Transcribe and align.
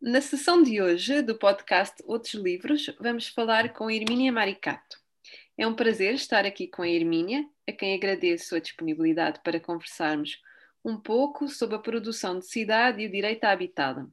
Na 0.00 0.20
sessão 0.20 0.62
de 0.62 0.80
hoje 0.80 1.22
do 1.22 1.36
podcast 1.36 2.00
Outros 2.06 2.34
Livros, 2.34 2.86
vamos 3.00 3.26
falar 3.26 3.72
com 3.72 3.90
Hermínia 3.90 4.30
Maricato. 4.30 4.96
É 5.56 5.66
um 5.66 5.74
prazer 5.74 6.14
estar 6.14 6.46
aqui 6.46 6.68
com 6.68 6.82
a 6.82 6.88
Hermínia, 6.88 7.44
a 7.68 7.72
quem 7.72 7.96
agradeço 7.96 8.54
a 8.54 8.60
disponibilidade 8.60 9.40
para 9.42 9.58
conversarmos 9.58 10.40
um 10.84 10.96
pouco 10.96 11.48
sobre 11.48 11.74
a 11.74 11.80
produção 11.80 12.38
de 12.38 12.46
cidade 12.46 13.02
e 13.02 13.06
o 13.06 13.10
direito 13.10 13.42
à 13.42 13.50
habitada. 13.50 14.08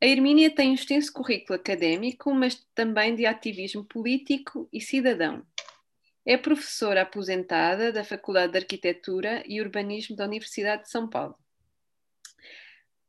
A 0.00 0.06
Hermínia 0.06 0.54
tem 0.54 0.70
um 0.70 0.74
extenso 0.74 1.12
currículo 1.12 1.58
académico, 1.58 2.32
mas 2.32 2.64
também 2.72 3.16
de 3.16 3.26
ativismo 3.26 3.84
político 3.84 4.68
e 4.72 4.80
cidadão. 4.80 5.44
É 6.24 6.36
professora 6.36 7.02
aposentada 7.02 7.90
da 7.90 8.04
Faculdade 8.04 8.52
de 8.52 8.58
Arquitetura 8.58 9.42
e 9.48 9.60
Urbanismo 9.60 10.14
da 10.14 10.24
Universidade 10.24 10.84
de 10.84 10.90
São 10.90 11.08
Paulo. 11.08 11.36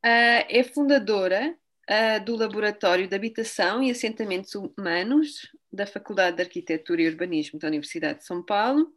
Uh, 0.04 0.42
é 0.48 0.64
fundadora 0.64 1.56
uh, 1.88 2.24
do 2.24 2.36
Laboratório 2.36 3.08
de 3.08 3.14
Habitação 3.14 3.82
e 3.82 3.90
Assentamentos 3.90 4.54
Humanos 4.54 5.50
da 5.72 5.86
Faculdade 5.86 6.36
de 6.36 6.42
Arquitetura 6.42 7.02
e 7.02 7.08
Urbanismo 7.08 7.58
da 7.58 7.68
Universidade 7.68 8.20
de 8.20 8.26
São 8.26 8.42
Paulo 8.42 8.92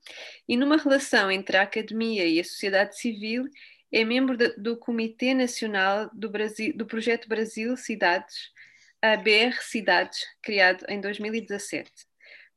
e 0.48 0.56
numa 0.56 0.78
relação 0.78 1.32
entre 1.32 1.58
a 1.58 1.64
academia 1.64 2.26
e 2.26 2.40
a 2.40 2.44
sociedade 2.44 2.98
civil 3.00 3.46
é 3.92 4.06
membro 4.06 4.38
de, 4.38 4.50
do 4.56 4.78
Comitê 4.78 5.34
Nacional 5.34 6.10
do, 6.14 6.30
Brasil, 6.30 6.76
do 6.76 6.86
Projeto 6.86 7.28
Brasil 7.28 7.76
Cidades, 7.76 8.52
a 9.02 9.18
BR 9.18 9.58
Cidades, 9.62 10.20
criado 10.42 10.86
em 10.88 11.02
2017. 11.02 11.92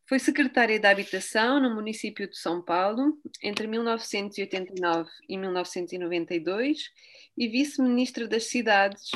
Foi 0.06 0.18
secretária 0.18 0.78
da 0.78 0.90
Habitação 0.90 1.58
no 1.58 1.74
município 1.74 2.28
de 2.28 2.36
São 2.36 2.62
Paulo 2.62 3.18
entre 3.42 3.66
1989 3.66 5.10
e 5.28 5.36
1992 5.38 6.90
e 7.36 7.48
vice-ministra 7.48 8.28
das 8.28 8.44
Cidades 8.44 9.10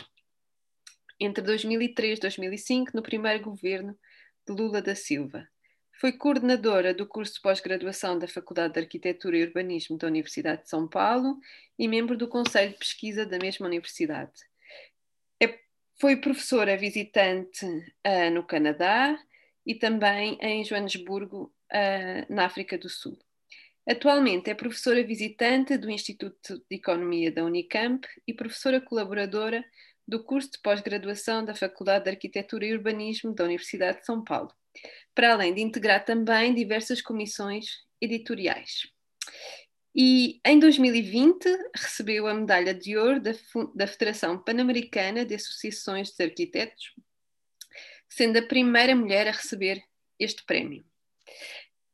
entre 1.20 1.42
2003 1.42 2.18
e 2.18 2.20
2005, 2.20 2.90
no 2.94 3.02
primeiro 3.02 3.42
governo 3.42 3.98
de 4.46 4.52
Lula 4.52 4.80
da 4.80 4.94
Silva. 4.94 5.48
Foi 6.00 6.12
coordenadora 6.12 6.94
do 6.94 7.06
curso 7.06 7.34
de 7.34 7.40
pós-graduação 7.40 8.18
da 8.18 8.28
Faculdade 8.28 8.74
de 8.74 8.80
Arquitetura 8.80 9.36
e 9.36 9.44
Urbanismo 9.44 9.98
da 9.98 10.06
Universidade 10.06 10.62
de 10.62 10.68
São 10.68 10.86
Paulo 10.86 11.38
e 11.76 11.88
membro 11.88 12.16
do 12.16 12.28
Conselho 12.28 12.70
de 12.70 12.78
Pesquisa 12.78 13.26
da 13.26 13.36
mesma 13.36 13.66
universidade. 13.66 14.32
É, 15.42 15.58
foi 16.00 16.16
professora 16.16 16.76
visitante 16.76 17.66
uh, 17.66 18.30
no 18.32 18.44
Canadá 18.44 19.18
e 19.66 19.74
também 19.74 20.38
em 20.40 20.64
Joanesburgo, 20.64 21.52
uh, 21.72 22.32
na 22.32 22.44
África 22.44 22.78
do 22.78 22.88
Sul. 22.88 23.18
Atualmente 23.84 24.50
é 24.50 24.54
professora 24.54 25.02
visitante 25.02 25.76
do 25.76 25.90
Instituto 25.90 26.62
de 26.70 26.76
Economia 26.76 27.32
da 27.32 27.42
Unicamp 27.42 28.06
e 28.26 28.34
professora 28.34 28.80
colaboradora 28.80 29.64
do 30.08 30.24
curso 30.24 30.52
de 30.52 30.58
pós-graduação 30.60 31.44
da 31.44 31.54
Faculdade 31.54 32.04
de 32.04 32.10
Arquitetura 32.10 32.64
e 32.64 32.72
Urbanismo 32.72 33.34
da 33.34 33.44
Universidade 33.44 34.00
de 34.00 34.06
São 34.06 34.24
Paulo, 34.24 34.50
para 35.14 35.34
além 35.34 35.52
de 35.52 35.60
integrar 35.60 36.02
também 36.02 36.54
diversas 36.54 37.02
comissões 37.02 37.84
editoriais. 38.00 38.90
E 39.94 40.40
em 40.46 40.58
2020 40.58 41.44
recebeu 41.76 42.26
a 42.26 42.32
medalha 42.32 42.72
de 42.72 42.96
ouro 42.96 43.20
da, 43.20 43.32
da 43.74 43.86
Federação 43.86 44.42
Pan-Americana 44.42 45.26
de 45.26 45.34
Associações 45.34 46.10
de 46.12 46.24
Arquitetos, 46.24 46.94
sendo 48.08 48.38
a 48.38 48.42
primeira 48.42 48.96
mulher 48.96 49.28
a 49.28 49.32
receber 49.32 49.82
este 50.18 50.42
prémio. 50.44 50.86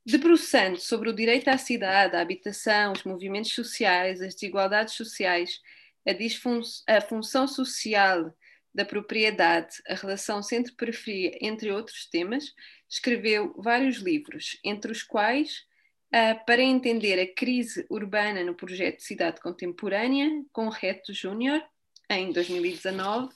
Debruçando 0.07 0.79
sobre 0.79 1.09
o 1.09 1.15
direito 1.15 1.49
à 1.49 1.59
cidade, 1.59 2.15
à 2.15 2.21
habitação, 2.21 2.93
os 2.93 3.03
movimentos 3.03 3.53
sociais, 3.53 4.21
as 4.21 4.35
desigualdades 4.35 4.95
sociais 4.95 5.61
a, 6.07 6.97
a 6.97 7.01
função 7.01 7.47
social 7.47 8.35
da 8.75 8.85
propriedade, 8.85 9.77
a 9.89 9.95
relação 9.95 10.43
centro-periferia, 10.43 11.39
entre 11.41 11.71
outros 11.71 12.07
temas, 12.07 12.53
escreveu 12.91 13.55
vários 13.57 13.99
livros, 13.99 14.59
entre 14.65 14.91
os 14.91 15.03
quais 15.03 15.65
uh, 16.13 16.45
Para 16.45 16.63
entender 16.63 17.21
a 17.21 17.35
crise 17.35 17.87
urbana 17.89 18.43
no 18.43 18.55
projeto 18.55 19.01
Cidade 19.01 19.41
Contemporânea, 19.41 20.29
com 20.53 20.69
Reto 20.69 21.13
Júnior, 21.13 21.63
em 22.11 22.33
2019, 22.33 23.33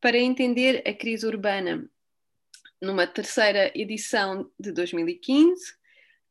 Para 0.00 0.16
entender 0.16 0.82
a 0.86 0.94
crise 0.94 1.26
urbana, 1.26 1.90
numa 2.80 3.06
terceira 3.06 3.72
edição 3.74 4.48
de 4.58 4.70
2015, 4.70 5.72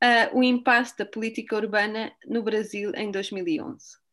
uh, 0.01 0.37
O 0.37 0.41
impasse 0.41 0.97
da 0.97 1.05
política 1.05 1.57
urbana 1.57 2.15
no 2.25 2.41
Brasil, 2.41 2.93
em 2.95 3.11
2011. 3.11 4.06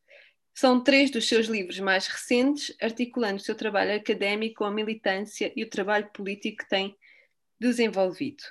São 0.54 0.80
três 0.80 1.10
dos 1.10 1.26
seus 1.26 1.48
livros 1.48 1.80
mais 1.80 2.06
recentes, 2.06 2.72
articulando 2.80 3.36
o 3.36 3.44
seu 3.44 3.56
trabalho 3.56 3.96
académico 3.96 4.58
com 4.58 4.64
a 4.64 4.70
militância 4.70 5.52
e 5.56 5.64
o 5.64 5.68
trabalho 5.68 6.08
político 6.12 6.58
que 6.58 6.68
tem 6.68 6.96
desenvolvido. 7.58 8.44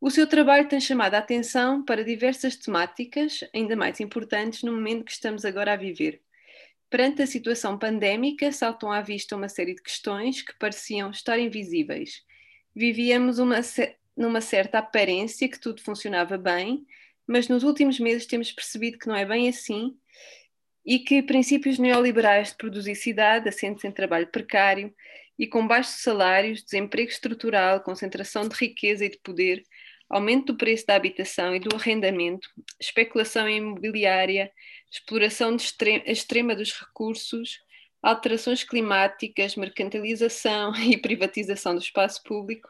O 0.00 0.08
seu 0.08 0.24
trabalho 0.26 0.68
tem 0.68 0.80
chamado 0.80 1.14
a 1.14 1.18
atenção 1.18 1.84
para 1.84 2.04
diversas 2.04 2.54
temáticas, 2.54 3.40
ainda 3.52 3.74
mais 3.74 3.98
importantes 3.98 4.62
no 4.62 4.72
momento 4.72 5.04
que 5.04 5.10
estamos 5.10 5.44
agora 5.44 5.72
a 5.72 5.76
viver. 5.76 6.22
Perante 6.88 7.22
a 7.22 7.26
situação 7.26 7.76
pandémica, 7.76 8.52
saltam 8.52 8.92
à 8.92 9.00
vista 9.00 9.34
uma 9.34 9.48
série 9.48 9.74
de 9.74 9.82
questões 9.82 10.42
que 10.42 10.56
pareciam 10.58 11.10
estar 11.10 11.38
invisíveis. 11.40 12.22
Vivíamos 12.74 13.40
uma, 13.40 13.60
numa 14.16 14.40
certa 14.40 14.78
aparência 14.78 15.48
que 15.48 15.58
tudo 15.58 15.82
funcionava 15.82 16.38
bem, 16.38 16.86
mas 17.26 17.48
nos 17.48 17.64
últimos 17.64 17.98
meses 17.98 18.26
temos 18.26 18.52
percebido 18.52 18.98
que 18.98 19.08
não 19.08 19.16
é 19.16 19.24
bem 19.24 19.48
assim 19.48 19.96
e 20.84 20.98
que 20.98 21.22
princípios 21.22 21.78
neoliberais 21.78 22.50
de 22.50 22.56
produzir 22.56 22.94
cidade 22.94 23.48
assentes 23.48 23.84
em 23.84 23.90
trabalho 23.90 24.26
precário 24.26 24.92
e 25.38 25.46
com 25.46 25.66
baixos 25.66 26.02
salários, 26.02 26.62
desemprego 26.62 27.10
estrutural, 27.10 27.80
concentração 27.80 28.48
de 28.48 28.54
riqueza 28.54 29.04
e 29.04 29.10
de 29.10 29.18
poder, 29.18 29.62
aumento 30.08 30.52
do 30.52 30.58
preço 30.58 30.86
da 30.86 30.94
habitação 30.94 31.54
e 31.54 31.60
do 31.60 31.74
arrendamento, 31.74 32.48
especulação 32.78 33.48
imobiliária, 33.48 34.52
exploração 34.90 35.56
extrema, 35.56 36.54
dos 36.54 36.72
recursos, 36.72 37.58
alterações 38.02 38.62
climáticas, 38.62 39.56
mercantilização 39.56 40.74
e 40.84 40.98
privatização 40.98 41.74
do 41.74 41.80
espaço 41.80 42.22
público, 42.24 42.68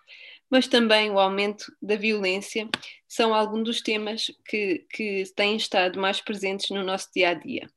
mas 0.48 0.68
também 0.68 1.10
o 1.10 1.18
aumento 1.18 1.64
da 1.80 1.96
violência, 1.96 2.68
são 3.08 3.34
alguns 3.34 3.64
dos 3.64 3.80
temas 3.80 4.30
que, 4.46 4.86
que 4.90 5.24
têm 5.34 5.56
estado 5.56 5.98
mais 5.98 6.20
presentes 6.20 6.70
no 6.70 6.84
nosso 6.84 7.10
dia 7.14 7.30
a 7.30 7.34
dia. 7.34 7.68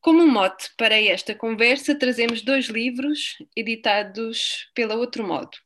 Como 0.00 0.26
mote 0.26 0.70
para 0.78 1.00
esta 1.00 1.34
conversa, 1.34 1.94
trazemos 1.94 2.40
dois 2.40 2.66
livros 2.66 3.36
editados 3.54 4.70
pela 4.74 4.94
Outro 4.94 5.26
Modo. 5.26 5.58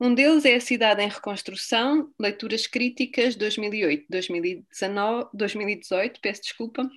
Um 0.00 0.14
deles 0.14 0.44
é 0.44 0.54
A 0.54 0.60
Cidade 0.60 1.02
em 1.02 1.08
Reconstrução, 1.08 2.12
Leituras 2.18 2.66
Críticas 2.66 3.36
2008-2018, 3.36 6.18
peço 6.20 6.42
desculpa, 6.42 6.90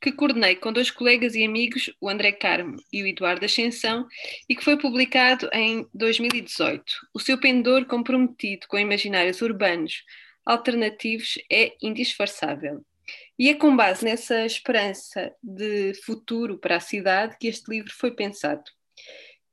que 0.00 0.12
coordenei 0.12 0.56
com 0.56 0.72
dois 0.72 0.90
colegas 0.90 1.34
e 1.34 1.44
amigos, 1.44 1.92
o 2.00 2.08
André 2.08 2.32
Carmo 2.32 2.76
e 2.92 3.02
o 3.02 3.06
Eduardo 3.06 3.44
Ascensão, 3.44 4.06
e 4.48 4.54
que 4.54 4.62
foi 4.62 4.78
publicado 4.78 5.50
em 5.52 5.86
2018. 5.92 6.84
O 7.12 7.18
seu 7.18 7.36
pendor 7.38 7.84
comprometido 7.86 8.68
com 8.68 8.78
imaginários 8.78 9.42
urbanos 9.42 10.04
alternativos 10.46 11.38
é 11.50 11.74
indisfarçável. 11.82 12.84
E 13.38 13.48
é 13.48 13.54
com 13.54 13.76
base 13.76 14.04
nessa 14.04 14.44
esperança 14.44 15.34
de 15.42 15.94
futuro 16.04 16.58
para 16.58 16.76
a 16.76 16.80
cidade 16.80 17.36
que 17.38 17.48
este 17.48 17.70
livro 17.70 17.92
foi 17.92 18.10
pensado. 18.10 18.64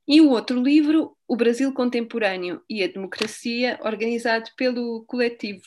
E 0.07 0.19
o 0.21 0.29
outro 0.29 0.61
livro, 0.61 1.15
O 1.27 1.35
Brasil 1.35 1.73
Contemporâneo 1.73 2.61
e 2.69 2.83
a 2.83 2.87
Democracia, 2.87 3.79
organizado 3.83 4.49
pelo 4.55 5.03
coletivo 5.05 5.63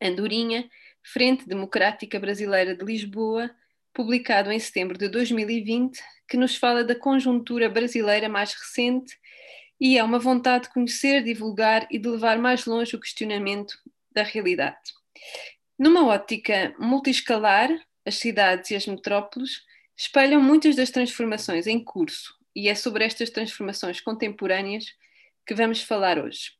Andorinha, 0.00 0.68
Frente 1.02 1.48
Democrática 1.48 2.20
Brasileira 2.20 2.74
de 2.74 2.84
Lisboa, 2.84 3.50
publicado 3.92 4.52
em 4.52 4.58
setembro 4.58 4.98
de 4.98 5.08
2020, 5.08 5.98
que 6.28 6.36
nos 6.36 6.56
fala 6.56 6.84
da 6.84 6.94
conjuntura 6.94 7.68
brasileira 7.68 8.28
mais 8.28 8.52
recente 8.52 9.16
e 9.80 9.96
é 9.96 10.04
uma 10.04 10.18
vontade 10.18 10.64
de 10.64 10.74
conhecer, 10.74 11.22
divulgar 11.22 11.86
e 11.90 11.98
de 11.98 12.08
levar 12.08 12.38
mais 12.38 12.66
longe 12.66 12.94
o 12.96 13.00
questionamento 13.00 13.78
da 14.12 14.22
realidade. 14.22 14.92
Numa 15.78 16.04
ótica 16.06 16.74
multiscalar, 16.76 17.70
as 18.04 18.16
cidades 18.16 18.72
e 18.72 18.74
as 18.74 18.84
metrópoles 18.84 19.62
espelham 19.96 20.42
muitas 20.42 20.74
das 20.74 20.90
transformações 20.90 21.68
em 21.68 21.82
curso, 21.82 22.34
e 22.54 22.68
é 22.68 22.74
sobre 22.74 23.04
estas 23.04 23.30
transformações 23.30 24.00
contemporâneas 24.00 24.86
que 25.46 25.54
vamos 25.54 25.80
falar 25.80 26.18
hoje. 26.18 26.50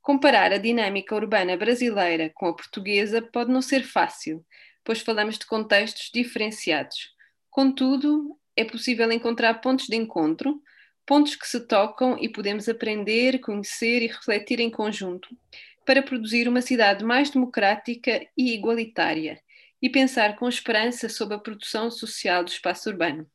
Comparar 0.00 0.52
a 0.52 0.56
dinâmica 0.56 1.16
urbana 1.16 1.56
brasileira 1.56 2.30
com 2.32 2.46
a 2.46 2.54
portuguesa 2.54 3.20
pode 3.20 3.50
não 3.50 3.60
ser 3.60 3.82
fácil, 3.82 4.46
pois 4.84 5.00
falamos 5.00 5.36
de 5.36 5.46
contextos 5.46 6.08
diferenciados. 6.14 7.12
Contudo, 7.50 8.38
é 8.54 8.64
possível 8.64 9.10
encontrar 9.10 9.54
pontos 9.54 9.88
de 9.88 9.96
encontro, 9.96 10.62
pontos 11.04 11.34
que 11.34 11.48
se 11.48 11.66
tocam 11.66 12.16
e 12.20 12.28
podemos 12.28 12.68
aprender, 12.68 13.40
conhecer 13.40 14.00
e 14.02 14.06
refletir 14.06 14.60
em 14.60 14.70
conjunto, 14.70 15.28
para 15.90 16.04
produzir 16.04 16.46
uma 16.46 16.62
cidade 16.62 17.04
mais 17.04 17.30
democrática 17.30 18.24
e 18.36 18.54
igualitária 18.54 19.42
e 19.82 19.90
pensar 19.90 20.36
com 20.36 20.48
esperança 20.48 21.08
sobre 21.08 21.34
a 21.34 21.38
produção 21.38 21.90
social 21.90 22.44
do 22.44 22.48
espaço 22.48 22.88
urbano. 22.88 23.28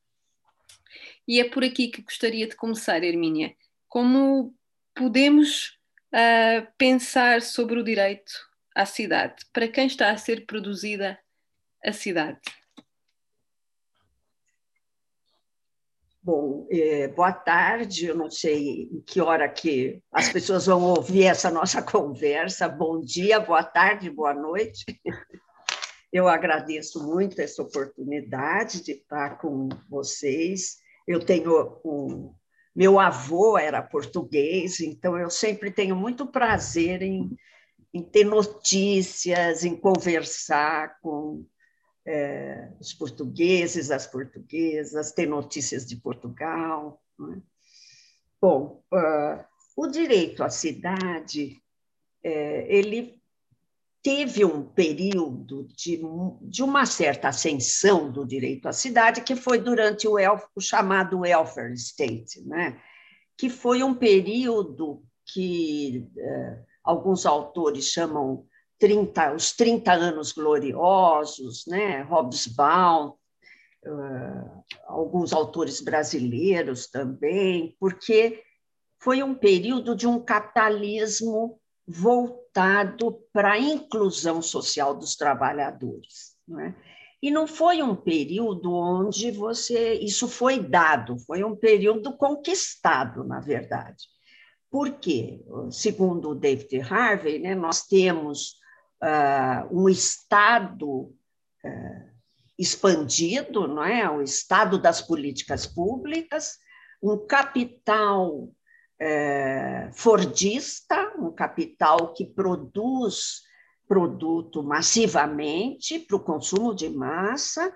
E 1.28 1.38
é 1.42 1.50
por 1.50 1.66
aqui 1.66 1.90
que 1.90 2.02
gostaria 2.02 2.48
de 2.48 2.56
começar, 2.56 3.04
Hermínia. 3.04 3.54
como 3.90 4.56
podemos 4.94 5.78
uh, 6.14 6.66
pensar 6.78 7.42
sobre 7.42 7.78
o 7.78 7.84
direito 7.84 8.32
à 8.74 8.86
cidade 8.86 9.44
para 9.52 9.68
quem 9.68 9.88
está 9.88 10.12
a 10.12 10.18
ser 10.18 10.46
produzida 10.46 11.20
a 11.84 11.92
cidade? 11.92 12.40
Bom, 16.26 16.66
é, 16.72 17.08
boa 17.10 17.32
tarde. 17.32 18.08
Eu 18.08 18.16
não 18.16 18.32
sei 18.32 18.90
em 18.92 19.00
que 19.02 19.22
hora 19.22 19.48
que 19.48 20.02
as 20.12 20.28
pessoas 20.28 20.66
vão 20.66 20.82
ouvir 20.82 21.26
essa 21.26 21.52
nossa 21.52 21.84
conversa. 21.86 22.68
Bom 22.68 23.00
dia, 23.00 23.40
boa 23.40 23.64
tarde, 23.64 24.10
boa 24.10 24.34
noite. 24.34 24.84
Eu 26.12 26.28
agradeço 26.28 27.08
muito 27.08 27.40
essa 27.40 27.62
oportunidade 27.62 28.84
de 28.84 28.94
estar 28.94 29.38
com 29.38 29.70
vocês. 29.88 30.78
Eu 31.08 31.24
tenho 31.24 31.80
um, 31.86 32.34
meu 32.76 33.00
avô 33.00 33.56
era 33.56 33.84
português, 33.84 34.80
então 34.80 35.16
eu 35.20 35.30
sempre 35.30 35.70
tenho 35.70 35.96
muito 35.96 36.26
prazer 36.26 37.04
em, 37.04 37.38
em 37.94 38.02
ter 38.02 38.24
notícias, 38.24 39.64
em 39.64 39.76
conversar 39.76 40.98
com 41.02 41.46
é, 42.06 42.70
os 42.80 42.94
portugueses, 42.94 43.90
as 43.90 44.06
portuguesas, 44.06 45.12
ter 45.12 45.28
notícias 45.28 45.86
de 45.86 45.96
Portugal. 45.96 47.02
É? 47.20 47.42
Bom, 48.40 48.84
uh, 48.94 49.44
o 49.76 49.88
direito 49.88 50.44
à 50.44 50.50
cidade, 50.50 51.62
é, 52.24 52.66
ele 52.70 53.20
teve 54.04 54.46
um 54.46 54.64
período 54.64 55.68
de, 55.76 56.00
de 56.42 56.62
uma 56.62 56.86
certa 56.86 57.30
ascensão 57.30 58.12
do 58.12 58.24
direito 58.24 58.68
à 58.68 58.74
cidade, 58.74 59.22
que 59.22 59.36
foi 59.36 59.58
durante 59.58 60.08
o, 60.08 60.20
elf, 60.20 60.44
o 60.56 60.62
chamado 60.62 61.22
welfare 61.22 61.74
state, 61.74 62.40
né? 62.48 62.80
que 63.36 63.50
foi 63.50 63.82
um 63.82 63.96
período 63.96 65.04
que 65.26 66.08
uh, 66.16 66.66
alguns 66.84 67.26
autores 67.26 67.86
chamam 67.86 68.46
30, 68.80 69.34
os 69.34 69.54
30 69.54 69.92
anos 69.94 70.32
gloriosos, 70.32 71.66
né? 71.68 72.02
Hobsbawm, 72.04 73.14
uh, 73.86 74.64
alguns 74.88 75.34
autores 75.34 75.82
brasileiros 75.82 76.88
também, 76.88 77.76
porque 77.80 78.44
foi 79.00 79.22
um 79.24 79.36
período 79.36 79.96
de 79.96 80.08
um 80.08 80.20
capitalismo 80.20 81.60
voltado 81.88 83.22
para 83.32 83.54
a 83.54 83.60
inclusão 83.60 84.42
social 84.42 84.96
dos 84.96 85.16
trabalhadores. 85.16 86.36
Não 86.48 86.60
é? 86.60 86.76
E 87.22 87.32
não 87.32 87.48
foi 87.48 87.82
um 87.82 87.96
período 87.96 88.72
onde 88.74 89.32
você 89.32 89.94
isso 89.96 90.28
foi 90.28 90.60
dado, 90.60 91.18
foi 91.20 91.44
um 91.44 91.56
período 91.56 92.16
conquistado, 92.16 93.24
na 93.24 93.40
verdade. 93.40 94.06
Por 94.70 94.92
quê? 95.00 95.44
Segundo 95.72 96.36
David 96.36 96.82
Harvey, 96.82 97.40
né, 97.40 97.56
nós 97.56 97.88
temos 97.88 98.58
uh, 99.06 99.68
um 99.72 99.88
Estado 99.88 100.90
uh, 100.90 102.10
expandido, 102.58 103.68
não 103.68 103.84
é? 103.84 104.10
o 104.10 104.22
Estado 104.22 104.80
das 104.80 105.02
políticas 105.02 105.68
públicas, 105.68 106.58
um 107.02 107.18
capital 107.28 108.32
uh, 108.34 109.94
fordista, 109.94 111.14
um 111.20 111.32
capital 111.32 112.14
que 112.14 112.26
produz 112.26 113.44
produto 113.88 114.64
massivamente 114.64 116.00
para 116.00 116.16
o 116.16 116.24
consumo 116.24 116.74
de 116.74 116.90
massa, 116.90 117.72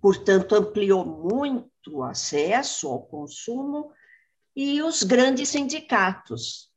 portanto, 0.00 0.56
ampliou 0.56 1.04
muito 1.04 1.70
o 1.98 2.02
acesso 2.02 2.88
ao 2.88 3.02
consumo, 3.02 3.92
e 4.56 4.82
os 4.82 5.04
grandes 5.04 5.50
sindicatos, 5.50 6.68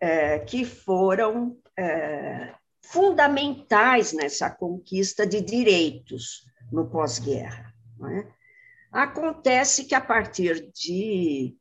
é, 0.00 0.40
que 0.40 0.64
foram 0.64 1.56
fundamentais 2.90 4.12
nessa 4.12 4.50
conquista 4.50 5.26
de 5.26 5.40
direitos 5.40 6.44
no 6.70 6.88
pós-guerra. 6.88 7.72
É? 8.10 8.26
Acontece 8.92 9.84
que, 9.84 9.94
a 9.94 10.00
partir 10.00 10.70
de 10.72 11.56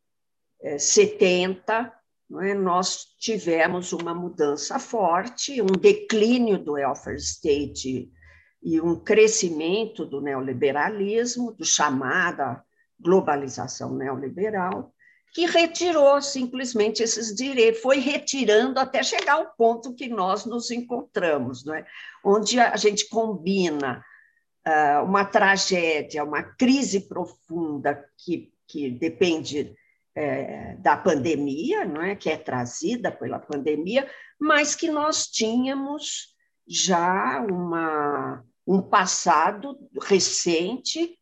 é, 0.61 0.77
70, 0.77 1.93
é, 2.41 2.53
nós 2.53 3.05
tivemos 3.17 3.93
uma 3.93 4.13
mudança 4.13 4.77
forte, 4.79 5.61
um 5.61 5.65
declínio 5.65 6.57
do 6.57 6.73
welfare 6.73 7.17
state 7.17 8.11
e 8.61 8.81
um 8.81 8.95
crescimento 8.95 10.05
do 10.05 10.21
neoliberalismo, 10.21 11.53
do 11.53 11.65
chamada 11.65 12.63
globalização 12.99 13.95
neoliberal, 13.95 14.92
que 15.33 15.47
retirou 15.47 16.21
simplesmente 16.21 17.01
esses 17.01 17.33
direitos, 17.33 17.81
foi 17.81 17.97
retirando 17.97 18.79
até 18.79 19.01
chegar 19.01 19.33
ao 19.33 19.51
ponto 19.55 19.95
que 19.95 20.07
nós 20.07 20.45
nos 20.45 20.69
encontramos, 20.69 21.65
não 21.65 21.73
é? 21.73 21.85
onde 22.23 22.59
a 22.59 22.75
gente 22.77 23.09
combina 23.09 24.05
uh, 24.67 25.03
uma 25.03 25.25
tragédia, 25.25 26.23
uma 26.23 26.43
crise 26.43 27.07
profunda 27.07 28.07
que, 28.15 28.53
que 28.67 28.91
depende 28.91 29.75
é, 30.15 30.75
da 30.75 30.95
pandemia, 30.95 31.83
não 31.83 32.03
é? 32.03 32.15
que 32.15 32.29
é 32.29 32.37
trazida 32.37 33.11
pela 33.11 33.39
pandemia, 33.39 34.07
mas 34.39 34.75
que 34.75 34.91
nós 34.91 35.25
tínhamos 35.25 36.35
já 36.67 37.41
uma, 37.41 38.45
um 38.67 38.83
passado 38.83 39.79
recente 39.99 41.17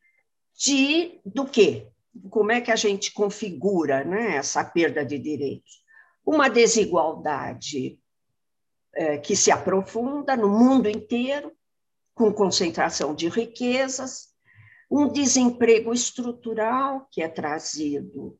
de 0.53 1.19
do 1.25 1.45
quê? 1.45 1.87
Como 2.29 2.51
é 2.51 2.61
que 2.61 2.71
a 2.71 2.75
gente 2.75 3.13
configura 3.13 4.03
né, 4.03 4.35
essa 4.35 4.63
perda 4.63 5.05
de 5.05 5.17
direitos? 5.17 5.83
Uma 6.25 6.49
desigualdade 6.49 7.99
é, 8.93 9.17
que 9.17 9.35
se 9.35 9.51
aprofunda 9.51 10.35
no 10.35 10.49
mundo 10.49 10.89
inteiro, 10.89 11.51
com 12.13 12.33
concentração 12.33 13.15
de 13.15 13.29
riquezas, 13.29 14.29
um 14.89 15.07
desemprego 15.07 15.93
estrutural 15.93 17.07
que 17.09 17.21
é 17.23 17.27
trazido 17.27 18.37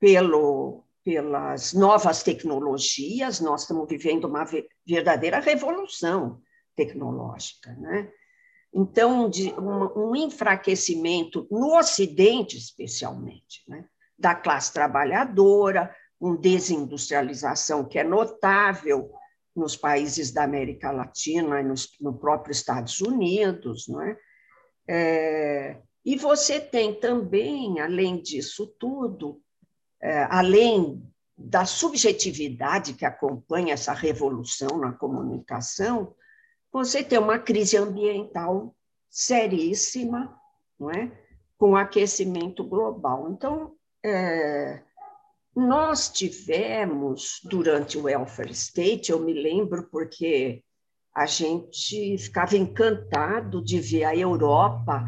pelo, 0.00 0.84
pelas 1.04 1.74
novas 1.74 2.22
tecnologias, 2.22 3.40
nós 3.40 3.62
estamos 3.62 3.86
vivendo 3.88 4.24
uma 4.24 4.46
verdadeira 4.86 5.38
revolução 5.38 6.40
tecnológica, 6.74 7.72
né? 7.74 8.10
Então, 8.74 9.28
de 9.28 9.52
um, 9.52 10.10
um 10.10 10.16
enfraquecimento 10.16 11.46
no 11.50 11.76
Ocidente, 11.76 12.56
especialmente, 12.56 13.62
né, 13.68 13.84
da 14.18 14.34
classe 14.34 14.72
trabalhadora, 14.72 15.94
uma 16.18 16.36
desindustrialização 16.36 17.84
que 17.84 17.98
é 17.98 18.04
notável 18.04 19.12
nos 19.54 19.76
países 19.76 20.32
da 20.32 20.44
América 20.44 20.90
Latina 20.90 21.60
e 21.60 21.64
nos, 21.64 21.96
no 22.00 22.14
próprio 22.14 22.52
Estados 22.52 23.00
Unidos, 23.00 23.86
não 23.88 24.00
é? 24.00 24.16
é? 24.88 25.80
e 26.04 26.16
você 26.16 26.58
tem 26.58 26.94
também, 26.94 27.80
além 27.80 28.22
disso 28.22 28.66
tudo, 28.78 29.42
é, 30.00 30.26
além 30.30 31.02
da 31.36 31.66
subjetividade 31.66 32.94
que 32.94 33.04
acompanha 33.04 33.74
essa 33.74 33.92
revolução 33.92 34.78
na 34.78 34.92
comunicação, 34.92 36.14
você 36.72 37.04
tem 37.04 37.18
uma 37.18 37.38
crise 37.38 37.76
ambiental 37.76 38.74
seríssima, 39.10 40.34
não 40.80 40.90
é? 40.90 41.12
com 41.58 41.76
aquecimento 41.76 42.64
global. 42.64 43.30
Então, 43.30 43.72
é, 44.04 44.82
nós 45.54 46.08
tivemos, 46.08 47.40
durante 47.44 47.96
o 47.96 48.04
welfare 48.04 48.50
state, 48.50 49.12
eu 49.12 49.20
me 49.20 49.32
lembro 49.32 49.88
porque 49.90 50.64
a 51.14 51.26
gente 51.26 52.16
ficava 52.18 52.56
encantado 52.56 53.62
de 53.62 53.78
ver 53.78 54.04
a 54.04 54.16
Europa, 54.16 55.04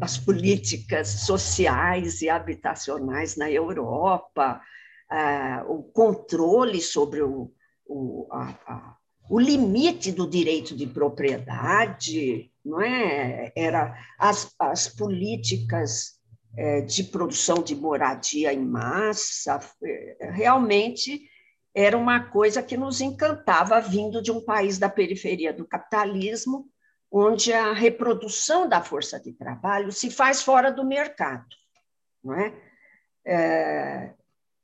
as 0.00 0.18
políticas 0.18 1.08
sociais 1.08 2.20
e 2.20 2.28
habitacionais 2.28 3.36
na 3.36 3.50
Europa, 3.50 4.60
é, 5.10 5.62
o 5.66 5.82
controle 5.82 6.80
sobre 6.82 7.22
o, 7.22 7.50
o, 7.86 8.28
a, 8.30 8.96
o 9.28 9.40
limite 9.40 10.12
do 10.12 10.28
direito 10.28 10.76
de 10.76 10.86
propriedade, 10.86 12.50
não 12.64 12.80
é? 12.80 13.52
Era 13.56 13.96
as, 14.18 14.54
as 14.58 14.88
políticas 14.88 16.16
é, 16.56 16.80
de 16.80 17.04
produção 17.04 17.62
de 17.62 17.74
moradia 17.74 18.52
em 18.52 18.64
massa, 18.64 19.60
é, 19.82 20.30
realmente 20.32 21.28
era 21.74 21.96
uma 21.98 22.30
coisa 22.30 22.62
que 22.62 22.76
nos 22.76 23.02
encantava 23.02 23.78
vindo 23.80 24.22
de 24.22 24.32
um 24.32 24.40
país 24.40 24.78
da 24.78 24.88
periferia 24.88 25.52
do 25.52 25.66
capitalismo, 25.66 26.66
onde 27.12 27.52
a 27.52 27.72
reprodução 27.74 28.66
da 28.66 28.82
força 28.82 29.20
de 29.20 29.32
trabalho 29.32 29.92
se 29.92 30.10
faz 30.10 30.42
fora 30.42 30.72
do 30.72 30.86
mercado, 30.86 31.46
não 32.24 32.34
é? 32.34 32.54
é 33.26 34.14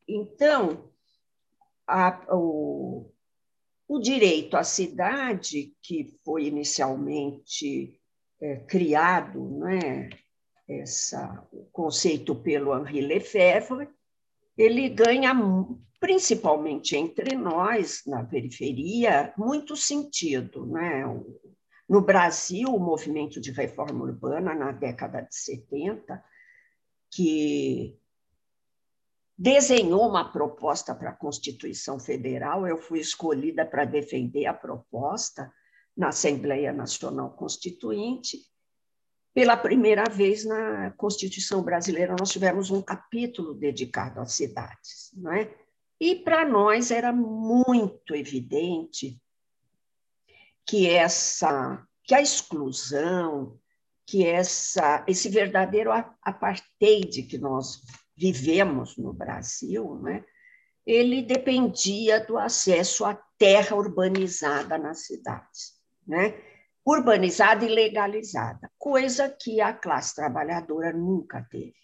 então, 0.08 0.90
a, 1.86 2.18
o, 2.30 3.11
o 3.92 4.00
direito 4.00 4.56
à 4.56 4.64
cidade, 4.64 5.76
que 5.82 6.18
foi 6.24 6.46
inicialmente 6.46 8.00
é, 8.40 8.56
criado, 8.56 9.58
né, 9.58 10.08
essa, 10.66 11.46
o 11.52 11.66
conceito 11.66 12.34
pelo 12.34 12.74
Henri 12.74 13.02
Lefebvre, 13.02 13.90
ele 14.56 14.88
ganha, 14.88 15.34
principalmente 16.00 16.96
entre 16.96 17.36
nós, 17.36 18.02
na 18.06 18.24
periferia, 18.24 19.34
muito 19.36 19.76
sentido. 19.76 20.64
Né? 20.64 21.04
No 21.86 22.00
Brasil, 22.00 22.70
o 22.70 22.80
movimento 22.80 23.38
de 23.38 23.50
reforma 23.50 24.04
urbana, 24.04 24.54
na 24.54 24.72
década 24.72 25.20
de 25.20 25.36
70, 25.36 26.24
que 27.10 28.00
desenhou 29.36 30.08
uma 30.08 30.30
proposta 30.30 30.94
para 30.94 31.10
a 31.10 31.16
Constituição 31.16 31.98
Federal, 31.98 32.66
eu 32.66 32.76
fui 32.76 33.00
escolhida 33.00 33.64
para 33.64 33.84
defender 33.84 34.46
a 34.46 34.54
proposta 34.54 35.52
na 35.96 36.08
Assembleia 36.08 36.72
Nacional 36.72 37.30
Constituinte, 37.30 38.38
pela 39.34 39.56
primeira 39.56 40.04
vez 40.04 40.44
na 40.44 40.90
Constituição 40.92 41.62
brasileira, 41.62 42.14
nós 42.18 42.30
tivemos 42.30 42.70
um 42.70 42.82
capítulo 42.82 43.54
dedicado 43.54 44.20
às 44.20 44.32
cidades. 44.32 45.10
Não 45.14 45.32
é? 45.32 45.50
E 45.98 46.16
para 46.16 46.46
nós 46.46 46.90
era 46.90 47.12
muito 47.12 48.14
evidente 48.14 49.20
que 50.66 50.88
essa 50.88 51.86
que 52.04 52.14
a 52.14 52.20
exclusão, 52.20 53.58
que 54.06 54.26
essa 54.26 55.04
esse 55.06 55.28
verdadeiro 55.28 55.90
apartheid 56.20 57.22
que 57.22 57.38
nós 57.38 57.80
vivemos 58.16 58.96
no 58.96 59.12
Brasil, 59.12 59.96
né, 60.02 60.24
ele 60.86 61.22
dependia 61.22 62.20
do 62.20 62.36
acesso 62.38 63.04
à 63.04 63.14
terra 63.38 63.76
urbanizada 63.76 64.76
nas 64.78 65.06
cidades, 65.06 65.74
né? 66.06 66.34
urbanizada 66.84 67.64
e 67.64 67.68
legalizada, 67.68 68.70
coisa 68.76 69.28
que 69.28 69.60
a 69.60 69.72
classe 69.72 70.16
trabalhadora 70.16 70.92
nunca 70.92 71.46
teve. 71.48 71.76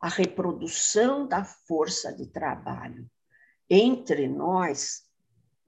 A 0.00 0.08
reprodução 0.08 1.26
da 1.26 1.44
força 1.44 2.14
de 2.14 2.26
trabalho 2.26 3.10
entre 3.68 4.28
nós, 4.28 5.02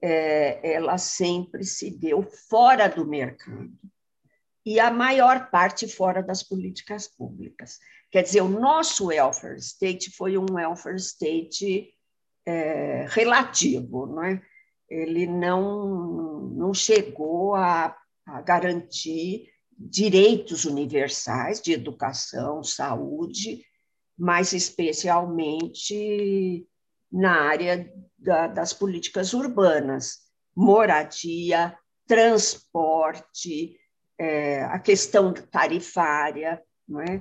é, 0.00 0.74
ela 0.74 0.98
sempre 0.98 1.64
se 1.64 1.90
deu 1.90 2.22
fora 2.22 2.88
do 2.88 3.06
mercado 3.06 3.72
e 4.64 4.78
a 4.78 4.90
maior 4.90 5.50
parte 5.50 5.88
fora 5.88 6.22
das 6.22 6.42
políticas 6.42 7.08
públicas. 7.08 7.78
Quer 8.10 8.22
dizer, 8.22 8.40
o 8.40 8.48
nosso 8.48 9.06
welfare 9.06 9.58
state 9.58 10.10
foi 10.10 10.36
um 10.36 10.46
welfare 10.50 10.96
state 10.96 11.92
é, 12.46 13.06
relativo, 13.08 14.06
não 14.06 14.24
é? 14.24 14.42
ele 14.88 15.26
não, 15.26 16.48
não 16.48 16.74
chegou 16.74 17.54
a 17.54 17.96
a 18.30 18.40
garantir 18.40 19.50
direitos 19.76 20.64
universais 20.64 21.60
de 21.60 21.72
educação, 21.72 22.62
saúde, 22.62 23.64
mas 24.16 24.52
especialmente 24.52 26.64
na 27.10 27.42
área 27.42 27.92
da, 28.16 28.46
das 28.46 28.72
políticas 28.72 29.32
urbanas, 29.32 30.20
moradia, 30.54 31.76
transporte, 32.06 33.76
é, 34.18 34.62
a 34.64 34.78
questão 34.78 35.32
tarifária, 35.32 36.62
não 36.86 37.00
é? 37.00 37.20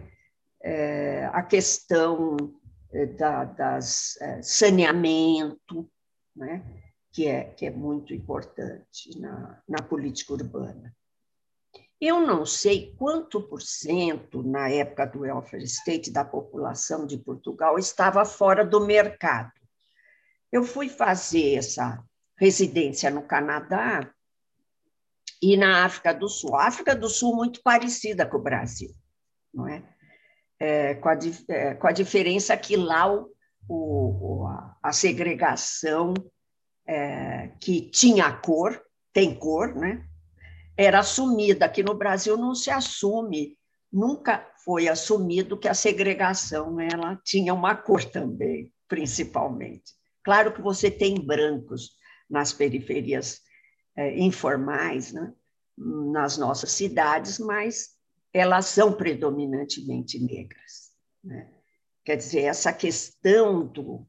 É, 0.61 1.25
a 1.33 1.41
questão 1.43 2.37
é, 2.91 3.05
da, 3.05 3.45
das 3.45 4.17
é, 4.21 4.41
saneamento, 4.41 5.89
é? 6.41 6.61
que, 7.11 7.27
é, 7.27 7.45
que 7.45 7.65
é 7.65 7.71
muito 7.71 8.13
importante 8.13 9.17
na, 9.19 9.61
na 9.67 9.81
política 9.83 10.33
urbana. 10.33 10.95
Eu 11.99 12.21
não 12.21 12.45
sei 12.45 12.95
quanto 12.95 13.41
por 13.41 13.61
cento, 13.61 14.41
na 14.41 14.69
época 14.69 15.05
do 15.05 15.19
welfare 15.21 15.63
state, 15.65 16.11
da 16.11 16.23
população 16.23 17.05
de 17.05 17.17
Portugal 17.17 17.77
estava 17.77 18.23
fora 18.23 18.65
do 18.65 18.79
mercado. 18.79 19.51
Eu 20.49 20.63
fui 20.63 20.87
fazer 20.87 21.55
essa 21.55 22.01
residência 22.37 23.11
no 23.11 23.21
Canadá 23.21 24.09
e 25.41 25.57
na 25.57 25.83
África 25.83 26.13
do 26.13 26.29
Sul. 26.29 26.55
África 26.55 26.95
do 26.95 27.09
Sul 27.09 27.35
muito 27.35 27.61
parecida 27.61 28.25
com 28.25 28.37
o 28.37 28.41
Brasil, 28.41 28.91
não 29.53 29.67
é? 29.67 29.83
É 30.59 30.95
com, 30.95 31.09
a, 31.09 31.17
é, 31.49 31.73
com 31.75 31.87
a 31.87 31.91
diferença 31.91 32.55
que 32.57 32.75
lá 32.75 33.11
o, 33.11 33.29
o, 33.67 34.47
a 34.81 34.91
segregação 34.91 36.13
é, 36.87 37.51
que 37.59 37.81
tinha 37.89 38.31
cor, 38.33 38.81
tem 39.13 39.35
cor, 39.35 39.75
né? 39.75 40.05
era 40.79 40.99
assumida. 40.99 41.65
Aqui 41.65 41.83
no 41.83 41.93
Brasil 41.93 42.37
não 42.37 42.55
se 42.55 42.71
assume, 42.71 43.57
nunca 43.91 44.49
foi 44.63 44.87
assumido 44.87 45.57
que 45.57 45.67
a 45.67 45.73
segregação 45.73 46.79
ela 46.79 47.19
tinha 47.23 47.53
uma 47.53 47.75
cor 47.75 48.03
também, 48.05 48.71
principalmente. 48.87 49.93
Claro 50.23 50.53
que 50.53 50.61
você 50.61 50.89
tem 50.89 51.15
brancos 51.19 51.91
nas 52.29 52.53
periferias 52.53 53.41
é, 53.95 54.17
informais, 54.19 55.11
né? 55.11 55.33
nas 55.77 56.37
nossas 56.37 56.71
cidades, 56.71 57.39
mas 57.39 57.98
elas 58.33 58.65
são 58.67 58.93
predominantemente 58.93 60.19
negras. 60.19 60.91
Né? 61.23 61.51
Quer 62.03 62.17
dizer, 62.17 62.41
essa 62.41 62.71
questão 62.71 63.65
do, 63.65 64.07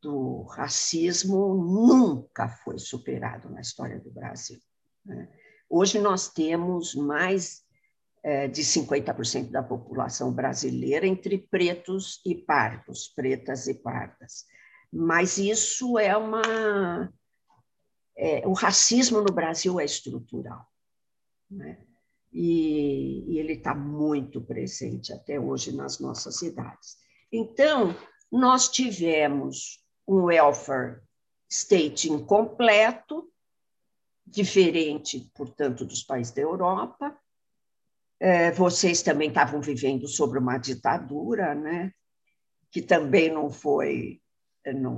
do 0.00 0.42
racismo 0.42 1.54
nunca 1.54 2.48
foi 2.48 2.78
superado 2.78 3.50
na 3.50 3.60
história 3.60 3.98
do 3.98 4.10
Brasil. 4.10 4.58
Né? 5.04 5.28
Hoje 5.68 5.98
nós 5.98 6.28
temos 6.28 6.94
mais 6.94 7.62
é, 8.22 8.48
de 8.48 8.62
50% 8.62 9.50
da 9.50 9.62
população 9.62 10.32
brasileira 10.32 11.06
entre 11.06 11.38
pretos 11.38 12.20
e 12.24 12.34
pardos, 12.34 13.08
pretas 13.08 13.66
e 13.66 13.74
pardas. 13.74 14.44
Mas 14.92 15.38
isso 15.38 15.98
é 15.98 16.16
uma. 16.16 17.12
É, 18.16 18.46
o 18.46 18.52
racismo 18.52 19.20
no 19.20 19.32
Brasil 19.32 19.78
é 19.78 19.84
estrutural. 19.84 20.66
Né? 21.48 21.86
E, 22.32 23.24
e 23.32 23.38
ele 23.38 23.54
está 23.54 23.74
muito 23.74 24.40
presente 24.40 25.12
até 25.12 25.38
hoje 25.38 25.74
nas 25.74 25.98
nossas 25.98 26.38
cidades. 26.38 26.96
Então, 27.32 27.94
nós 28.30 28.68
tivemos 28.68 29.84
um 30.06 30.24
welfare 30.24 31.00
state 31.48 32.10
incompleto, 32.10 33.28
diferente, 34.24 35.28
portanto, 35.34 35.84
dos 35.84 36.02
países 36.04 36.32
da 36.32 36.42
Europa. 36.42 37.16
É, 38.20 38.52
vocês 38.52 39.02
também 39.02 39.28
estavam 39.28 39.60
vivendo 39.60 40.06
sobre 40.06 40.38
uma 40.38 40.58
ditadura, 40.58 41.54
né? 41.54 41.92
que 42.70 42.80
também 42.80 43.32
não 43.32 43.50
foi, 43.50 44.20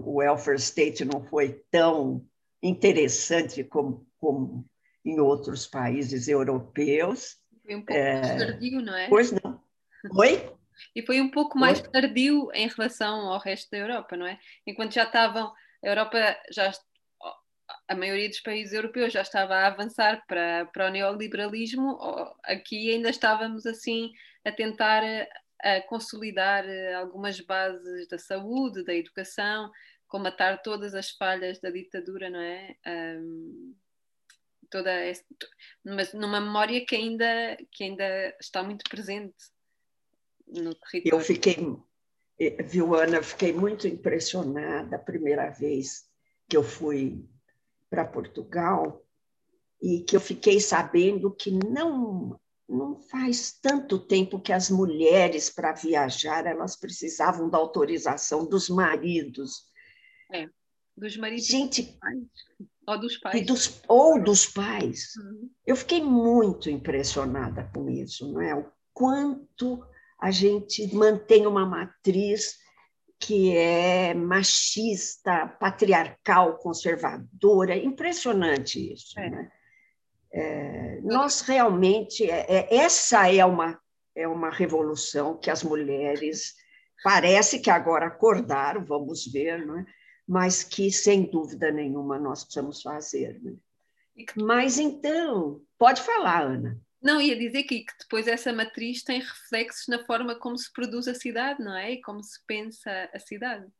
o 0.04 0.16
welfare 0.16 0.58
state 0.58 1.04
não 1.04 1.24
foi 1.24 1.64
tão 1.70 2.26
interessante 2.62 3.64
como, 3.64 4.06
como 4.18 4.68
em 5.04 5.20
outros 5.20 5.66
países 5.66 6.28
europeus. 6.28 7.36
Foi 7.64 7.74
um 7.74 7.84
pouco 7.84 8.00
é... 8.00 8.20
mais 8.20 8.44
tardio, 8.44 8.80
não 8.80 8.94
é? 8.94 9.08
Pois 9.08 9.32
não. 9.32 9.60
Oi? 10.16 10.52
E 10.94 11.02
foi 11.02 11.20
um 11.20 11.30
pouco 11.30 11.58
mais 11.58 11.80
Oi? 11.80 11.88
tardio 11.88 12.50
em 12.54 12.68
relação 12.68 13.28
ao 13.28 13.38
resto 13.38 13.70
da 13.70 13.78
Europa, 13.78 14.16
não 14.16 14.26
é? 14.26 14.38
Enquanto 14.66 14.94
já 14.94 15.04
estavam, 15.04 15.52
a 15.84 15.88
Europa 15.88 16.18
já 16.50 16.72
a 17.88 17.94
maioria 17.94 18.28
dos 18.28 18.40
países 18.40 18.72
europeus 18.72 19.12
já 19.12 19.22
estava 19.22 19.54
a 19.54 19.66
avançar 19.66 20.24
para, 20.26 20.66
para 20.66 20.86
o 20.86 20.90
neoliberalismo, 20.90 21.98
aqui 22.44 22.90
ainda 22.90 23.10
estávamos 23.10 23.66
assim 23.66 24.10
a 24.44 24.52
tentar 24.52 25.02
a 25.62 25.80
consolidar 25.82 26.64
eh, 26.68 26.94
algumas 26.94 27.40
bases 27.40 28.08
da 28.08 28.18
saúde, 28.18 28.84
da 28.84 28.94
educação, 28.94 29.70
comatar 30.08 30.60
todas 30.60 30.92
as 30.94 31.10
falhas 31.10 31.60
da 31.60 31.70
ditadura, 31.70 32.28
não 32.28 32.40
é? 32.40 32.74
Um, 32.86 33.74
toda 34.72 34.90
essa, 34.90 35.22
mas 35.84 36.14
numa 36.14 36.40
memória 36.40 36.84
que 36.86 36.96
ainda, 36.96 37.58
que 37.70 37.84
ainda 37.84 38.34
está 38.40 38.62
muito 38.62 38.82
presente 38.88 39.34
no 40.48 40.74
território. 40.74 41.18
Eu 41.18 41.20
fiquei, 41.20 41.56
eh, 42.40 42.62
viu, 42.62 42.94
Ana, 42.94 43.22
fiquei 43.22 43.52
muito 43.52 43.86
impressionada 43.86 44.96
a 44.96 44.98
primeira 44.98 45.50
vez 45.50 46.08
que 46.48 46.56
eu 46.56 46.62
fui 46.62 47.22
para 47.90 48.06
Portugal 48.06 49.04
e 49.80 50.00
que 50.00 50.16
eu 50.16 50.20
fiquei 50.20 50.58
sabendo 50.58 51.30
que 51.30 51.50
não 51.50 52.40
não 52.68 52.96
faz 52.96 53.52
tanto 53.60 53.98
tempo 53.98 54.40
que 54.40 54.50
as 54.50 54.70
mulheres 54.70 55.50
para 55.50 55.74
viajar 55.74 56.46
elas 56.46 56.74
precisavam 56.74 57.50
da 57.50 57.58
autorização 57.58 58.48
dos 58.48 58.70
maridos. 58.70 59.66
É, 60.32 60.48
dos 60.96 61.14
maridos. 61.18 61.46
Gente, 61.46 61.98
ou 62.86 62.98
dos 62.98 63.16
pais. 63.18 63.46
Dos, 63.46 63.82
ou 63.88 64.22
dos 64.22 64.46
pais. 64.46 65.14
Uhum. 65.16 65.50
Eu 65.66 65.76
fiquei 65.76 66.02
muito 66.02 66.68
impressionada 66.68 67.70
com 67.74 67.88
isso, 67.88 68.32
não 68.32 68.40
é? 68.40 68.54
O 68.54 68.66
quanto 68.92 69.84
a 70.20 70.30
gente 70.30 70.94
mantém 70.94 71.46
uma 71.46 71.66
matriz 71.66 72.60
que 73.18 73.56
é 73.56 74.14
machista, 74.14 75.46
patriarcal, 75.46 76.58
conservadora. 76.58 77.76
Impressionante 77.76 78.92
isso. 78.92 79.18
É. 79.18 79.30
Né? 79.30 79.52
É, 80.32 81.00
nós 81.02 81.42
realmente, 81.42 82.28
é, 82.28 82.46
é, 82.48 82.76
essa 82.76 83.32
é 83.32 83.44
uma, 83.44 83.80
é 84.14 84.26
uma 84.26 84.50
revolução 84.50 85.36
que 85.36 85.50
as 85.50 85.62
mulheres 85.62 86.54
parece 87.04 87.60
que 87.60 87.70
agora 87.70 88.06
acordaram, 88.06 88.84
vamos 88.84 89.26
ver, 89.30 89.64
não 89.66 89.78
é? 89.78 89.84
Mas 90.32 90.64
que, 90.64 90.90
sem 90.90 91.30
dúvida 91.30 91.70
nenhuma, 91.70 92.18
nós 92.18 92.42
precisamos 92.42 92.80
fazer. 92.80 93.38
Né? 93.42 93.54
Mas 94.34 94.78
então, 94.78 95.60
pode 95.76 96.00
falar, 96.00 96.44
Ana. 96.46 96.80
Não, 97.02 97.20
ia 97.20 97.36
dizer 97.36 97.64
que, 97.64 97.80
que 97.80 97.92
depois 98.00 98.26
essa 98.26 98.50
matriz 98.50 99.02
tem 99.02 99.20
reflexos 99.20 99.88
na 99.88 100.02
forma 100.06 100.34
como 100.34 100.56
se 100.56 100.72
produz 100.72 101.06
a 101.06 101.14
cidade, 101.14 101.62
não 101.62 101.76
é? 101.76 101.92
E 101.92 102.00
como 102.00 102.24
se 102.24 102.42
pensa 102.46 103.10
a 103.12 103.18
cidade. 103.18 103.70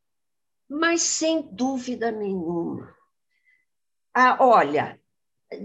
Mas 0.69 1.01
sem 1.01 1.41
dúvida 1.51 2.11
nenhuma. 2.13 2.95
Ah, 4.13 4.37
olha, 4.39 5.01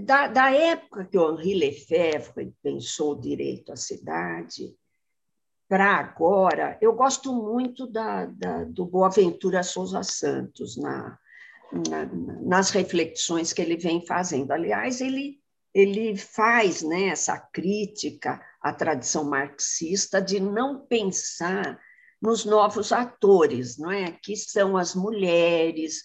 da, 0.05 0.27
da 0.27 0.51
época 0.51 1.03
que 1.03 1.17
o 1.17 1.33
Henri 1.33 1.53
Lefebvre 1.53 2.55
pensou 2.63 3.11
o 3.11 3.19
direito 3.19 3.73
à 3.73 3.75
cidade, 3.75 4.73
para 5.67 5.95
agora, 5.97 6.77
eu 6.81 6.93
gosto 6.93 7.33
muito 7.33 7.85
da, 7.87 8.25
da, 8.25 8.63
do 8.63 8.85
Boaventura 8.85 9.63
Souza 9.63 10.01
Santos 10.01 10.77
na, 10.77 11.17
na, 11.89 12.05
nas 12.41 12.69
reflexões 12.69 13.51
que 13.51 13.61
ele 13.61 13.75
vem 13.75 14.05
fazendo. 14.05 14.51
Aliás, 14.51 15.01
ele, 15.01 15.39
ele 15.73 16.15
faz 16.15 16.81
né, 16.81 17.09
essa 17.09 17.37
crítica 17.37 18.41
à 18.61 18.71
tradição 18.71 19.25
marxista 19.25 20.21
de 20.21 20.39
não 20.39 20.85
pensar 20.85 21.77
nos 22.21 22.45
novos 22.45 22.91
atores, 22.91 23.77
não 23.77 23.91
é? 23.91 24.11
que 24.11 24.35
são 24.35 24.77
as 24.77 24.95
mulheres, 24.95 26.01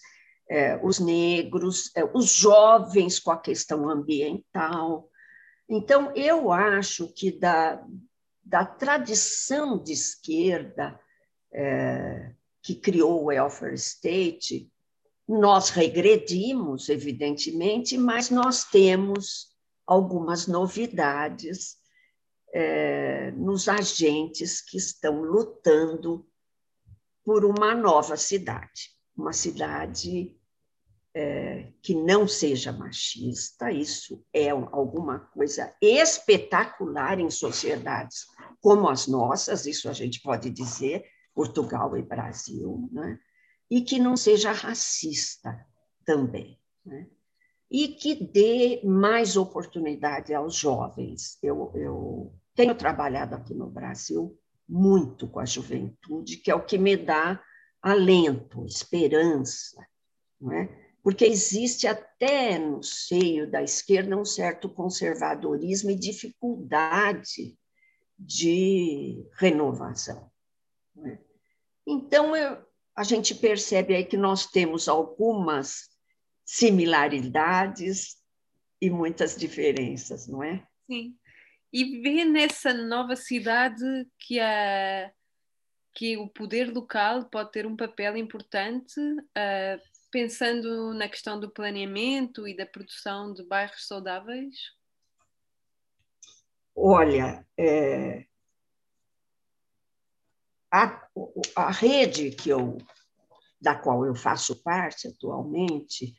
é, 0.49 0.79
os 0.83 0.99
negros, 0.99 1.89
é, 1.95 2.03
os 2.13 2.31
jovens 2.33 3.19
com 3.19 3.31
a 3.31 3.39
questão 3.39 3.89
ambiental. 3.89 5.09
Então, 5.69 6.11
eu 6.15 6.51
acho 6.51 7.07
que 7.13 7.31
da, 7.31 7.81
da 8.43 8.65
tradição 8.65 9.81
de 9.81 9.93
esquerda 9.93 10.99
é, 11.53 12.33
que 12.61 12.75
criou 12.75 13.21
o 13.21 13.25
welfare 13.25 13.75
state, 13.75 14.71
nós 15.27 15.69
regredimos, 15.69 16.89
evidentemente, 16.89 17.97
mas 17.97 18.29
nós 18.29 18.65
temos 18.65 19.53
algumas 19.85 20.47
novidades 20.47 21.77
é, 22.53 23.31
nos 23.31 23.67
agentes 23.67 24.61
que 24.61 24.77
estão 24.77 25.21
lutando 25.23 26.27
por 27.23 27.45
uma 27.45 27.73
nova 27.73 28.17
cidade, 28.17 28.91
uma 29.15 29.33
cidade 29.33 30.37
é, 31.15 31.71
que 31.81 31.95
não 31.95 32.27
seja 32.27 32.71
machista, 32.71 33.71
isso 33.71 34.25
é 34.33 34.49
alguma 34.49 35.19
coisa 35.19 35.73
espetacular 35.81 37.19
em 37.19 37.29
sociedades 37.29 38.25
como 38.63 38.87
as 38.87 39.07
nossas, 39.07 39.65
isso 39.65 39.89
a 39.89 39.93
gente 39.93 40.21
pode 40.21 40.49
dizer, 40.49 41.03
Portugal 41.35 41.97
e 41.97 42.01
Brasil, 42.01 42.89
né? 42.93 43.19
e 43.69 43.81
que 43.81 43.99
não 43.99 44.15
seja 44.15 44.53
racista 44.53 45.53
também. 46.05 46.57
Né? 46.85 47.09
E 47.69 47.89
que 47.89 48.15
dê 48.15 48.81
mais 48.85 49.35
oportunidade 49.35 50.33
aos 50.33 50.55
jovens. 50.55 51.37
Eu, 51.43 51.73
eu 51.75 52.33
tenho 52.55 52.73
trabalhado 52.73 53.35
aqui 53.35 53.53
no 53.53 53.69
Brasil 53.69 54.39
muito 54.69 55.27
com 55.27 55.41
a 55.41 55.45
juventude, 55.45 56.37
que 56.37 56.49
é 56.49 56.55
o 56.55 56.65
que 56.65 56.77
me 56.77 56.95
dá 56.95 57.43
alento, 57.81 58.65
esperança. 58.65 59.85
Não 60.39 60.53
é? 60.53 60.69
porque 61.03 61.25
existe 61.25 61.85
até 61.85 62.57
no 62.57 62.81
seio 62.81 63.51
da 63.51 63.61
esquerda 63.61 64.15
um 64.15 64.23
certo 64.23 64.69
conservadorismo 64.69 65.91
e 65.91 65.99
dificuldade 65.99 67.57
de 68.25 69.27
renovação. 69.37 70.31
Né? 70.95 71.19
Então, 71.85 72.35
eu, 72.35 72.65
a 72.95 73.03
gente 73.03 73.35
percebe 73.35 73.95
aí 73.95 74.05
que 74.05 74.17
nós 74.17 74.47
temos 74.47 74.87
algumas 74.87 75.89
similaridades 76.45 78.17
e 78.81 78.89
muitas 78.89 79.35
diferenças, 79.35 80.27
não 80.27 80.43
é? 80.43 80.65
Sim. 80.89 81.15
E 81.71 82.01
vê 82.01 82.23
nessa 82.23 82.73
nova 82.73 83.15
cidade 83.15 83.83
que 84.19 84.39
a 84.39 85.11
que 85.95 86.17
o 86.17 86.27
poder 86.27 86.73
local 86.73 87.25
pode 87.29 87.51
ter 87.51 87.67
um 87.67 87.75
papel 87.75 88.17
importante 88.17 88.99
uh, 88.99 89.79
pensando 90.09 90.91
na 90.93 91.07
questão 91.07 91.39
do 91.39 91.51
planeamento 91.51 92.47
e 92.47 92.57
da 92.57 92.65
produção 92.65 93.31
de 93.31 93.43
bairros 93.43 93.87
saudáveis? 93.87 94.55
Olha, 96.75 97.45
é, 97.57 98.25
a, 100.71 101.07
a 101.55 101.71
rede 101.71 102.31
que 102.31 102.49
eu, 102.49 102.77
da 103.61 103.75
qual 103.75 104.05
eu 104.05 104.15
faço 104.15 104.61
parte 104.63 105.07
atualmente, 105.07 106.15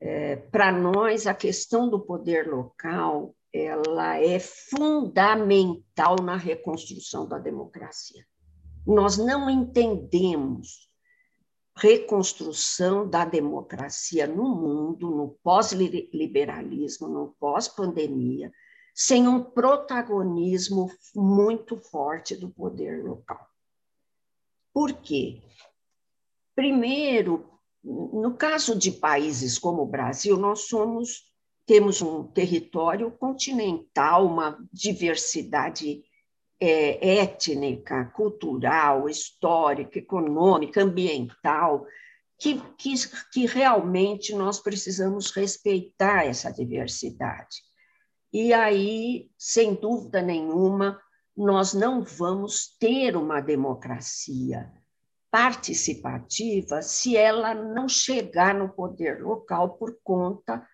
é, 0.00 0.36
para 0.36 0.72
nós 0.72 1.26
a 1.26 1.34
questão 1.34 1.88
do 1.88 2.00
poder 2.00 2.48
local 2.48 3.34
ela 3.52 4.16
é 4.16 4.38
fundamental 4.38 6.16
na 6.22 6.36
reconstrução 6.36 7.28
da 7.28 7.38
democracia. 7.38 8.24
Nós 8.86 9.18
não 9.18 9.50
entendemos 9.50 10.88
reconstrução 11.76 13.08
da 13.08 13.24
democracia 13.24 14.26
no 14.26 14.54
mundo, 14.54 15.10
no 15.10 15.38
pós-liberalismo, 15.42 17.08
no 17.08 17.34
pós-pandemia, 17.40 18.52
sem 19.00 19.26
um 19.26 19.42
protagonismo 19.42 20.92
muito 21.16 21.74
forte 21.78 22.36
do 22.36 22.50
poder 22.50 23.02
local. 23.02 23.48
Por 24.74 24.92
quê? 24.92 25.40
Primeiro, 26.54 27.48
no 27.82 28.36
caso 28.36 28.78
de 28.78 28.92
países 28.92 29.58
como 29.58 29.80
o 29.80 29.86
Brasil, 29.86 30.36
nós 30.36 30.66
somos 30.68 31.30
temos 31.64 32.02
um 32.02 32.24
território 32.24 33.10
continental, 33.12 34.26
uma 34.26 34.58
diversidade 34.70 36.02
é, 36.60 37.20
étnica, 37.20 38.04
cultural, 38.14 39.08
histórica, 39.08 39.98
econômica, 39.98 40.82
ambiental, 40.82 41.86
que, 42.38 42.60
que, 42.76 42.92
que 43.32 43.46
realmente 43.46 44.34
nós 44.34 44.58
precisamos 44.60 45.30
respeitar 45.30 46.26
essa 46.26 46.52
diversidade. 46.52 47.69
E 48.32 48.52
aí, 48.52 49.30
sem 49.36 49.74
dúvida 49.74 50.22
nenhuma, 50.22 51.00
nós 51.36 51.74
não 51.74 52.02
vamos 52.02 52.76
ter 52.78 53.16
uma 53.16 53.40
democracia 53.40 54.70
participativa 55.30 56.82
se 56.82 57.16
ela 57.16 57.54
não 57.54 57.88
chegar 57.88 58.54
no 58.54 58.68
poder 58.68 59.22
local 59.22 59.76
por 59.76 59.98
conta 60.02 60.66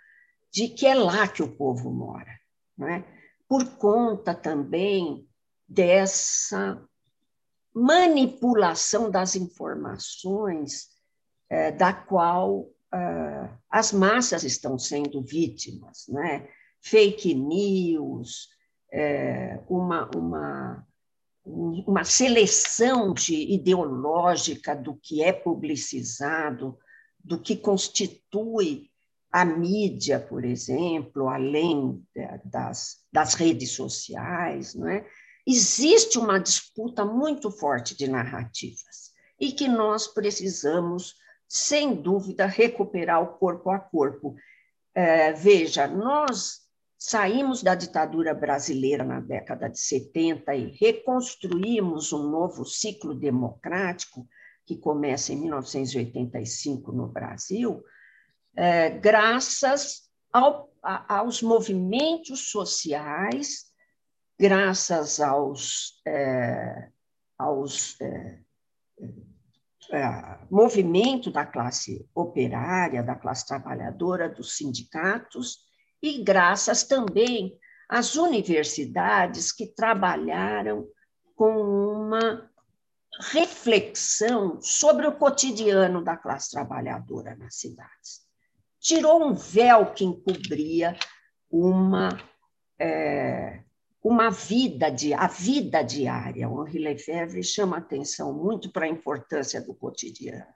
de 0.53 0.69
que 0.69 0.87
é 0.87 0.95
lá 0.95 1.29
que 1.29 1.43
o 1.43 1.57
povo 1.57 1.91
mora, 1.91 2.33
não 2.77 2.89
é? 2.89 3.05
Por 3.49 3.77
conta 3.77 4.35
também 4.35 5.29
dessa 5.69 6.83
manipulação 7.75 9.11
das 9.11 9.37
informações 9.37 10.89
é, 11.51 11.71
da 11.71 11.93
qual 11.93 12.71
é, 12.93 13.51
as 13.71 13.93
massas 13.93 14.43
estão 14.45 14.79
sendo 14.79 15.23
vítimas, 15.23 16.07
né? 16.09 16.49
Fake 16.81 17.35
news, 17.35 18.49
é, 18.93 19.61
uma, 19.69 20.11
uma, 20.15 20.87
uma 21.45 22.05
seleção 22.05 23.13
de 23.13 23.35
ideológica 23.53 24.75
do 24.75 24.97
que 24.97 25.23
é 25.23 25.33
publicizado, 25.33 26.79
do 27.23 27.41
que 27.41 27.57
constitui 27.57 28.91
a 29.31 29.45
mídia, 29.45 30.19
por 30.19 30.45
exemplo, 30.45 31.29
além 31.29 32.03
das, 32.45 32.99
das 33.13 33.35
redes 33.35 33.73
sociais, 33.73 34.75
não 34.75 34.89
é? 34.89 35.07
existe 35.47 36.19
uma 36.19 36.39
disputa 36.39 37.05
muito 37.05 37.51
forte 37.51 37.97
de 37.97 38.09
narrativas 38.09 39.13
e 39.39 39.53
que 39.53 39.69
nós 39.69 40.07
precisamos, 40.07 41.15
sem 41.47 41.95
dúvida, 41.95 42.47
recuperar 42.47 43.23
o 43.23 43.39
corpo 43.39 43.71
a 43.71 43.79
corpo. 43.79 44.35
É, 44.95 45.33
veja, 45.33 45.87
nós 45.87 46.66
saímos 47.09 47.63
da 47.63 47.75
ditadura 47.75 48.35
brasileira 48.35 49.05
na 49.05 49.21
década 49.21 49.69
de 49.69 49.79
70 49.79 50.55
e 50.55 50.77
reconstruímos 50.81 52.13
um 52.13 52.31
novo 52.31 52.65
ciclo 52.65 53.15
democrático 53.15 54.27
que 54.65 54.77
começa 54.77 55.33
em 55.33 55.41
1985 55.43 56.91
no 56.91 57.07
Brasil, 57.07 57.85
é, 58.57 58.91
graças 58.91 60.11
ao, 60.33 60.69
a, 60.83 61.19
aos 61.19 61.43
movimentos 61.43 62.51
sociais 62.51 63.67
graças 64.39 65.21
aos, 65.21 66.01
é, 66.07 66.91
aos 67.39 68.01
é, 68.01 68.39
é, 69.93 70.39
movimento 70.51 71.31
da 71.31 71.47
classe 71.47 72.07
operária, 72.15 73.03
da 73.03 73.15
classe 73.15 73.47
trabalhadora, 73.47 74.29
dos 74.29 74.57
sindicatos, 74.57 75.65
e 76.03 76.23
graças 76.23 76.83
também 76.85 77.59
às 77.89 78.17
universidades 78.17 79.53
que 79.53 79.67
trabalharam 79.67 80.87
com 81.35 81.57
uma 81.61 82.51
reflexão 83.31 84.61
sobre 84.61 85.07
o 85.07 85.17
cotidiano 85.17 86.03
da 86.03 86.17
classe 86.17 86.51
trabalhadora 86.51 87.35
nas 87.37 87.57
cidades. 87.57 88.27
Tirou 88.81 89.25
um 89.25 89.35
véu 89.35 89.93
que 89.93 90.05
encobria 90.05 90.97
uma 91.51 92.19
é, 92.79 93.63
uma 94.03 94.31
vida 94.31 94.89
de 94.91 95.13
a 95.13 95.27
vida 95.27 95.83
diária. 95.83 96.49
O 96.49 96.67
Henri 96.67 96.79
Lefebvre 96.79 97.43
chama 97.43 97.79
atenção 97.79 98.33
muito 98.33 98.71
para 98.71 98.87
a 98.87 98.89
importância 98.89 99.61
do 99.61 99.75
cotidiano, 99.75 100.47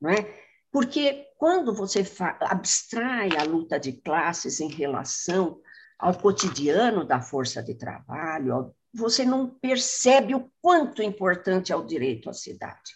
não 0.00 0.10
é? 0.10 0.49
Porque 0.72 1.26
quando 1.36 1.74
você 1.74 2.04
abstrai 2.42 3.30
a 3.36 3.42
luta 3.42 3.78
de 3.78 3.92
classes 3.92 4.60
em 4.60 4.68
relação 4.68 5.60
ao 5.98 6.16
cotidiano 6.16 7.04
da 7.04 7.20
força 7.20 7.62
de 7.62 7.74
trabalho, 7.74 8.74
você 8.92 9.24
não 9.24 9.48
percebe 9.48 10.34
o 10.34 10.50
quanto 10.60 11.02
importante 11.02 11.72
é 11.72 11.76
o 11.76 11.84
direito 11.84 12.30
à 12.30 12.32
cidade. 12.32 12.92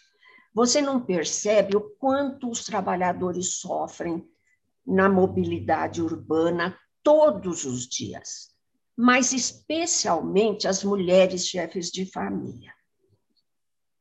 Você 0.53 0.81
não 0.81 1.01
percebe 1.01 1.75
o 1.75 1.81
quanto 1.81 2.49
os 2.49 2.63
trabalhadores 2.63 3.57
sofrem 3.57 4.25
na 4.85 5.09
mobilidade 5.09 6.01
urbana 6.01 6.77
todos 7.03 7.65
os 7.65 7.87
dias, 7.87 8.51
mas 8.95 9.33
especialmente 9.33 10.67
as 10.67 10.83
mulheres 10.83 11.45
chefes 11.45 11.91
de 11.91 12.05
família. 12.05 12.73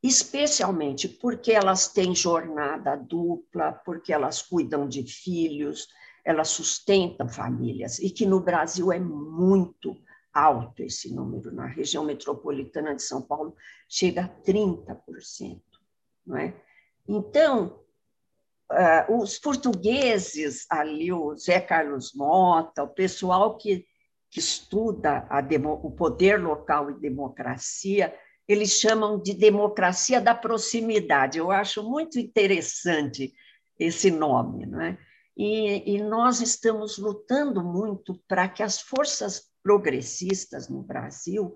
Especialmente 0.04 1.08
porque 1.08 1.50
elas 1.50 1.88
têm 1.88 2.14
jornada 2.14 2.94
dupla, 2.94 3.72
porque 3.72 4.12
elas 4.12 4.42
cuidam 4.42 4.86
de 4.86 5.02
filhos, 5.02 5.88
elas 6.22 6.48
sustentam 6.48 7.26
famílias, 7.26 7.98
e 7.98 8.10
que 8.10 8.26
no 8.26 8.38
Brasil 8.38 8.92
é 8.92 9.00
muito 9.00 9.96
alto 10.30 10.82
esse 10.82 11.10
número, 11.10 11.50
na 11.50 11.64
região 11.64 12.04
metropolitana 12.04 12.94
de 12.94 13.02
São 13.02 13.22
Paulo 13.22 13.56
chega 13.88 14.24
a 14.24 14.28
30%. 14.28 15.62
Não 16.26 16.36
é? 16.36 16.54
Então, 17.08 17.80
uh, 18.70 19.16
os 19.22 19.38
portugueses, 19.38 20.66
ali, 20.68 21.14
o 21.14 21.34
Zé 21.34 21.60
Carlos 21.60 22.12
Mota, 22.12 22.82
o 22.82 22.88
pessoal 22.88 23.56
que, 23.56 23.86
que 24.28 24.38
estuda 24.38 25.20
demo, 25.48 25.80
o 25.82 25.90
poder 25.90 26.38
local 26.42 26.90
e 26.90 27.00
democracia, 27.00 28.14
eles 28.46 28.72
chamam 28.72 29.20
de 29.20 29.35
democracia 29.35 30.20
da 30.20 30.35
proximidade. 30.35 31.38
Eu 31.38 31.50
acho 31.50 31.83
muito 31.83 32.18
interessante 32.18 33.33
esse 33.78 34.11
nome, 34.11 34.66
não 34.66 34.80
é? 34.80 34.98
E, 35.37 35.94
e 35.94 36.02
nós 36.02 36.40
estamos 36.40 36.98
lutando 36.98 37.62
muito 37.64 38.20
para 38.28 38.48
que 38.48 38.62
as 38.62 38.80
forças 38.80 39.50
progressistas 39.62 40.68
no 40.68 40.83
Brasil 40.83 41.54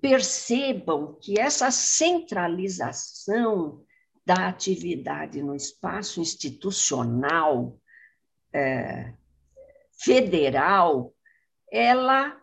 percebam 0.00 1.18
que 1.20 1.40
essa 1.40 1.70
centralização 1.70 3.84
da 4.24 4.48
atividade 4.48 5.42
no 5.42 5.56
espaço 5.56 6.20
institucional 6.20 7.78
é, 8.52 9.14
federal, 9.98 11.14
ela 11.72 12.40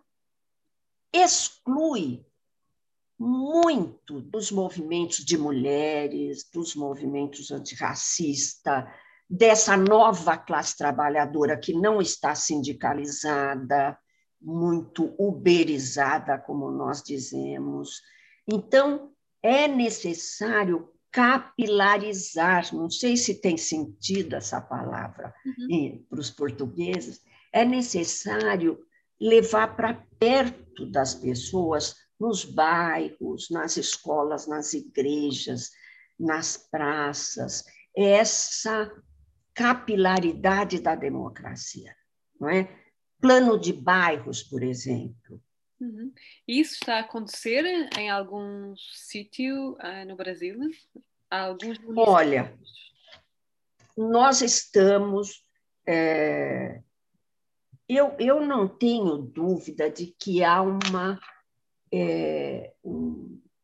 exclui 1.14 2.25
muito 3.18 4.20
dos 4.20 4.52
movimentos 4.52 5.24
de 5.24 5.38
mulheres, 5.38 6.50
dos 6.52 6.76
movimentos 6.76 7.52
antirracistas, 7.52 8.86
dessa 9.30 9.76
nova 9.76 10.38
classe 10.38 10.78
trabalhadora 10.78 11.58
que 11.58 11.74
não 11.74 12.02
está 12.02 12.36
sindicalizada, 12.36 13.98
muito 14.42 15.16
uberizada, 15.18 16.38
como 16.38 16.70
nós 16.70 17.02
dizemos. 17.02 18.02
Então, 18.48 19.12
é 19.42 19.68
necessário 19.68 20.92
capilarizar, 21.12 22.76
não 22.76 22.90
sei 22.90 23.16
se 23.16 23.40
tem 23.40 23.58
sentido 23.58 24.36
essa 24.36 24.60
palavra 24.60 25.34
uhum. 25.46 26.04
para 26.10 26.20
os 26.20 26.30
portugueses, 26.30 27.22
é 27.54 27.64
necessário 27.64 28.78
levar 29.20 29.78
para 29.78 30.06
perto 30.20 30.86
das 30.86 31.16
pessoas, 31.16 31.96
nos 32.20 32.46
bairros, 32.46 33.50
nas 33.50 33.78
escolas, 33.78 34.48
nas 34.48 34.74
igrejas, 34.74 35.72
nas 36.20 36.58
praças, 36.58 37.64
essa 37.96 38.92
capilaridade 39.54 40.80
da 40.80 40.96
democracia, 40.96 41.96
não 42.40 42.50
é? 42.50 42.70
Plano 43.20 43.60
de 43.60 43.74
bairros, 43.74 44.44
por 44.44 44.62
exemplo. 44.64 45.42
Uhum. 45.80 46.14
Isso 46.48 46.74
está 46.74 46.98
a 46.98 47.00
acontecer 47.00 47.64
em 47.98 48.10
algum 48.10 48.76
sítio 48.78 49.74
uh, 49.74 50.06
no 50.08 50.16
Brasil? 50.16 50.58
Alguns 51.30 51.78
Olha, 51.96 52.58
nós 53.98 54.42
estamos. 54.42 55.44
É, 55.88 56.82
eu, 57.88 58.16
eu 58.20 58.46
não 58.46 58.68
tenho 58.68 59.18
dúvida 59.18 59.90
de 59.90 60.08
que 60.08 60.44
há 60.44 60.62
uma, 60.62 61.20
é, 61.98 62.74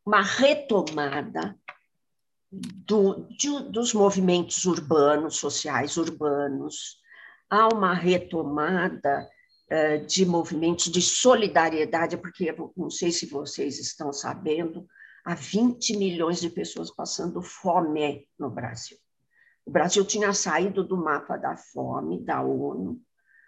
uma 0.04 0.22
retomada 0.22 1.54
do, 2.50 3.26
de, 3.30 3.70
dos 3.70 3.92
movimentos 3.92 4.64
urbanos, 4.64 5.36
sociais 5.36 5.98
urbanos, 5.98 6.98
há 7.50 7.68
uma 7.68 7.92
retomada 7.92 9.28
uh, 9.70 10.06
de 10.06 10.24
movimentos 10.24 10.86
de 10.90 11.02
solidariedade, 11.02 12.16
porque 12.16 12.54
não 12.76 12.88
sei 12.90 13.12
se 13.12 13.26
vocês 13.26 13.78
estão 13.78 14.12
sabendo, 14.12 14.86
há 15.24 15.34
20 15.34 15.96
milhões 15.98 16.40
de 16.40 16.48
pessoas 16.48 16.90
passando 16.90 17.42
fome 17.42 18.26
no 18.38 18.50
Brasil. 18.50 18.96
O 19.64 19.70
Brasil 19.70 20.04
tinha 20.04 20.32
saído 20.32 20.82
do 20.82 20.96
mapa 20.96 21.36
da 21.36 21.56
fome 21.56 22.24
da 22.24 22.42
ONU, 22.42 23.00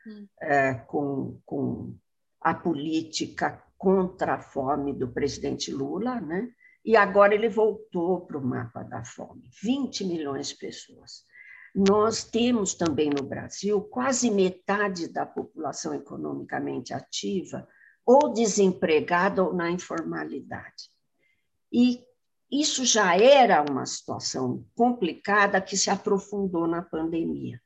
hum. 0.07 0.29
uh, 0.43 0.87
com, 0.87 1.41
com 1.45 1.97
a 2.41 2.55
política 2.55 3.65
contra 3.85 4.37
a 4.37 4.41
fome 4.41 4.95
do 4.95 5.13
presidente 5.13 5.71
Lula, 5.71 6.19
né? 6.19 6.49
e 6.83 6.97
agora 6.97 7.35
ele 7.35 7.51
voltou 7.51 8.23
para 8.23 8.39
o 8.39 8.43
mapa 8.43 8.83
da 8.83 9.05
fome 9.05 9.51
20 9.63 10.07
milhões 10.07 10.49
de 10.49 10.57
pessoas. 10.57 11.23
Nós 11.75 12.25
temos 12.25 12.73
também 12.73 13.11
no 13.11 13.23
Brasil 13.23 13.83
quase 13.83 14.31
metade 14.31 15.07
da 15.07 15.27
população 15.27 15.93
economicamente 15.93 16.95
ativa 16.95 17.69
ou 18.07 18.33
desempregada 18.33 19.45
ou 19.45 19.53
na 19.53 19.71
informalidade. 19.71 20.89
E 21.71 22.03
isso 22.51 22.87
já 22.87 23.15
era 23.19 23.63
uma 23.69 23.85
situação 23.85 24.65
complicada 24.75 25.61
que 25.61 25.77
se 25.77 25.91
aprofundou 25.91 26.67
na 26.67 26.81
pandemia. 26.81 27.61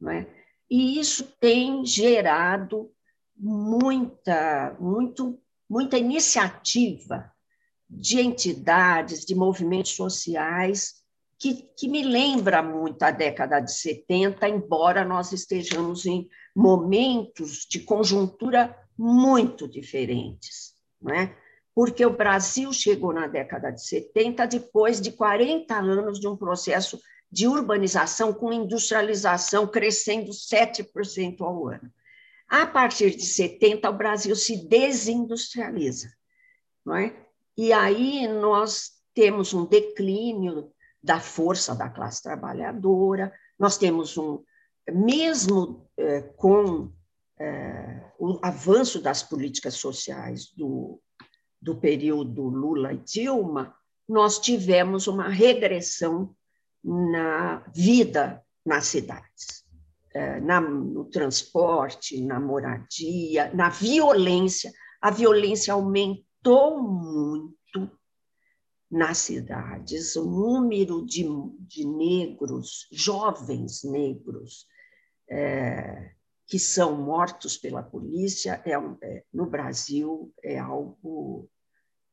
Não 0.00 0.12
é? 0.12 0.24
E 0.70 1.00
isso 1.00 1.24
tem 1.40 1.84
gerado 1.84 2.92
muita, 3.38 4.76
muito, 4.80 5.40
muita 5.68 5.98
iniciativa 5.98 7.30
de 7.88 8.20
entidades, 8.20 9.24
de 9.24 9.34
movimentos 9.34 9.92
sociais, 9.92 10.94
que, 11.38 11.54
que 11.76 11.88
me 11.88 12.02
lembra 12.02 12.62
muito 12.62 13.02
a 13.02 13.10
década 13.10 13.60
de 13.60 13.72
70, 13.72 14.48
embora 14.48 15.04
nós 15.04 15.32
estejamos 15.32 16.04
em 16.04 16.28
momentos 16.54 17.66
de 17.70 17.80
conjuntura 17.80 18.76
muito 18.96 19.68
diferentes, 19.68 20.74
não 21.00 21.14
é? 21.14 21.36
porque 21.78 22.04
o 22.04 22.10
Brasil 22.10 22.72
chegou 22.72 23.12
na 23.12 23.28
década 23.28 23.70
de 23.70 23.86
70 23.86 24.48
depois 24.48 25.00
de 25.00 25.12
40 25.12 25.76
anos 25.76 26.18
de 26.18 26.26
um 26.26 26.36
processo 26.36 26.98
de 27.30 27.46
urbanização 27.46 28.32
com 28.32 28.52
industrialização 28.52 29.64
crescendo 29.64 30.32
7% 30.32 31.40
ao 31.40 31.68
ano. 31.68 31.88
A 32.48 32.66
partir 32.66 33.14
de 33.14 33.24
70, 33.24 33.88
o 33.90 33.96
Brasil 33.96 34.34
se 34.34 34.66
desindustrializa. 34.66 36.10
Não 36.84 36.96
é? 36.96 37.14
E 37.56 37.72
aí 37.72 38.26
nós 38.26 38.92
temos 39.12 39.52
um 39.52 39.66
declínio 39.66 40.72
da 41.02 41.20
força 41.20 41.74
da 41.74 41.88
classe 41.88 42.22
trabalhadora, 42.22 43.32
nós 43.58 43.76
temos 43.76 44.16
um, 44.16 44.42
mesmo 44.90 45.88
é, 45.96 46.22
com 46.22 46.92
é, 47.38 48.12
o 48.18 48.38
avanço 48.42 49.00
das 49.00 49.22
políticas 49.22 49.74
sociais 49.74 50.52
do, 50.54 51.00
do 51.60 51.76
período 51.76 52.48
Lula 52.48 52.92
e 52.92 52.98
Dilma, 52.98 53.74
nós 54.08 54.38
tivemos 54.38 55.06
uma 55.06 55.28
regressão 55.28 56.34
na 56.82 57.64
vida 57.74 58.42
nas 58.64 58.86
cidades, 58.86 59.57
na, 60.40 60.60
no 60.60 61.04
transporte, 61.04 62.20
na 62.22 62.38
moradia, 62.40 63.52
na 63.54 63.68
violência. 63.68 64.72
A 65.00 65.10
violência 65.10 65.72
aumentou 65.72 66.28
aumentou 66.48 66.82
muito 66.82 67.90
nas 68.90 69.18
cidades 69.18 70.16
o 70.16 70.24
número 70.24 71.04
de, 71.04 71.24
de 71.60 71.86
negros, 71.86 72.88
jovens 72.90 73.84
negros, 73.84 74.66
é, 75.28 76.12
que 76.46 76.58
são 76.58 76.96
mortos 76.96 77.58
pela 77.58 77.82
polícia 77.82 78.62
é, 78.64 78.72
é, 78.72 79.24
no 79.32 79.46
Brasil 79.46 80.32
é 80.42 80.58
algo 80.58 81.48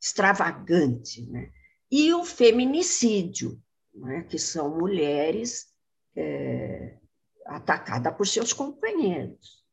extravagante. 0.01 1.25
Né? 1.29 1.51
e 1.89 2.13
o 2.13 2.25
feminicídio, 2.25 3.61
né, 3.93 4.23
que 4.23 4.37
são 4.37 4.77
mulheres 4.77 5.67
é, 6.15 6.97
atacadas 7.45 8.15
por 8.15 8.27
seus 8.27 8.51
companheiros. 8.51 9.63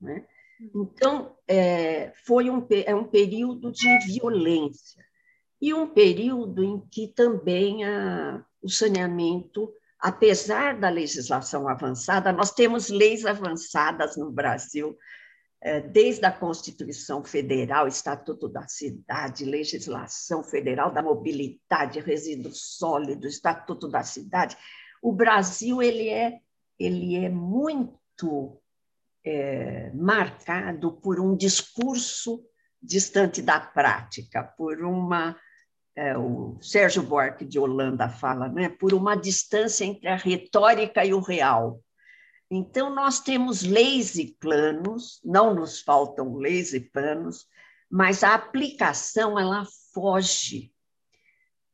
Né? 0.00 0.24
Então, 0.74 1.36
é, 1.46 2.12
foi 2.24 2.48
um, 2.48 2.66
é 2.70 2.94
um 2.94 3.04
período 3.04 3.70
de 3.72 3.98
violência 4.06 5.04
e 5.60 5.72
um 5.74 5.86
período 5.86 6.62
em 6.62 6.80
que 6.90 7.08
também 7.08 7.84
a, 7.84 8.44
o 8.62 8.68
saneamento, 8.68 9.72
apesar 9.98 10.78
da 10.78 10.88
legislação 10.88 11.68
avançada, 11.68 12.32
nós 12.32 12.52
temos 12.52 12.88
leis 12.88 13.24
avançadas 13.24 14.16
no 14.16 14.30
Brasil, 14.30 14.96
é, 15.60 15.80
desde 15.80 16.24
a 16.24 16.30
Constituição 16.30 17.24
Federal, 17.24 17.88
Estatuto 17.88 18.48
da 18.48 18.68
Cidade, 18.68 19.44
Legislação 19.44 20.44
Federal 20.44 20.92
da 20.92 21.02
Mobilidade, 21.02 22.00
Resíduos 22.00 22.76
Sólidos, 22.76 23.34
Estatuto 23.34 23.88
da 23.88 24.02
Cidade. 24.02 24.56
O 25.02 25.12
Brasil 25.12 25.82
ele 25.82 26.08
é, 26.08 26.40
ele 26.78 27.16
é 27.16 27.28
muito 27.28 28.60
é, 29.24 29.90
marcado 29.94 30.92
por 30.92 31.20
um 31.20 31.36
discurso 31.36 32.44
distante 32.82 33.42
da 33.42 33.58
prática, 33.58 34.42
por 34.42 34.82
uma 34.82 35.36
é, 35.96 36.16
o 36.16 36.58
Sérgio 36.60 37.02
Buarque 37.02 37.44
de 37.44 37.58
Holanda 37.58 38.08
fala, 38.08 38.48
né, 38.48 38.68
por 38.68 38.92
uma 38.92 39.16
distância 39.16 39.84
entre 39.84 40.06
a 40.06 40.16
retórica 40.16 41.04
e 41.04 41.14
o 41.14 41.20
real. 41.20 41.80
Então, 42.50 42.94
nós 42.94 43.18
temos 43.18 43.62
leis 43.62 44.14
e 44.16 44.36
planos, 44.38 45.18
não 45.24 45.54
nos 45.54 45.80
faltam 45.80 46.36
leis 46.36 46.74
e 46.74 46.80
planos, 46.80 47.46
mas 47.90 48.22
a 48.22 48.34
aplicação 48.34 49.38
ela 49.38 49.66
foge. 49.92 50.70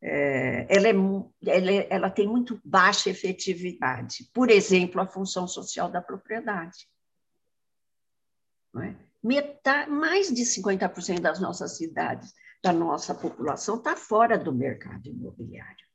É, 0.04 0.66
ela, 0.68 0.88
é, 0.88 0.92
ela, 1.46 1.70
é, 1.70 1.86
ela 1.88 2.10
tem 2.10 2.26
muito 2.26 2.60
baixa 2.64 3.08
efetividade. 3.08 4.28
Por 4.34 4.50
exemplo, 4.50 5.00
a 5.00 5.06
função 5.06 5.46
social 5.46 5.88
da 5.88 6.02
propriedade. 6.02 6.88
É? 8.82 8.94
Metade, 9.22 9.88
mais 9.88 10.32
de 10.32 10.42
50% 10.42 11.20
das 11.20 11.38
nossas 11.38 11.76
cidades, 11.76 12.34
da 12.60 12.72
nossa 12.72 13.14
população, 13.14 13.76
está 13.76 13.94
fora 13.94 14.36
do 14.36 14.52
mercado 14.52 15.08
imobiliário. 15.08 15.86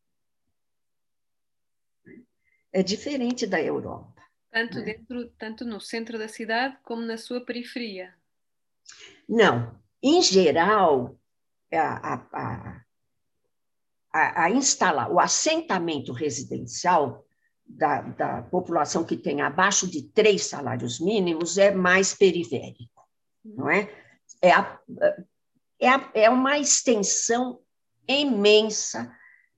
É 2.72 2.82
diferente 2.82 3.46
da 3.46 3.62
Europa. 3.62 4.24
Tanto, 4.50 4.80
né? 4.80 4.86
dentro, 4.86 5.30
tanto 5.38 5.66
no 5.66 5.82
centro 5.82 6.18
da 6.18 6.30
cidade 6.30 6.78
como 6.84 7.02
na 7.02 7.18
sua 7.18 7.44
periferia? 7.44 8.14
Não. 9.28 9.78
Em 10.02 10.22
geral, 10.22 11.20
a, 11.74 12.14
a, 12.14 12.28
a, 12.32 12.86
a 14.14 14.50
instalar 14.50 15.12
o 15.12 15.20
assentamento 15.20 16.12
residencial 16.12 17.26
da, 17.68 18.02
da, 18.02 18.42
população 18.44 19.04
que 19.04 19.18
tem 19.18 19.42
abaixo 19.42 19.88
de 19.88 20.02
três 20.02 20.46
salários 20.46 21.00
mínimos 21.00 21.58
é 21.58 21.72
mais 21.72 22.14
periférico, 22.14 23.04
não 23.44 23.70
é? 23.70 23.92
É, 24.42 24.52
a, 24.52 24.80
é, 25.80 25.90
a, 25.90 26.12
é 26.14 26.30
uma 26.30 26.58
extensão 26.58 27.60
imensa 28.08 29.12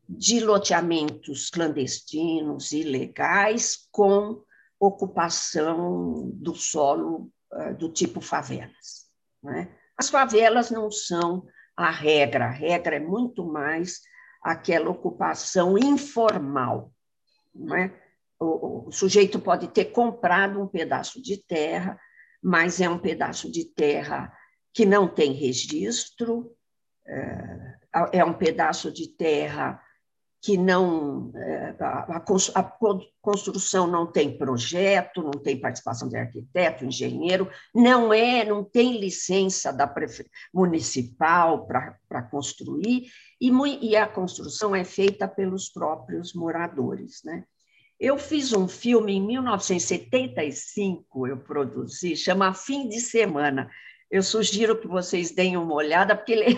de 0.08 0.40
loteamentos 0.40 1.52
clandestinos, 1.52 2.72
ilegais, 2.72 3.88
com 3.92 4.42
ocupação 4.80 6.32
do 6.34 6.56
solo 6.56 7.32
uh, 7.54 7.76
do 7.76 7.92
tipo 7.92 8.20
favelas. 8.22 9.08
Né? 9.44 9.70
As 9.96 10.10
favelas 10.10 10.72
não 10.72 10.90
são 10.90 11.46
a 11.76 11.92
regra, 11.92 12.46
a 12.46 12.52
regra 12.52 12.96
é 12.96 13.00
muito 13.00 13.46
mais 13.46 14.02
aquela 14.42 14.90
ocupação 14.90 15.78
informal. 15.78 16.92
Né? 17.54 17.94
O, 18.40 18.88
o 18.88 18.92
sujeito 18.92 19.40
pode 19.40 19.68
ter 19.68 19.86
comprado 19.86 20.62
um 20.62 20.68
pedaço 20.68 21.22
de 21.22 21.38
terra, 21.38 22.00
mas 22.42 22.80
é 22.80 22.90
um 22.90 23.00
pedaço 23.00 23.52
de 23.52 23.66
terra 23.66 24.32
que 24.74 24.86
não 24.86 25.08
tem 25.08 25.34
registro, 25.34 26.56
é, 27.06 27.76
é 28.14 28.26
um 28.26 28.34
pedaço 28.34 28.92
de 28.92 29.08
terra 29.08 29.84
que 30.42 30.58
não 30.58 31.32
é, 31.36 31.76
a, 31.80 32.18
a, 32.18 32.20
construção 33.22 33.88
não 33.88 34.10
tem 34.10 34.38
projeto, 34.38 35.22
não 35.22 35.32
tem 35.32 35.60
participação 35.60 36.08
de 36.08 36.16
arquiteto, 36.16 36.86
engenheiro, 36.86 37.52
não 37.76 38.14
é, 38.14 38.46
não 38.46 38.64
tem 38.64 38.98
licença 39.00 39.74
da 39.74 39.94
municipal 40.54 41.68
para 41.68 42.22
construir 42.32 43.12
e, 43.40 43.52
e, 43.82 43.96
a 43.96 44.08
construção 44.08 44.76
é 44.76 44.84
feita 44.84 45.28
pelos 45.28 45.70
próprios 45.70 46.34
moradores, 46.34 47.22
né? 47.24 47.44
Eu 48.00 48.18
fiz 48.18 48.54
um 48.54 48.68
filme 48.68 49.14
em 49.14 49.22
1975, 49.22 51.28
eu 51.28 51.38
produzi, 51.38 52.16
chama 52.16 52.54
Fim 52.54 52.88
de 52.88 53.02
Semana. 53.02 53.70
Eu 54.10 54.24
sugiro 54.24 54.80
que 54.80 54.88
vocês 54.88 55.32
deem 55.32 55.58
uma 55.58 55.74
olhada, 55.74 56.16
porque 56.16 56.32
ele 56.32 56.46
é 56.46 56.48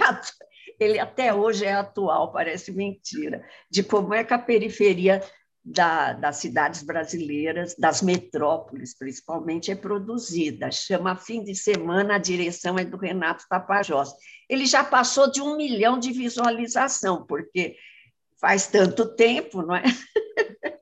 ele 0.82 1.00
até 1.00 1.32
hoje 1.32 1.64
é 1.64 1.74
atual, 1.74 2.32
parece 2.32 2.72
mentira, 2.72 3.46
de 3.70 3.84
como 3.84 4.16
é 4.16 4.24
que 4.24 4.34
a 4.34 4.40
periferia 4.40 5.22
da, 5.64 6.14
das 6.14 6.38
cidades 6.38 6.82
brasileiras, 6.82 7.76
das 7.76 8.02
metrópoles 8.02 8.98
principalmente, 8.98 9.72
é 9.72 9.76
produzida. 9.76 10.72
Chama 10.72 11.16
Fim 11.16 11.44
de 11.44 11.54
Semana, 11.54 12.16
a 12.16 12.18
direção 12.18 12.80
é 12.80 12.84
do 12.84 12.98
Renato 12.98 13.46
Tapajós. 13.48 14.12
Ele 14.50 14.66
já 14.66 14.84
passou 14.84 15.32
de 15.32 15.40
um 15.40 15.56
milhão 15.56 16.00
de 16.00 16.12
visualização, 16.12 17.28
porque 17.28 17.76
faz 18.40 18.66
tanto 18.66 19.16
tempo, 19.16 19.62
não 19.62 19.76
é? 19.76 19.84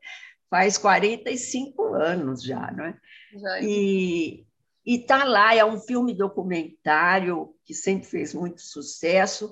faz 0.50 0.78
45 0.78 1.94
anos 1.94 2.42
já, 2.42 2.72
não 2.72 2.86
é? 2.86 2.98
Já. 3.34 3.62
E 3.62 4.46
está 4.86 5.26
lá, 5.26 5.54
é 5.54 5.64
um 5.64 5.78
filme 5.78 6.14
documentário 6.14 7.54
que 7.66 7.74
sempre 7.74 8.08
fez 8.08 8.34
muito 8.34 8.62
sucesso, 8.62 9.52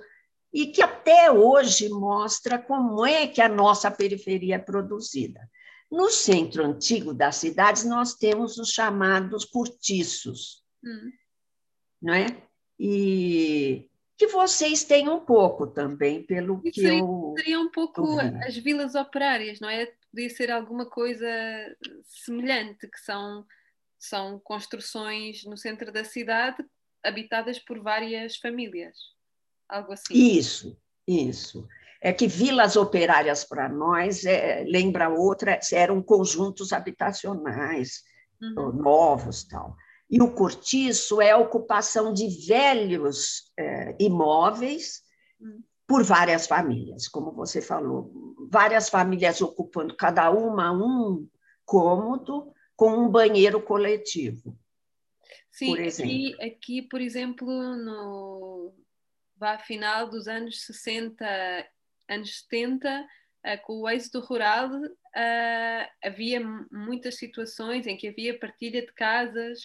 e 0.58 0.66
que 0.66 0.82
até 0.82 1.32
hoje 1.32 1.88
mostra 1.88 2.58
como 2.58 3.06
é 3.06 3.28
que 3.28 3.40
a 3.40 3.48
nossa 3.48 3.92
periferia 3.92 4.56
é 4.56 4.58
produzida. 4.58 5.48
No 5.90 6.10
centro 6.10 6.66
antigo 6.66 7.14
das 7.14 7.36
cidades, 7.36 7.84
nós 7.84 8.16
temos 8.16 8.58
os 8.58 8.72
chamados 8.72 9.46
cortiços, 9.46 10.64
hum. 10.84 11.12
não 12.02 12.16
é? 12.16 12.26
E 12.80 13.88
que 14.18 14.26
vocês 14.26 14.84
têm 14.84 15.08
um 15.08 15.20
pouco 15.20 15.68
também, 15.68 16.24
pelo 16.24 16.60
que 16.60 16.74
seria, 16.74 17.02
eu. 17.02 17.36
Seria 17.38 17.60
um 17.60 17.70
pouco 17.70 18.20
as 18.20 18.58
vilas 18.58 18.96
operárias, 18.96 19.60
não 19.60 19.70
é? 19.70 19.86
Podia 20.10 20.30
ser 20.32 20.50
alguma 20.50 20.88
coisa 20.88 21.30
semelhante, 22.04 22.88
que 22.88 23.00
são, 23.00 23.46
são 24.00 24.40
construções 24.40 25.46
no 25.46 25.56
centro 25.56 25.92
da 25.92 26.04
cidade 26.04 26.66
habitadas 27.04 27.60
por 27.60 27.80
várias 27.80 28.38
famílias 28.38 29.16
algo 29.70 29.94
assim. 29.94 30.14
Isso, 30.14 30.78
isso. 31.08 31.68
É 32.02 32.14
que 32.14 32.28
vilas 32.28 32.76
operárias 32.76 33.44
para 33.44 33.68
nós 33.68 34.24
é, 34.26 34.64
lembra 34.68 35.10
outra, 35.10 35.60
eram 35.72 36.02
conjuntos 36.02 36.72
habitacionais 36.72 38.04
uhum. 38.42 38.72
novos 38.72 39.44
tal. 39.44 39.76
E 40.10 40.22
o 40.22 40.32
cortiço 40.32 41.22
é 41.22 41.32
a 41.32 41.38
ocupação 41.38 42.14
de 42.14 42.46
velhos 42.46 43.52
é, 43.58 43.96
imóveis 44.00 45.02
uhum. 45.40 45.62
por 45.86 46.04
várias 46.04 46.48
famílias, 46.48 47.08
como 47.08 47.32
você 47.32 47.62
falou, 47.62 48.12
várias 48.50 48.90
famílias 48.90 49.42
ocupando 49.42 49.96
cada 49.96 50.30
uma 50.32 50.72
um 50.72 51.28
cômodo 51.66 52.54
com 52.76 52.92
um 52.92 53.10
banheiro 53.10 53.62
coletivo. 53.62 54.58
Sim, 55.52 55.76
por 55.76 55.82
aqui, 55.82 56.36
aqui, 56.40 56.82
por 56.84 57.02
exemplo, 57.02 57.48
no, 57.48 58.74
vá 59.38 59.58
final 59.58 60.10
dos 60.10 60.28
anos 60.28 60.66
60, 60.66 61.26
anos 62.10 62.40
70, 62.40 63.02
uh, 63.02 63.62
com 63.64 63.82
o 63.82 63.90
êxodo 63.90 64.26
rural, 64.26 64.70
uh, 64.70 65.90
havia 66.04 66.40
muitas 66.72 67.16
situações 67.16 67.88
em 67.88 67.98
que 67.98 68.08
havia 68.08 68.40
partilha 68.40 68.82
de 68.82 68.92
casas, 68.94 69.64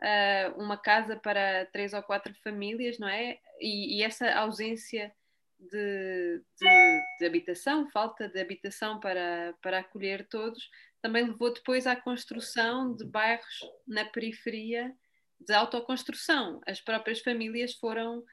uh, 0.00 0.62
uma 0.62 0.76
casa 0.76 1.16
para 1.16 1.66
três 1.66 1.92
ou 1.92 2.02
quatro 2.02 2.34
famílias, 2.42 2.98
não 2.98 3.08
é? 3.08 3.38
E, 3.60 3.98
e 3.98 4.02
essa 4.02 4.30
ausência 4.34 5.12
de, 5.58 6.40
de, 6.60 7.02
de, 7.18 7.26
habitação, 7.26 7.90
falta 7.90 8.28
de 8.28 8.40
habitação 8.40 9.00
para, 9.00 9.54
para 9.60 9.80
acolher 9.80 10.26
todos, 10.28 10.70
também 11.02 11.24
levou 11.24 11.52
depois 11.52 11.86
à 11.86 11.96
construção 11.96 12.94
de 12.94 13.04
bairros 13.04 13.60
na 13.86 14.04
periferia 14.04 14.94
de 15.40 15.52
autoconstrução. 15.52 16.60
As 16.66 16.80
próprias 16.80 17.20
famílias 17.20 17.74
foram 17.74 18.24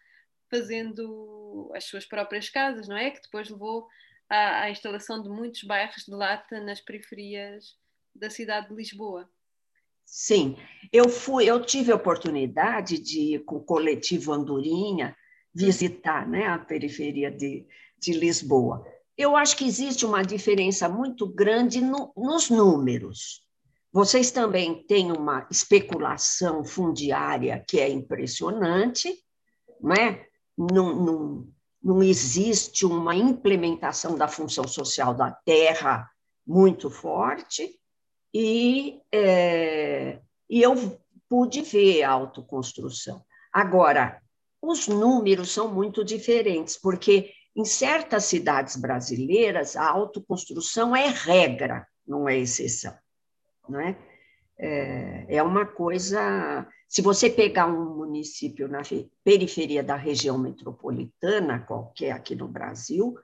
fazendo 0.49 1.71
as 1.75 1.85
suas 1.85 2.05
próprias 2.05 2.49
casas, 2.49 2.87
não 2.87 2.97
é? 2.97 3.11
Que 3.11 3.21
depois 3.21 3.49
levou 3.49 3.87
à, 4.29 4.63
à 4.63 4.69
instalação 4.69 5.21
de 5.21 5.29
muitos 5.29 5.63
bairros 5.63 6.03
de 6.05 6.11
lata 6.11 6.59
nas 6.59 6.81
periferias 6.81 7.75
da 8.13 8.29
cidade 8.29 8.69
de 8.69 8.75
Lisboa. 8.75 9.29
Sim, 10.05 10.55
eu 10.93 11.09
fui, 11.09 11.45
eu 11.49 11.65
tive 11.65 11.91
a 11.91 11.95
oportunidade 11.95 12.99
de, 12.99 13.39
com 13.39 13.57
o 13.57 13.63
coletivo 13.63 14.31
Andorinha, 14.31 15.15
visitar 15.53 16.27
né, 16.27 16.45
a 16.45 16.59
periferia 16.59 17.31
de, 17.31 17.65
de 17.97 18.13
Lisboa. 18.13 18.85
eu 19.17 19.35
acho 19.35 19.55
que 19.55 19.65
existe 19.65 20.05
uma 20.05 20.21
diferença 20.21 20.87
muito 20.87 21.27
grande 21.27 21.81
no, 21.81 22.13
nos 22.15 22.49
números. 22.49 23.41
Vocês 23.91 24.29
também 24.29 24.85
têm 24.85 25.11
uma 25.11 25.47
especulação 25.49 26.65
fundiária 26.65 27.63
que 27.67 27.79
é 27.79 27.89
impressionante, 27.89 29.17
não 29.81 29.93
é? 29.93 30.27
Não, 30.57 30.95
não, 30.95 31.47
não 31.83 32.03
existe 32.03 32.85
uma 32.85 33.15
implementação 33.15 34.17
da 34.17 34.27
função 34.27 34.67
social 34.67 35.13
da 35.13 35.31
terra 35.31 36.09
muito 36.45 36.89
forte, 36.89 37.79
e, 38.33 39.01
é, 39.11 40.19
e 40.49 40.61
eu 40.61 40.99
pude 41.29 41.61
ver 41.61 42.03
a 42.03 42.11
autoconstrução. 42.11 43.23
Agora, 43.51 44.21
os 44.61 44.87
números 44.87 45.51
são 45.51 45.73
muito 45.73 46.03
diferentes, 46.03 46.77
porque 46.77 47.31
em 47.55 47.63
certas 47.63 48.25
cidades 48.25 48.75
brasileiras 48.75 49.77
a 49.77 49.87
autoconstrução 49.87 50.93
é 50.93 51.07
regra, 51.07 51.87
não 52.05 52.27
é 52.27 52.37
exceção. 52.37 52.93
Não 53.69 53.79
é? 53.79 53.97
É, 54.57 55.37
é 55.37 55.43
uma 55.43 55.65
coisa. 55.65 56.67
Se 56.87 57.01
você 57.01 57.29
pegar 57.29 57.67
um 57.67 57.95
município 57.95 58.67
na 58.67 58.81
periferia 59.23 59.83
da 59.83 59.95
região 59.95 60.37
metropolitana, 60.37 61.59
qualquer 61.59 62.11
aqui 62.11 62.35
no 62.35 62.47
Brasil, 62.47 63.15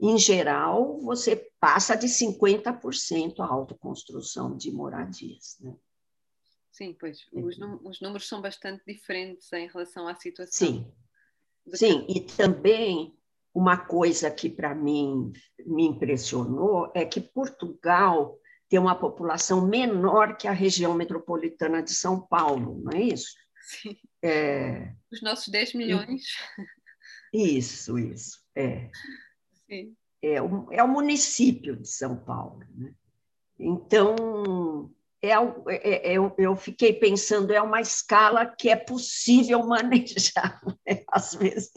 em 0.00 0.18
geral, 0.18 1.00
você 1.00 1.50
passa 1.58 1.96
de 1.96 2.06
50% 2.06 3.40
a 3.40 3.46
autoconstrução 3.46 4.56
de 4.56 4.70
moradias. 4.70 5.56
Né? 5.60 5.74
Sim, 6.70 6.94
pois 6.98 7.26
os, 7.32 7.58
os, 7.82 8.00
números 8.02 8.28
são 8.28 8.42
bastante 8.42 8.84
diferentes 8.86 9.50
em 9.54 9.66
relação 9.66 10.06
à 10.06 10.14
situação. 10.14 10.68
Sim, 10.68 10.92
sim, 11.72 12.06
e 12.06 12.20
também 12.20 13.16
uma 13.54 13.78
coisa 13.78 14.30
que 14.30 14.50
para 14.50 14.74
mim 14.74 15.32
me 15.64 15.86
impressionou 15.86 16.92
é 16.94 17.06
que 17.06 17.18
Portugal 17.18 18.38
tem 18.68 18.78
uma 18.78 18.94
população 18.94 19.66
menor 19.66 20.36
que 20.36 20.48
a 20.48 20.52
região 20.52 20.94
metropolitana 20.94 21.82
de 21.82 21.92
São 21.92 22.20
Paulo, 22.20 22.80
não 22.82 22.92
é 22.92 23.02
isso? 23.02 23.34
Sim. 23.62 23.96
É... 24.22 24.92
Os 25.10 25.22
nossos 25.22 25.48
10 25.48 25.74
milhões. 25.74 26.22
Isso, 27.32 27.98
isso. 27.98 28.40
É. 28.54 28.90
Sim. 29.68 29.94
É, 30.22 30.40
o, 30.40 30.72
é 30.72 30.82
o 30.82 30.88
município 30.88 31.76
de 31.76 31.88
São 31.88 32.16
Paulo. 32.16 32.60
Né? 32.74 32.94
Então, 33.58 34.90
é, 35.28 35.34
é, 35.68 36.14
é, 36.14 36.16
eu 36.38 36.56
fiquei 36.56 36.92
pensando, 36.92 37.52
é 37.52 37.60
uma 37.60 37.80
escala 37.80 38.46
que 38.46 38.68
é 38.68 38.76
possível 38.76 39.64
manejar. 39.66 40.60
Né? 40.64 41.02
Às 41.10 41.34
vezes, 41.34 41.72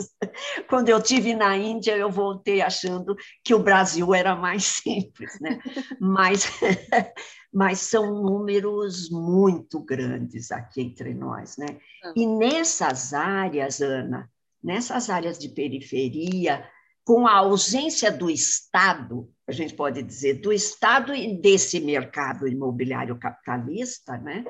quando 0.69 0.89
eu 0.89 1.01
tive 1.01 1.33
na 1.35 1.55
Índia, 1.57 1.95
eu 1.95 2.09
voltei 2.09 2.61
achando 2.61 3.15
que 3.43 3.53
o 3.53 3.63
Brasil 3.63 4.13
era 4.13 4.35
mais 4.35 4.63
simples, 4.65 5.39
né? 5.39 5.59
mas, 5.99 6.45
mas 7.53 7.79
são 7.79 8.21
números 8.21 9.09
muito 9.09 9.79
grandes 9.79 10.51
aqui 10.51 10.81
entre 10.81 11.13
nós. 11.13 11.57
Né? 11.57 11.79
Ah. 12.03 12.13
E 12.15 12.25
nessas 12.25 13.13
áreas, 13.13 13.81
Ana, 13.81 14.29
nessas 14.63 15.09
áreas 15.09 15.39
de 15.39 15.49
periferia, 15.49 16.65
com 17.05 17.25
a 17.25 17.37
ausência 17.37 18.11
do 18.11 18.29
Estado, 18.29 19.27
a 19.49 19.51
gente 19.51 19.73
pode 19.73 20.01
dizer, 20.03 20.35
do 20.35 20.53
Estado 20.53 21.13
e 21.13 21.35
desse 21.35 21.79
mercado 21.79 22.47
imobiliário 22.47 23.17
capitalista, 23.17 24.17
né? 24.17 24.45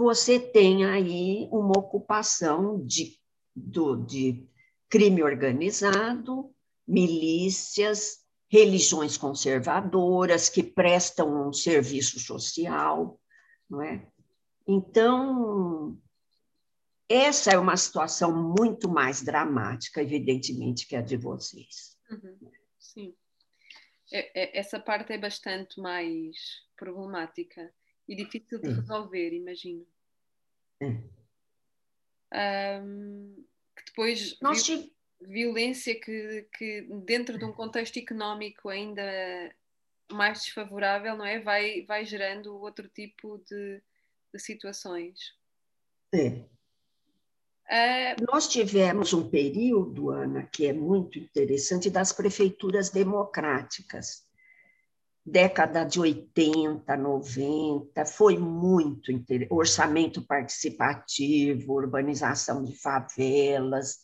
você 0.00 0.40
tem 0.40 0.86
aí 0.86 1.46
uma 1.52 1.78
ocupação 1.78 2.82
de, 2.84 3.18
do, 3.54 3.96
de 3.96 4.48
crime 4.88 5.22
organizado, 5.22 6.50
milícias, 6.88 8.20
religiões 8.48 9.18
conservadoras 9.18 10.48
que 10.48 10.62
prestam 10.62 11.48
um 11.48 11.52
serviço 11.52 12.18
social, 12.18 13.20
não 13.68 13.82
é? 13.82 14.06
Então, 14.66 15.98
essa 17.08 17.50
é 17.52 17.58
uma 17.58 17.76
situação 17.76 18.34
muito 18.54 18.88
mais 18.88 19.22
dramática, 19.22 20.02
evidentemente, 20.02 20.86
que 20.86 20.96
a 20.96 21.02
de 21.02 21.16
vocês. 21.16 21.96
Uhum. 22.10 22.50
Sim. 22.78 23.14
É, 24.12 24.42
é, 24.42 24.58
essa 24.58 24.80
parte 24.80 25.12
é 25.12 25.18
bastante 25.18 25.80
mais 25.80 26.62
problemática 26.76 27.72
e 28.08 28.16
difícil 28.16 28.60
de 28.60 28.68
resolver, 28.68 29.32
imagino. 29.32 29.86
Um, 32.32 33.44
que 33.76 33.84
depois 33.86 34.38
Nós 34.40 34.66
violência 35.20 35.94
que, 36.00 36.48
que 36.56 36.82
dentro 37.04 37.38
de 37.38 37.44
um 37.44 37.52
contexto 37.52 37.98
económico 37.98 38.68
ainda 38.68 39.02
mais 40.10 40.40
desfavorável, 40.40 41.16
não 41.16 41.24
é? 41.24 41.38
Vai, 41.38 41.82
vai 41.82 42.04
gerando 42.04 42.56
outro 42.56 42.88
tipo 42.88 43.38
de, 43.46 43.82
de 44.32 44.40
situações. 44.40 45.36
É. 46.14 46.44
É... 47.70 48.16
Nós 48.20 48.48
tivemos 48.48 49.12
um 49.12 49.30
período, 49.30 50.10
Ana, 50.10 50.42
que 50.42 50.66
é 50.66 50.72
muito 50.72 51.18
interessante, 51.18 51.88
das 51.88 52.12
prefeituras 52.12 52.90
democráticas. 52.90 54.28
Década 55.24 55.84
de 55.84 56.00
80, 56.00 56.96
90, 56.96 58.04
foi 58.06 58.36
muito 58.36 59.12
interessante. 59.12 59.54
Orçamento 59.54 60.26
participativo, 60.26 61.74
urbanização 61.74 62.64
de 62.64 62.74
favelas, 62.76 63.98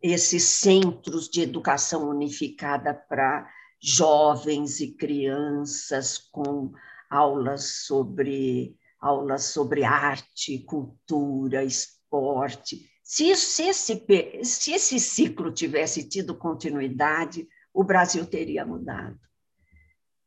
esses 0.00 0.44
centros 0.44 1.28
de 1.28 1.42
educação 1.42 2.08
unificada 2.08 2.94
para 2.94 3.50
jovens 3.82 4.78
e 4.78 4.92
crianças 4.92 6.18
com 6.18 6.70
aulas 7.10 7.84
sobre 7.84 8.76
aulas 9.00 9.46
sobre 9.46 9.82
arte, 9.82 10.60
cultura, 10.60 11.64
esporte, 11.64 12.91
se, 13.02 13.34
se, 13.36 13.64
esse, 13.64 14.06
se 14.44 14.72
esse 14.72 15.00
ciclo 15.00 15.52
tivesse 15.52 16.08
tido 16.08 16.36
continuidade, 16.36 17.48
o 17.74 17.82
Brasil 17.82 18.24
teria 18.24 18.64
mudado. 18.64 19.18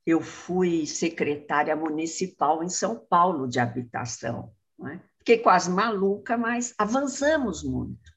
Eu 0.06 0.22
fui 0.22 0.86
secretária 0.86 1.76
municipal 1.76 2.64
em 2.64 2.70
São 2.70 2.98
Paulo 2.98 3.48
de 3.48 3.60
habitação. 3.60 4.54
É? 4.88 5.00
Fiquei 5.18 5.40
quase 5.40 5.72
maluca, 5.72 6.38
mas 6.38 6.76
avançamos 6.78 7.64
muito. 7.64 8.14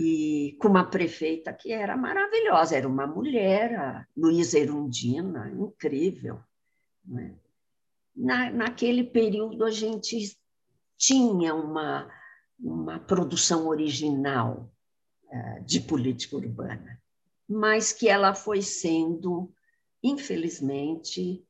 E 0.00 0.56
com 0.60 0.68
uma 0.68 0.84
prefeita 0.84 1.52
que 1.52 1.72
era 1.72 1.96
maravilhosa, 1.96 2.76
era 2.76 2.88
uma 2.88 3.06
mulher, 3.06 3.74
a 3.78 4.06
Erundina, 4.54 5.48
incrível. 5.50 6.40
É? 7.16 7.34
Na, 8.16 8.50
naquele 8.50 9.04
período, 9.04 9.64
a 9.64 9.70
gente 9.70 10.36
tinha 10.98 11.54
uma 11.54 12.10
uma 12.58 12.98
produção 12.98 13.68
original 13.68 14.72
uh, 15.24 15.64
de 15.64 15.80
política 15.80 16.36
urbana, 16.36 17.00
mas 17.48 17.92
que 17.92 18.08
ela 18.08 18.34
foi 18.34 18.62
sendo, 18.62 19.52
infelizmente, 20.02 21.44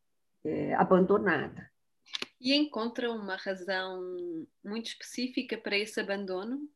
eh, 0.45 0.75
abandonada. 0.75 1.71
E 2.41 2.55
encontra 2.55 3.11
uma 3.11 3.37
razão 3.37 4.47
muito 4.63 4.87
específica 4.87 5.57
para 5.57 5.77
esse 5.77 5.99
abandono? 5.99 6.69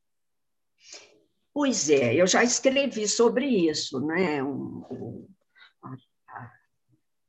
Pois 1.53 1.90
é, 1.90 2.14
eu 2.14 2.27
já 2.27 2.43
escrevi 2.43 3.07
sobre 3.07 3.47
isso, 3.47 4.01
né? 4.01 4.43
Um, 4.43 4.85
um, 4.90 5.29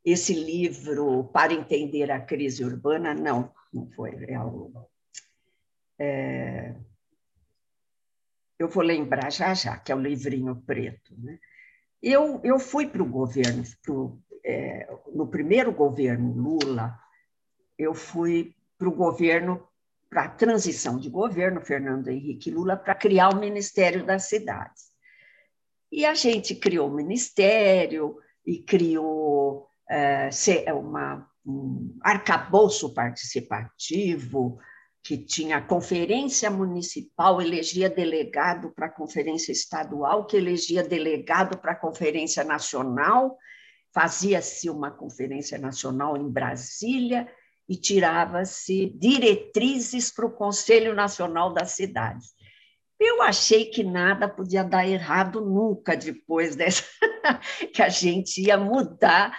esse 0.04 0.34
livro 0.34 1.26
para 1.26 1.54
entender 1.54 2.10
a 2.10 2.20
crise 2.20 2.64
urbana, 2.64 3.14
não, 3.14 3.54
não 3.72 3.90
foi. 3.92 4.12
É, 4.26 4.36
é, 6.00 6.76
eu 8.62 8.68
vou 8.68 8.84
lembrar 8.84 9.32
já 9.32 9.54
já, 9.56 9.78
que 9.78 9.92
é 9.92 9.96
o 9.96 10.00
livrinho 10.00 10.56
preto. 10.56 11.16
Né? 11.18 11.40
Eu, 12.02 12.40
eu 12.44 12.60
fui 12.60 12.88
para 12.88 13.02
o 13.02 13.10
governo, 13.10 13.64
pro, 13.82 14.22
é, 14.46 14.88
no 15.14 15.28
primeiro 15.28 15.72
governo 15.72 16.32
Lula, 16.32 16.96
eu 17.78 17.96
fui 17.96 18.56
para 18.78 18.88
o 18.88 18.96
governo, 18.96 19.68
para 20.10 20.26
a 20.26 20.30
transição 20.30 21.00
de 21.00 21.10
governo, 21.10 21.60
Fernando 21.62 22.10
Henrique 22.10 22.52
Lula, 22.52 22.78
para 22.78 22.94
criar 22.94 23.30
o 23.30 23.40
Ministério 23.40 24.06
das 24.06 24.26
Cidades. 24.26 24.92
E 25.92 26.06
a 26.06 26.14
gente 26.14 26.56
criou 26.56 26.88
o 26.88 26.94
ministério 26.94 28.18
e 28.46 28.60
criou 28.60 29.70
é, 29.90 30.30
uma, 30.72 31.28
um 31.44 31.98
arcabouço 32.02 32.94
participativo, 32.94 34.60
que 35.04 35.18
tinha 35.18 35.58
a 35.58 35.62
conferência 35.62 36.50
municipal, 36.50 37.42
elegia 37.42 37.90
delegado 37.90 38.72
para 38.72 38.86
a 38.86 38.92
conferência 38.92 39.52
estadual, 39.52 40.26
que 40.26 40.38
elegia 40.38 40.84
delegado 40.84 41.58
para 41.58 41.72
a 41.72 41.80
conferência 41.80 42.44
nacional, 42.44 43.38
fazia-se 43.94 44.70
uma 44.70 44.92
conferência 44.92 45.58
nacional 45.58 46.16
em 46.16 46.30
Brasília 46.30 47.28
e 47.68 47.76
tirava-se 47.76 48.94
diretrizes 48.98 50.12
para 50.12 50.26
o 50.26 50.32
Conselho 50.32 50.94
Nacional 50.94 51.54
das 51.54 51.72
Cidades. 51.72 52.34
Eu 53.00 53.24
achei 53.24 53.66
que 53.66 53.84
nada 53.84 54.30
podia 54.30 54.64
dar 54.64 54.88
errado 54.88 55.42
nunca 55.42 55.98
depois 55.98 56.56
dessa, 56.56 56.84
que 57.74 57.82
a 57.82 57.90
gente 57.90 58.40
ia 58.40 58.58
mudar 58.58 59.36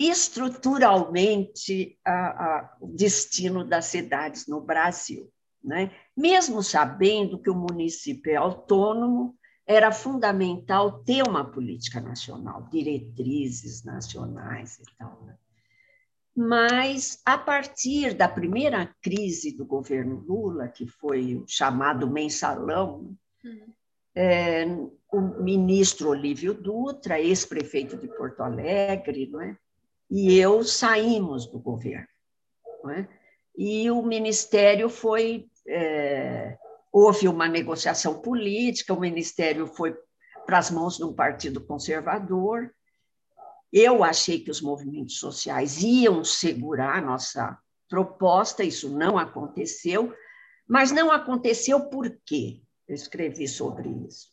estruturalmente 0.00 1.98
a, 2.02 2.12
a, 2.12 2.76
o 2.80 2.86
destino 2.88 3.62
das 3.62 3.84
cidades 3.84 4.46
no 4.46 4.62
Brasil. 4.62 5.30
Né? 5.62 5.90
Mesmo 6.16 6.62
sabendo 6.62 7.38
que 7.38 7.50
o 7.50 7.54
município 7.54 8.32
é 8.32 8.36
autônomo, 8.36 9.36
era 9.66 9.92
fundamental 9.92 11.04
ter 11.04 11.22
uma 11.22 11.44
política 11.44 12.00
nacional, 12.00 12.66
diretrizes 12.72 13.84
nacionais 13.84 14.78
e 14.78 14.84
tal. 14.98 15.22
Né? 15.26 15.36
Mas, 16.34 17.20
a 17.26 17.36
partir 17.36 18.14
da 18.14 18.26
primeira 18.26 18.86
crise 19.02 19.54
do 19.54 19.66
governo 19.66 20.24
Lula, 20.26 20.66
que 20.66 20.86
foi 20.86 21.36
o 21.36 21.44
chamado 21.46 22.10
mensalão, 22.10 23.14
uhum. 23.44 23.74
é, 24.14 24.64
o 25.12 25.20
ministro 25.20 26.08
Olívio 26.08 26.54
Dutra, 26.54 27.20
ex-prefeito 27.20 27.98
de 27.98 28.08
Porto 28.08 28.40
Alegre, 28.40 29.28
não 29.30 29.42
é? 29.42 29.56
E 30.10 30.38
eu 30.38 30.64
saímos 30.64 31.46
do 31.46 31.58
governo. 31.58 32.08
É? 32.90 33.06
E 33.56 33.90
o 33.90 34.02
ministério 34.02 34.88
foi. 34.88 35.48
É, 35.68 36.56
houve 36.92 37.28
uma 37.28 37.46
negociação 37.46 38.20
política, 38.20 38.92
o 38.92 39.00
ministério 39.00 39.66
foi 39.66 39.96
para 40.44 40.58
as 40.58 40.70
mãos 40.70 40.96
de 40.96 41.04
um 41.04 41.12
partido 41.12 41.60
conservador, 41.60 42.74
eu 43.72 44.02
achei 44.02 44.40
que 44.40 44.50
os 44.50 44.60
movimentos 44.60 45.18
sociais 45.18 45.80
iam 45.82 46.24
segurar 46.24 46.98
a 46.98 47.00
nossa 47.00 47.56
proposta, 47.88 48.64
isso 48.64 48.90
não 48.90 49.16
aconteceu, 49.16 50.12
mas 50.68 50.90
não 50.90 51.10
aconteceu 51.10 51.88
por 51.88 52.10
quê? 52.24 52.62
Eu 52.88 52.94
escrevi 52.94 53.46
sobre 53.46 53.88
isso. 54.08 54.28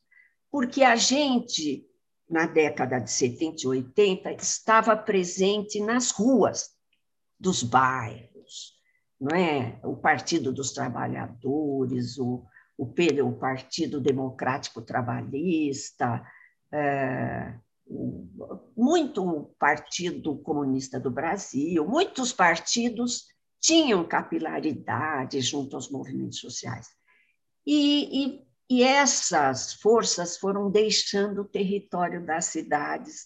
Porque 0.50 0.84
a 0.84 0.96
gente, 0.96 1.87
na 2.30 2.46
década 2.46 3.00
de 3.00 3.12
70 3.12 3.64
e 3.64 3.68
80, 3.68 4.32
estava 4.34 4.96
presente 4.96 5.80
nas 5.80 6.12
ruas 6.12 6.72
dos 7.40 7.64
bairros, 7.64 8.74
não 9.20 9.36
é? 9.36 9.80
O 9.84 9.96
Partido 9.96 10.52
dos 10.52 10.72
Trabalhadores, 10.72 12.18
o, 12.18 12.46
o, 12.78 12.86
o 12.86 13.34
Partido 13.34 14.02
Democrático 14.02 14.82
Trabalhista, 14.82 16.24
é, 16.72 17.54
muito 18.76 19.56
Partido 19.58 20.38
Comunista 20.40 21.00
do 21.00 21.10
Brasil, 21.10 21.88
muitos 21.88 22.34
partidos 22.34 23.26
tinham 23.60 24.08
capilaridade 24.08 25.40
junto 25.42 25.76
aos 25.76 25.90
movimentos 25.90 26.40
sociais. 26.40 26.88
E, 27.66 28.26
e, 28.26 28.47
e 28.70 28.84
essas 28.84 29.74
forças 29.74 30.38
foram 30.38 30.70
deixando 30.70 31.42
o 31.42 31.48
território 31.48 32.26
das 32.26 32.46
cidades 32.46 33.26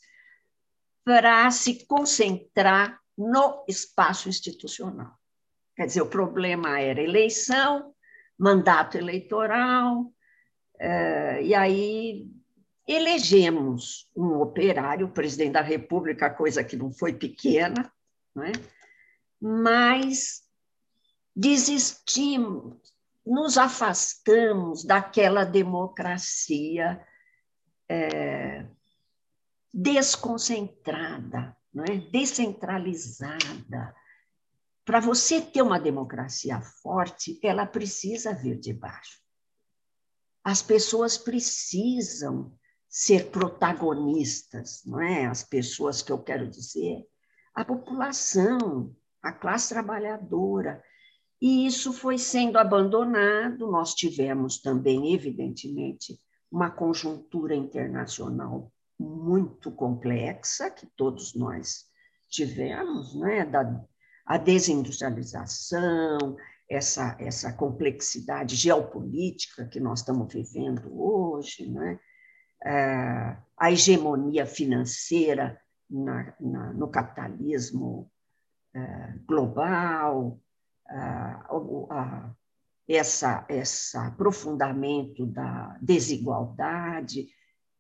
para 1.04 1.50
se 1.52 1.86
concentrar 1.86 3.00
no 3.18 3.66
espaço 3.68 4.30
institucional. 4.30 5.14
Quer 5.76 5.88
dizer, 5.88 6.02
o 6.02 6.10
problema 6.10 6.80
era 6.80 7.02
eleição, 7.02 7.94
mandato 8.38 8.98
eleitoral, 8.98 10.14
eh, 10.80 11.44
e 11.44 11.56
aí 11.56 12.30
Elegemos 12.88 14.10
um 14.14 14.42
operário, 14.42 15.10
presidente 15.10 15.54
da 15.54 15.62
República, 15.62 16.30
coisa 16.30 16.62
que 16.62 16.76
não 16.76 16.92
foi 16.92 17.14
pequena, 17.14 17.92
não 18.36 18.44
é? 18.44 18.52
mas 19.40 20.42
desistimos, 21.34 22.91
nos 23.26 23.58
afastamos 23.58 24.84
daquela 24.84 25.44
democracia 25.44 27.06
é, 27.90 28.66
desconcentrada, 29.74 31.56
não 31.74 31.84
é? 31.84 31.98
descentralizada. 32.12 33.96
Para 34.84 35.00
você 35.00 35.42
ter 35.42 35.62
uma 35.62 35.80
democracia 35.80 36.60
forte, 36.60 37.40
ela 37.44 37.66
precisa 37.66 38.34
vir 38.34 38.60
de 38.60 38.74
baixo. 38.74 39.22
As 40.44 40.62
pessoas 40.62 41.18
precisam 41.18 42.58
ser 42.90 43.30
protagonistas, 43.30 44.82
não 44.86 45.00
é? 45.00 45.26
As 45.26 45.44
pessoas 45.44 46.02
que 46.02 46.12
eu 46.12 46.22
quero 46.22 46.50
dizer, 46.50 47.06
a 47.54 47.64
população, 47.64 48.94
a 49.22 49.32
classe 49.32 49.70
trabalhadora. 49.70 50.84
E 51.42 51.66
isso 51.66 51.92
foi 51.92 52.20
sendo 52.20 52.58
abandonado. 52.58 53.72
Nós 53.72 53.96
tivemos 53.96 54.62
também, 54.62 55.14
evidentemente, 55.14 56.20
uma 56.52 56.70
conjuntura 56.70 57.56
internacional 57.56 58.72
muito 59.00 59.72
complexa, 59.72 60.70
que 60.70 60.86
todos 60.96 61.34
nós 61.34 61.86
tivemos, 62.30 63.16
né? 63.16 63.46
da, 63.46 63.84
a 64.26 64.38
desindustrialização, 64.38 66.38
essa, 66.70 67.18
essa 67.20 67.52
complexidade 67.52 68.56
geopolítica 68.56 69.66
que 69.66 69.80
nós 69.80 70.00
estamos 70.00 70.32
vivendo 70.32 70.90
hoje, 70.94 71.70
né? 71.70 72.00
a 73.58 73.72
hegemonia 73.72 74.46
financeira 74.46 75.60
na, 75.90 76.34
na, 76.40 76.74
no 76.74 76.88
capitalismo 76.90 78.10
é, 78.74 79.16
global, 79.26 80.40
essa, 82.88 83.46
esse 83.50 83.98
aprofundamento 83.98 85.26
da 85.26 85.78
desigualdade, 85.82 87.28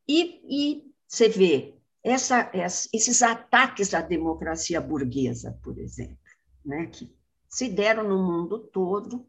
e, 0.07 0.41
e 0.45 0.91
você 1.07 1.29
vê 1.29 1.75
essa, 2.03 2.49
esses 2.53 3.21
ataques 3.21 3.93
à 3.93 4.01
democracia 4.01 4.81
burguesa, 4.81 5.57
por 5.63 5.77
exemplo, 5.77 6.17
né, 6.65 6.87
que 6.87 7.13
se 7.49 7.69
deram 7.69 8.07
no 8.07 8.17
mundo 8.17 8.59
todo, 8.59 9.25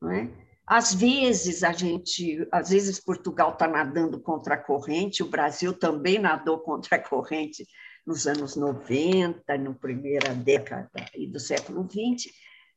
não 0.00 0.10
é? 0.10 0.30
Às 0.66 0.94
vezes 0.94 1.64
a 1.64 1.72
gente, 1.72 2.46
às 2.52 2.70
vezes 2.70 3.00
Portugal 3.00 3.52
está 3.52 3.66
nadando 3.66 4.20
contra 4.20 4.54
a 4.54 4.58
corrente, 4.58 5.22
o 5.22 5.28
Brasil 5.28 5.72
também 5.72 6.18
nadou 6.18 6.60
contra 6.60 6.96
a 6.96 7.02
corrente 7.02 7.66
nos 8.06 8.26
anos 8.26 8.56
90, 8.56 9.58
na 9.58 9.74
primeira 9.74 10.34
década 10.34 10.90
do 11.30 11.40
século 11.40 11.88
XX, 11.90 12.32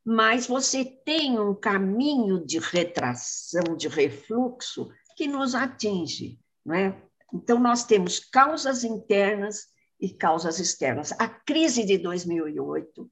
mas 0.05 0.45
você 0.45 0.85
tem 0.85 1.39
um 1.39 1.55
caminho 1.55 2.45
de 2.45 2.59
retração, 2.59 3.75
de 3.75 3.87
refluxo 3.87 4.87
que 5.17 5.27
nos 5.27 5.55
atinge, 5.55 6.39
não 6.63 6.75
é? 6.75 7.01
Então 7.33 7.59
nós 7.59 7.83
temos 7.83 8.19
causas 8.19 8.83
internas 8.83 9.65
e 9.99 10.13
causas 10.13 10.59
externas. 10.59 11.11
A 11.13 11.27
crise 11.27 11.83
de 11.83 11.97
2008, 11.97 13.11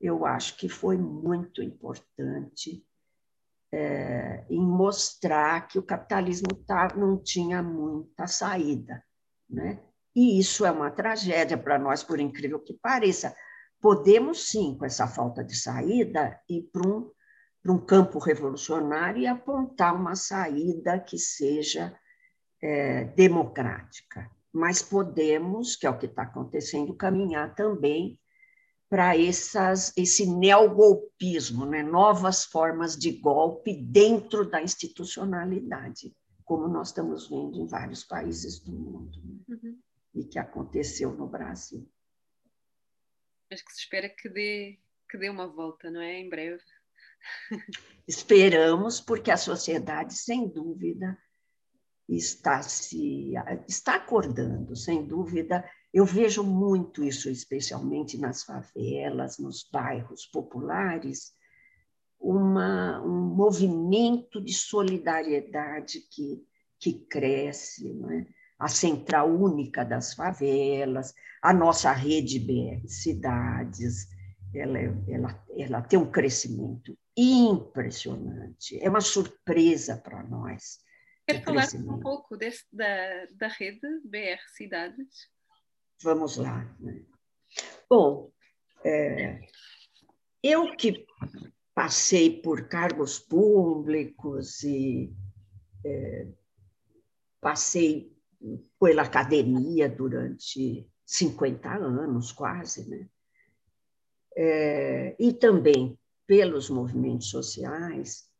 eu 0.00 0.24
acho 0.24 0.56
que 0.56 0.68
foi 0.68 0.96
muito 0.96 1.62
importante 1.62 2.82
é, 3.70 4.44
em 4.48 4.60
mostrar 4.60 5.68
que 5.68 5.78
o 5.78 5.82
capitalismo 5.82 6.54
tá, 6.66 6.94
não 6.96 7.22
tinha 7.22 7.62
muita 7.62 8.26
saída. 8.26 9.04
Né? 9.48 9.78
E 10.16 10.38
isso 10.38 10.64
é 10.64 10.70
uma 10.70 10.90
tragédia 10.90 11.58
para 11.58 11.78
nós, 11.78 12.02
por 12.02 12.18
incrível 12.18 12.58
que 12.58 12.72
pareça. 12.74 13.36
Podemos, 13.80 14.50
sim, 14.50 14.76
com 14.78 14.84
essa 14.84 15.06
falta 15.06 15.42
de 15.42 15.56
saída, 15.56 16.38
ir 16.48 16.62
para 16.72 16.86
um, 16.86 17.10
para 17.62 17.72
um 17.72 17.78
campo 17.78 18.18
revolucionário 18.18 19.22
e 19.22 19.26
apontar 19.26 19.94
uma 19.94 20.14
saída 20.14 20.98
que 20.98 21.18
seja 21.18 21.96
é, 22.62 23.04
democrática. 23.04 24.30
Mas 24.52 24.82
podemos, 24.82 25.76
que 25.76 25.86
é 25.86 25.90
o 25.90 25.98
que 25.98 26.06
está 26.06 26.22
acontecendo, 26.22 26.94
caminhar 26.94 27.54
também 27.54 28.18
para 28.90 29.16
esse 29.16 30.26
neogolpismo, 30.26 31.64
né? 31.64 31.80
novas 31.80 32.44
formas 32.44 32.96
de 32.96 33.12
golpe 33.12 33.72
dentro 33.72 34.50
da 34.50 34.60
institucionalidade, 34.60 36.12
como 36.44 36.66
nós 36.66 36.88
estamos 36.88 37.28
vendo 37.28 37.60
em 37.60 37.68
vários 37.68 38.02
países 38.02 38.58
do 38.58 38.72
mundo, 38.72 39.22
né? 39.24 39.38
uhum. 39.48 39.78
e 40.12 40.24
que 40.24 40.40
aconteceu 40.40 41.14
no 41.14 41.28
Brasil. 41.28 41.88
Mas 43.50 43.62
que 43.62 43.72
se 43.72 43.80
espera 43.80 44.08
que 44.08 44.28
dê, 44.28 44.78
que 45.10 45.18
dê 45.18 45.28
uma 45.28 45.48
volta, 45.48 45.90
não 45.90 46.00
é? 46.00 46.20
Em 46.20 46.28
breve. 46.28 46.62
Esperamos, 48.06 49.00
porque 49.00 49.30
a 49.30 49.36
sociedade, 49.36 50.14
sem 50.14 50.48
dúvida, 50.48 51.18
está 52.08 52.62
se 52.62 53.32
está 53.68 53.96
acordando, 53.96 54.74
sem 54.74 55.04
dúvida, 55.04 55.68
eu 55.92 56.04
vejo 56.04 56.42
muito 56.42 57.04
isso, 57.04 57.28
especialmente 57.28 58.16
nas 58.16 58.44
favelas, 58.44 59.38
nos 59.38 59.68
bairros 59.70 60.26
populares, 60.26 61.32
uma, 62.18 63.00
um 63.02 63.34
movimento 63.34 64.40
de 64.40 64.52
solidariedade 64.52 66.00
que, 66.10 66.44
que 66.78 66.94
cresce, 67.06 67.88
é? 68.10 68.39
A 68.60 68.68
Central 68.68 69.28
Única 69.28 69.84
das 69.84 70.14
Favelas, 70.14 71.14
a 71.42 71.52
nossa 71.52 71.90
rede 71.92 72.38
BR 72.38 72.86
Cidades, 72.86 74.08
ela, 74.54 74.78
ela, 75.08 75.44
ela 75.56 75.82
tem 75.82 75.98
um 75.98 76.10
crescimento 76.10 76.96
impressionante, 77.16 78.78
é 78.80 78.88
uma 78.88 79.00
surpresa 79.00 79.96
para 79.96 80.22
nós 80.22 80.78
Quer 81.30 81.44
falar 81.44 81.68
um 81.74 82.00
pouco 82.00 82.36
desse, 82.36 82.64
da, 82.72 83.26
da 83.32 83.48
rede 83.48 83.86
BR 84.04 84.40
Cidades? 84.56 85.30
Vamos 86.02 86.36
lá. 86.36 86.64
Né? 86.80 87.04
Bom, 87.88 88.32
é, 88.84 89.40
eu 90.42 90.74
que 90.76 91.06
passei 91.74 92.40
por 92.40 92.68
cargos 92.68 93.18
públicos 93.18 94.62
e 94.64 95.12
é, 95.84 96.28
passei 97.40 98.12
pela 98.78 99.02
academia 99.02 99.88
durante 99.88 100.88
50 101.04 101.68
anos, 101.68 102.32
quase, 102.32 102.88
né? 102.88 103.08
É, 104.36 105.16
e 105.18 105.32
também 105.32 105.98
pelos 106.26 106.70
movimentos 106.70 107.28
sociais, 107.28 108.30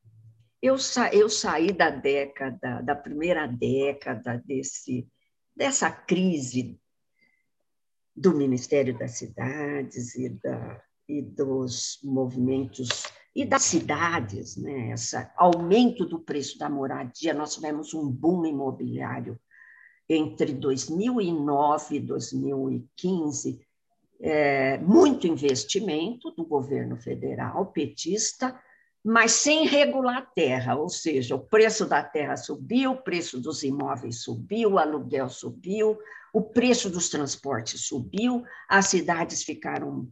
eu, 0.63 0.79
sa 0.79 1.13
eu 1.13 1.29
saí 1.29 1.73
da 1.73 1.91
década, 1.91 2.81
da 2.83 2.95
primeira 2.95 3.47
década 3.47 4.43
desse, 4.47 5.09
dessa 5.57 5.91
crise 5.91 6.79
do 8.15 8.35
Ministério 8.35 8.97
das 8.97 9.13
Cidades 9.13 10.15
e, 10.15 10.29
da, 10.29 10.83
e 11.09 11.23
dos 11.23 11.99
movimentos 12.05 12.89
e 13.35 13.45
das 13.45 13.63
cidades, 13.63 14.57
né? 14.57 14.93
Esse 14.93 15.17
aumento 15.37 16.05
do 16.05 16.21
preço 16.21 16.59
da 16.59 16.69
moradia, 16.69 17.33
nós 17.33 17.55
tivemos 17.55 17.95
um 17.95 18.09
boom 18.11 18.47
imobiliário 18.47 19.41
entre 20.13 20.53
2009 20.53 21.95
e 21.95 22.01
2015, 22.01 23.61
é, 24.21 24.77
muito 24.79 25.29
investimento 25.29 26.33
do 26.33 26.45
governo 26.45 26.97
federal 26.97 27.67
petista, 27.67 28.61
mas 29.05 29.31
sem 29.33 29.67
regular 29.67 30.19
a 30.19 30.23
terra, 30.23 30.75
ou 30.75 30.89
seja, 30.89 31.37
o 31.37 31.39
preço 31.39 31.87
da 31.87 32.03
terra 32.03 32.37
subiu, 32.37 32.91
o 32.91 33.03
preço 33.03 33.41
dos 33.41 33.63
imóveis 33.63 34.25
subiu, 34.25 34.73
o 34.73 34.79
aluguel 34.81 35.29
subiu, 35.29 35.97
o 36.35 36.43
preço 36.43 36.91
dos 36.91 37.09
transportes 37.09 37.87
subiu, 37.87 38.43
as 38.69 38.87
cidades 38.89 39.45
ficaram 39.45 40.09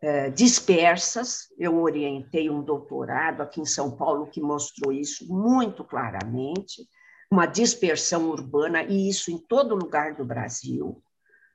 é, 0.00 0.30
dispersas. 0.30 1.46
Eu 1.56 1.80
orientei 1.80 2.50
um 2.50 2.60
doutorado 2.60 3.40
aqui 3.40 3.60
em 3.60 3.66
São 3.66 3.96
Paulo 3.96 4.26
que 4.26 4.40
mostrou 4.40 4.92
isso 4.92 5.32
muito 5.32 5.84
claramente, 5.84 6.86
uma 7.30 7.46
dispersão 7.46 8.30
urbana, 8.30 8.82
e 8.82 9.08
isso 9.08 9.30
em 9.30 9.38
todo 9.38 9.74
lugar 9.74 10.14
do 10.14 10.24
Brasil, 10.24 11.02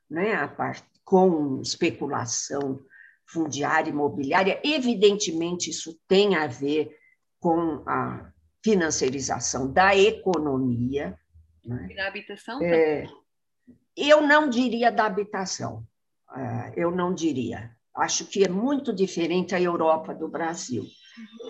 né, 0.08 0.34
a 0.34 0.46
parte, 0.46 0.84
com 1.04 1.60
especulação 1.60 2.80
fundiária 3.26 3.90
imobiliária. 3.90 4.60
Evidentemente, 4.62 5.70
isso 5.70 5.98
tem 6.06 6.36
a 6.36 6.46
ver 6.46 6.96
com 7.40 7.82
a 7.86 8.32
financiarização 8.62 9.70
da 9.70 9.96
economia. 9.96 11.18
Né? 11.64 11.88
E 11.90 11.94
da 11.94 12.06
habitação? 12.06 12.62
É, 12.62 13.06
eu 13.96 14.22
não 14.22 14.48
diria 14.48 14.90
da 14.90 15.04
habitação, 15.06 15.86
é, 16.34 16.72
eu 16.76 16.90
não 16.90 17.12
diria. 17.12 17.74
Acho 17.94 18.24
que 18.26 18.44
é 18.44 18.48
muito 18.48 18.92
diferente 18.92 19.54
a 19.54 19.60
Europa 19.60 20.14
do 20.14 20.28
Brasil. 20.28 20.84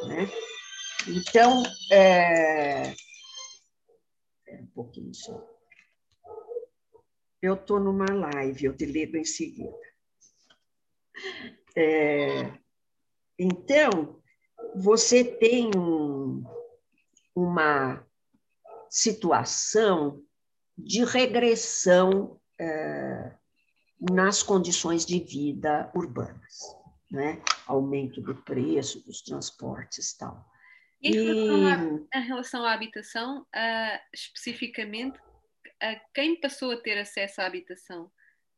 Né? 0.07 0.29
Então, 1.09 1.62
é... 1.91 2.95
pouquinho 4.75 5.14
só. 5.14 5.43
Eu 7.41 7.55
estou 7.55 7.79
numa 7.79 8.07
live, 8.07 8.64
eu 8.64 8.77
te 8.77 8.87
ligo 8.87 9.16
em 9.16 9.25
seguida. 9.25 9.79
É, 11.77 12.53
então, 13.39 14.20
você 14.75 15.25
tem 15.25 15.70
um, 15.77 16.43
uma 17.35 18.05
situação 18.89 20.22
de 20.77 21.05
regressão 21.05 22.41
é, 22.59 23.33
nas 24.11 24.43
condições 24.43 25.05
de 25.05 25.20
vida 25.20 25.91
urbanas, 25.95 26.77
né? 27.11 27.43
aumento 27.66 28.20
do 28.20 28.35
preço 28.35 29.05
dos 29.05 29.20
transportes 29.22 30.14
tal. 30.16 30.45
Em 31.05 31.12
relação, 31.12 31.66
à, 31.66 32.18
em 32.18 32.22
relação 32.22 32.64
à 32.64 32.72
habitação, 32.72 33.40
uh, 33.42 34.00
especificamente, 34.12 35.18
uh, 35.18 36.00
quem 36.14 36.40
passou 36.40 36.70
a 36.72 36.76
ter 36.76 36.98
acesso 36.98 37.42
à 37.42 37.46
habitação? 37.46 38.11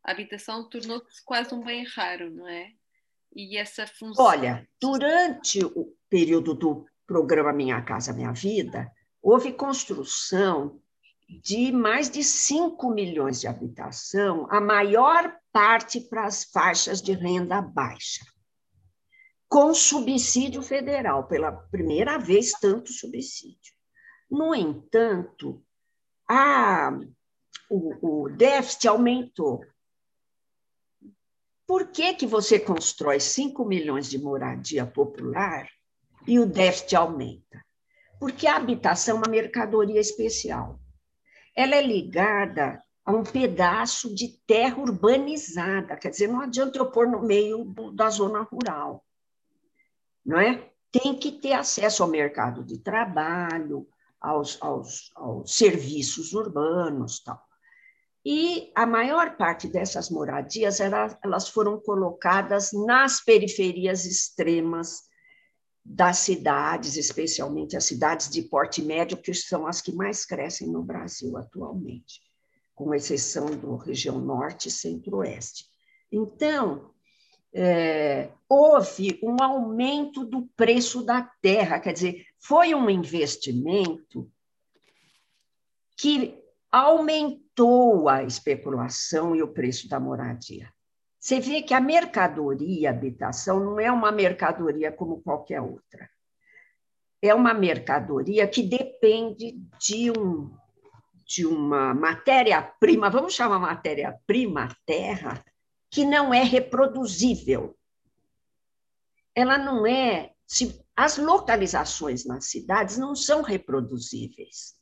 A 0.05 0.13
habitação 0.13 0.69
tornou-se 0.69 1.25
quase 1.25 1.53
um 1.53 1.65
bem 1.65 1.85
raro, 1.85 2.31
não 2.31 2.47
é? 2.47 2.71
E 3.35 3.57
essa 3.57 3.87
função. 3.87 4.25
Olha, 4.25 4.67
durante 4.81 5.65
o 5.65 5.93
período 6.09 6.55
do 6.55 6.87
programa 7.07 7.53
Minha 7.53 7.83
Casa 7.83 8.13
Minha 8.13 8.33
Vida, 8.33 8.91
houve 9.21 9.53
construção 9.53 10.81
de 11.29 11.73
mais 11.73 12.09
de 12.09 12.23
5 12.23 12.89
milhões 12.91 13.41
de 13.41 13.49
habitação, 13.49 14.47
a 14.51 14.61
maior 14.61 15.37
parte 15.53 16.01
para 16.01 16.25
as 16.25 16.45
faixas 16.45 17.03
de 17.03 17.13
renda 17.13 17.61
baixa, 17.61 18.25
com 19.49 19.73
subsídio 19.75 20.63
federal, 20.63 21.27
pela 21.27 21.53
primeira 21.53 22.19
vez, 22.19 22.53
tanto 22.53 22.93
subsídio. 22.93 23.75
No 24.31 24.55
entanto, 24.55 25.63
a, 26.29 26.91
o, 27.71 28.25
o 28.25 28.29
déficit 28.29 28.89
aumentou 28.89 29.65
por 31.67 31.89
que, 31.89 32.15
que 32.15 32.27
você 32.27 32.61
constrói 32.61 33.19
5 33.19 33.65
milhões 33.65 34.09
de 34.09 34.19
moradia 34.19 34.87
popular 34.87 35.69
e 36.25 36.39
o 36.39 36.47
déficit 36.47 36.95
aumenta? 36.95 37.61
Porque 38.21 38.47
a 38.47 38.57
habitação 38.57 39.17
é 39.17 39.19
uma 39.19 39.29
mercadoria 39.31 40.01
especial. 40.01 40.79
Ela 41.57 41.75
é 41.75 41.83
ligada 41.83 42.81
a 43.05 43.13
um 43.13 43.25
pedaço 43.25 44.15
de 44.15 44.39
terra 44.47 44.79
urbanizada, 44.79 45.97
quer 45.97 46.11
dizer, 46.11 46.29
não 46.29 46.41
adianta 46.41 46.79
eu 46.79 46.91
pôr 46.91 47.09
no 47.09 47.23
meio 47.23 47.65
da 47.95 48.11
zona 48.11 48.43
rural, 48.43 49.05
não 50.27 50.41
é? 50.41 50.69
Tem 50.91 51.15
que 51.15 51.31
ter 51.31 51.53
acesso 51.53 52.03
ao 52.03 52.09
mercado 52.09 52.65
de 52.65 52.79
trabalho, 52.79 53.87
aos, 54.21 54.61
aos, 54.61 55.13
aos 55.15 55.55
serviços 55.55 56.33
urbanos, 56.33 57.21
tal. 57.21 57.41
E 58.25 58.73
a 58.75 58.85
maior 58.85 59.37
parte 59.37 59.69
dessas 59.69 60.11
moradias 60.11 60.81
elas 60.81 61.49
foram 61.49 61.79
colocadas 61.79 62.73
nas 62.73 63.23
periferias 63.23 64.05
extremas 64.05 65.05
das 65.85 66.19
cidades, 66.19 66.97
especialmente 66.97 67.77
as 67.77 67.85
cidades 67.85 68.29
de 68.29 68.43
porte 68.43 68.83
médio, 68.83 69.17
que 69.17 69.33
são 69.33 69.65
as 69.65 69.81
que 69.81 69.93
mais 69.93 70.27
crescem 70.27 70.67
no 70.67 70.83
Brasil 70.83 71.37
atualmente, 71.37 72.21
com 72.75 72.93
exceção 72.93 73.47
do 73.47 73.77
região 73.77 74.19
norte 74.21 74.67
e 74.67 74.73
centro-oeste. 74.73 75.65
Então, 76.11 76.91
é, 77.59 78.29
houve 78.47 79.19
um 79.23 79.43
aumento 79.43 80.27
do 80.27 80.47
preço 80.55 81.03
da 81.03 81.23
terra, 81.41 81.81
quer 81.81 81.95
dizer, 81.95 82.27
foi 82.39 82.75
um 82.75 82.91
investimento 82.91 84.31
que 85.97 86.39
aumentou 86.71 88.11
a 88.11 88.23
especulação 88.23 89.35
e 89.35 89.43
o 89.43 89.49
preço 89.49 89.89
da 89.89 89.99
moradia. 89.99 90.71
Você 91.19 91.41
vê 91.41 91.63
que 91.63 91.73
a 91.73 91.81
mercadoria 91.81 92.91
habitação 92.91 93.59
não 93.59 93.81
é 93.81 93.91
uma 93.91 94.13
mercadoria 94.13 94.93
como 94.93 95.23
qualquer 95.23 95.63
outra. 95.63 96.11
É 97.23 97.35
uma 97.35 97.55
mercadoria 97.55 98.47
que 98.47 98.63
depende 98.63 99.59
de, 99.81 100.11
um, 100.11 100.55
de 101.25 101.47
uma 101.47 101.95
matéria-prima, 101.95 103.09
vamos 103.09 103.33
chamar 103.33 103.59
matéria-prima 103.59 104.69
terra, 104.85 105.43
que 105.97 106.05
não 106.05 106.35
é 106.35 106.43
reproduzível. 106.43 107.75
Ela 109.35 109.57
não 109.57 109.87
é. 109.87 110.35
Se, 110.47 110.79
as 110.95 111.17
localizações 111.17 112.27
nas 112.27 112.51
cidades 112.51 112.99
não 112.99 113.17
são 113.17 113.41
reproduzíveis. 113.41 114.75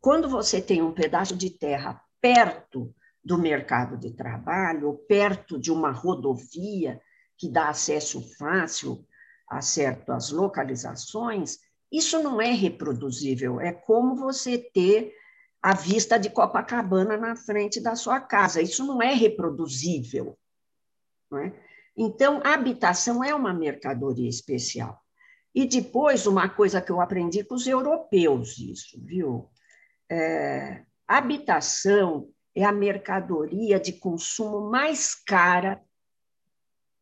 Quando 0.00 0.26
você 0.26 0.62
tem 0.62 0.80
um 0.80 0.94
pedaço 0.94 1.36
de 1.36 1.50
terra 1.50 2.02
perto 2.18 2.94
do 3.22 3.36
mercado 3.36 3.98
de 3.98 4.14
trabalho, 4.14 4.94
perto 5.06 5.58
de 5.58 5.70
uma 5.70 5.90
rodovia 5.90 6.98
que 7.36 7.50
dá 7.50 7.68
acesso 7.68 8.22
fácil 8.38 9.06
a 9.46 9.60
certas 9.60 10.30
localizações, 10.30 11.58
isso 11.92 12.22
não 12.22 12.40
é 12.40 12.52
reproduzível. 12.52 13.60
É 13.60 13.70
como 13.70 14.16
você 14.16 14.56
ter 14.56 15.12
a 15.62 15.74
vista 15.74 16.18
de 16.18 16.30
Copacabana 16.30 17.16
na 17.16 17.36
frente 17.36 17.80
da 17.80 17.96
sua 17.96 18.20
casa. 18.20 18.62
Isso 18.62 18.86
não 18.86 19.02
é 19.02 19.12
reproduzível. 19.12 20.38
Não 21.30 21.38
é? 21.38 21.52
Então, 21.96 22.40
a 22.44 22.54
habitação 22.54 23.24
é 23.24 23.34
uma 23.34 23.52
mercadoria 23.52 24.28
especial. 24.28 25.00
E 25.54 25.66
depois, 25.66 26.26
uma 26.26 26.48
coisa 26.48 26.80
que 26.80 26.92
eu 26.92 27.00
aprendi 27.00 27.42
com 27.42 27.56
os 27.56 27.66
europeus, 27.66 28.56
isso, 28.58 29.02
viu? 29.04 29.50
é, 30.10 30.84
habitação 31.06 32.30
é 32.54 32.64
a 32.64 32.72
mercadoria 32.72 33.78
de 33.78 33.92
consumo 33.92 34.70
mais 34.70 35.14
cara, 35.14 35.82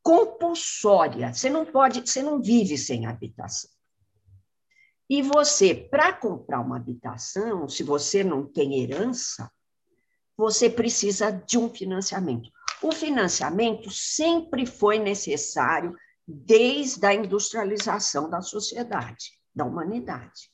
compulsória. 0.02 1.32
Você 1.32 1.48
não 1.48 1.64
pode, 1.64 2.00
você 2.00 2.22
não 2.22 2.42
vive 2.42 2.76
sem 2.76 3.06
habitação. 3.06 3.70
E 5.08 5.22
você, 5.22 5.74
para 5.74 6.12
comprar 6.12 6.60
uma 6.60 6.76
habitação, 6.76 7.68
se 7.68 7.82
você 7.82 8.24
não 8.24 8.44
tem 8.44 8.82
herança, 8.82 9.50
você 10.36 10.68
precisa 10.68 11.30
de 11.30 11.56
um 11.56 11.70
financiamento. 11.70 12.50
O 12.82 12.92
financiamento 12.92 13.90
sempre 13.90 14.66
foi 14.66 14.98
necessário 14.98 15.96
desde 16.26 17.06
a 17.06 17.14
industrialização 17.14 18.28
da 18.28 18.42
sociedade, 18.42 19.30
da 19.54 19.64
humanidade. 19.64 20.50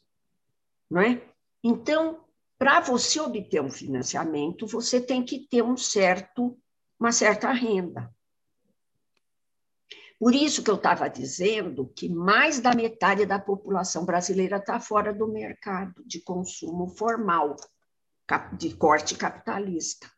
Não 0.91 1.01
é? 1.01 1.23
Então, 1.65 2.25
para 2.59 2.81
você 2.81 3.21
obter 3.21 3.61
um 3.61 3.71
financiamento, 3.71 4.67
você 4.67 5.01
tem 5.01 5.25
que 5.25 5.49
ter 5.49 5.63
um 5.63 5.77
certo, 5.77 6.57
uma 7.01 7.11
certa 7.11 7.51
renda. 7.51 8.15
Por 10.23 10.37
isso 10.37 10.63
que 10.63 10.71
eu 10.71 10.77
estava 10.77 11.11
dizendo 11.11 11.85
que 11.97 12.09
mais 12.09 12.61
da 12.61 12.73
metade 12.77 13.27
da 13.27 13.41
população 13.41 14.05
brasileira 14.05 14.59
está 14.59 14.79
fora 14.79 15.13
do 15.13 15.27
mercado 15.27 16.01
de 16.07 16.21
consumo 16.21 16.87
formal, 16.91 17.57
de 18.57 18.73
corte 18.77 19.17
capitalista. 19.17 20.09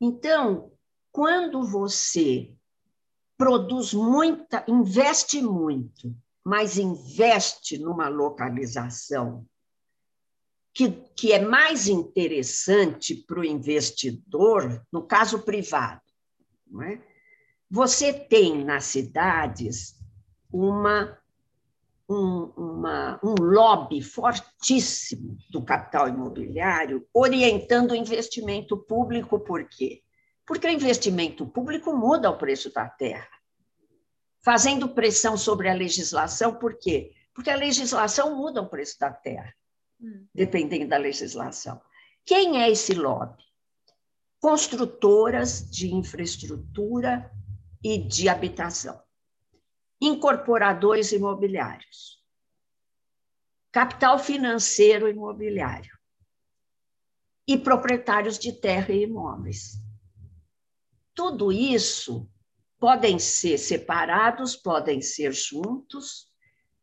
Então, 0.00 0.72
quando 1.12 1.62
você 1.62 2.56
produz 3.36 3.92
muita, 3.92 4.64
investe 4.66 5.42
muito, 5.42 6.16
mas 6.42 6.78
investe 6.78 7.76
numa 7.76 8.08
localização 8.08 9.46
que, 10.72 10.90
que 11.14 11.34
é 11.34 11.44
mais 11.44 11.86
interessante 11.86 13.14
para 13.14 13.40
o 13.40 13.44
investidor, 13.44 14.82
no 14.90 15.06
caso 15.06 15.42
privado, 15.42 16.00
não 16.66 16.80
é? 16.80 17.15
Você 17.70 18.12
tem 18.12 18.64
nas 18.64 18.84
cidades 18.84 19.96
uma, 20.52 21.18
um, 22.08 22.52
uma, 22.56 23.20
um 23.22 23.34
lobby 23.40 24.00
fortíssimo 24.00 25.36
do 25.50 25.64
capital 25.64 26.08
imobiliário 26.08 27.06
orientando 27.12 27.90
o 27.90 27.96
investimento 27.96 28.76
público, 28.76 29.40
por 29.40 29.68
quê? 29.68 30.02
Porque 30.46 30.66
o 30.66 30.70
investimento 30.70 31.44
público 31.44 31.92
muda 31.92 32.30
o 32.30 32.38
preço 32.38 32.72
da 32.72 32.88
terra, 32.88 33.28
fazendo 34.44 34.88
pressão 34.88 35.36
sobre 35.36 35.68
a 35.68 35.74
legislação, 35.74 36.54
por 36.54 36.78
quê? 36.78 37.12
Porque 37.34 37.50
a 37.50 37.56
legislação 37.56 38.36
muda 38.36 38.62
o 38.62 38.68
preço 38.68 38.98
da 39.00 39.10
terra, 39.10 39.52
hum. 40.00 40.24
dependendo 40.32 40.88
da 40.88 40.96
legislação. 40.96 41.80
Quem 42.24 42.62
é 42.62 42.70
esse 42.70 42.94
lobby? 42.94 43.42
Construtoras 44.40 45.68
de 45.68 45.92
infraestrutura 45.92 47.28
e 47.82 47.98
de 47.98 48.28
habitação, 48.28 49.00
incorporadores 50.00 51.12
imobiliários, 51.12 52.22
capital 53.72 54.18
financeiro 54.18 55.08
imobiliário 55.08 55.96
e 57.46 57.56
proprietários 57.56 58.38
de 58.38 58.52
terra 58.52 58.92
e 58.92 59.04
imóveis. 59.04 59.80
Tudo 61.14 61.52
isso 61.52 62.28
podem 62.78 63.18
ser 63.18 63.58
separados, 63.58 64.56
podem 64.56 65.00
ser 65.00 65.32
juntos, 65.32 66.30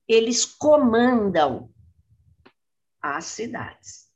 eles 0.08 0.46
comandam 0.46 1.72
as 3.02 3.26
cidades. 3.26 4.12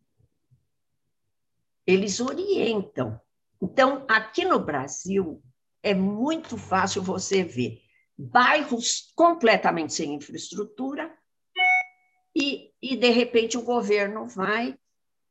Eles 1.86 2.19
orientam. 2.19 3.19
Então, 3.61 4.05
aqui 4.09 4.45
no 4.45 4.59
Brasil, 4.59 5.41
é 5.84 5.93
muito 5.93 6.57
fácil 6.57 7.01
você 7.01 7.43
ver 7.43 7.82
bairros 8.17 9.11
completamente 9.15 9.93
sem 9.93 10.13
infraestrutura 10.13 11.15
e, 12.39 12.71
e 12.80 12.95
de 12.95 13.09
repente, 13.09 13.57
o 13.57 13.63
governo 13.63 14.28
vai 14.28 14.78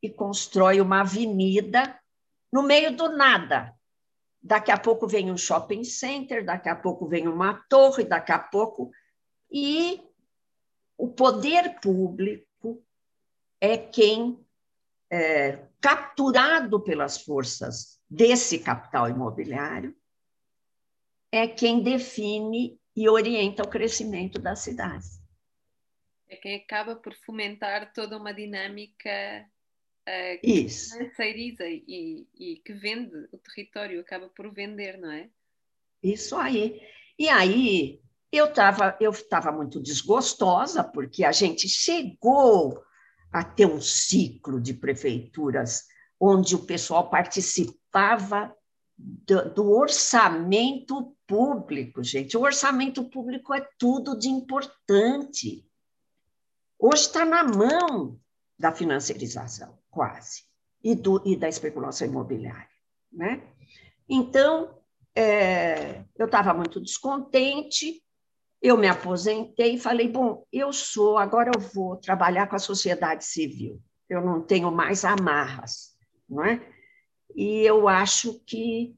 e 0.03 0.11
constrói 0.11 0.80
uma 0.80 1.03
avenida 1.03 1.97
no 2.53 2.64
meio 2.64 2.97
do 2.97 3.09
nada. 3.16 3.72
Daqui 4.42 4.72
a 4.72 4.78
pouco 4.78 5.07
vem 5.07 5.30
um 5.30 5.36
shopping 5.36 5.84
center, 5.84 6.44
daqui 6.44 6.68
a 6.68 6.74
pouco 6.74 7.07
vem 7.07 7.28
uma 7.28 7.55
torre, 7.68 8.03
daqui 8.03 8.32
a 8.32 8.40
pouco. 8.40 8.90
E 9.49 10.03
o 10.99 11.07
poder 11.09 11.78
público 11.80 12.84
é 13.61 13.78
quem, 13.78 14.44
é, 15.09 15.64
capturado 15.80 16.80
pelas 16.80 17.22
forças 17.22 18.01
desse 18.11 18.59
capital 18.59 19.09
imobiliário, 19.09 19.97
é 21.37 21.47
quem 21.47 21.82
define 21.82 22.78
e 22.95 23.09
orienta 23.09 23.62
o 23.62 23.68
crescimento 23.68 24.39
das 24.39 24.61
cidades. 24.61 25.20
É 26.28 26.37
quem 26.37 26.57
acaba 26.57 26.97
por 26.97 27.14
fomentar 27.14 27.93
toda 27.93 28.16
uma 28.16 28.32
dinâmica 28.32 29.47
uh, 30.09 30.41
que 30.41 30.51
Isso. 30.51 30.97
e, 31.62 32.26
e 32.34 32.57
que 32.57 32.72
vende 32.72 33.14
o 33.32 33.39
território, 33.39 34.01
acaba 34.01 34.28
por 34.28 34.53
vender, 34.53 34.99
não 34.99 35.11
é? 35.11 35.28
Isso 36.03 36.37
aí. 36.37 36.80
E 37.18 37.28
aí 37.28 38.01
eu 38.32 38.47
estava 38.47 38.97
eu 39.01 39.12
tava 39.28 39.53
muito 39.53 39.80
desgostosa, 39.80 40.82
porque 40.82 41.24
a 41.24 41.32
gente 41.32 41.68
chegou 41.68 42.82
a 43.32 43.45
ter 43.45 43.66
um 43.66 43.80
ciclo 43.80 44.61
de 44.61 44.74
prefeituras 44.74 45.84
onde 46.18 46.55
o 46.55 46.64
pessoal 46.64 47.11
participava 47.11 48.55
do, 48.99 49.55
do, 49.55 49.70
orçamento 49.70 51.14
público, 51.26 52.03
gente. 52.03 52.36
O 52.36 52.42
orçamento 52.42 53.05
público 53.05 53.53
é 53.53 53.66
tudo 53.78 54.18
de 54.18 54.28
importante. 54.28 55.68
Hoje 56.78 57.03
está 57.03 57.24
na 57.24 57.44
mão 57.44 58.18
da 58.59 58.72
financiarização, 58.72 59.78
quase, 59.90 60.44
e, 60.82 60.94
do, 60.94 61.22
e 61.26 61.36
da 61.36 61.49
especulação 61.49 62.07
imobiliária. 62.07 62.68
Né? 63.12 63.42
Então, 64.09 64.78
é, 65.14 66.05
eu 66.16 66.26
estava 66.26 66.55
muito 66.55 66.80
descontente, 66.80 68.03
eu 68.62 68.76
me 68.76 68.88
aposentei 68.88 69.74
e 69.74 69.80
falei: 69.80 70.09
bom, 70.09 70.47
eu 70.53 70.72
sou, 70.72 71.18
agora 71.18 71.51
eu 71.55 71.61
vou 71.61 71.97
trabalhar 71.97 72.47
com 72.47 72.57
a 72.57 72.61
sociedade 72.61 73.24
civil, 73.24 73.80
eu 74.09 74.20
não 74.20 74.42
tenho 74.42 74.70
mais 74.70 75.05
amarras, 75.05 75.94
não 76.28 76.44
é? 76.44 76.76
E 77.35 77.61
eu 77.61 77.89
acho 77.89 78.41
que 78.41 78.97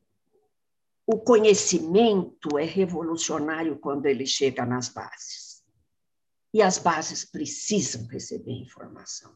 o 1.06 1.18
conhecimento 1.18 2.58
é 2.58 2.64
revolucionário 2.64 3.78
quando 3.78 4.06
ele 4.06 4.26
chega 4.26 4.66
nas 4.66 4.88
bases. 4.88 5.62
E 6.52 6.62
as 6.62 6.78
bases 6.78 7.24
precisam 7.24 8.06
receber 8.06 8.52
informação, 8.52 9.34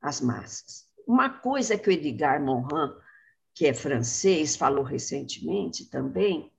as 0.00 0.20
massas. 0.20 0.88
Uma 1.06 1.28
coisa 1.30 1.78
que 1.78 1.88
o 1.88 1.92
Edgar 1.92 2.42
Morin, 2.42 2.92
que 3.54 3.66
é 3.66 3.74
francês, 3.74 4.56
falou 4.56 4.84
recentemente 4.84 5.88
também, 5.88 6.52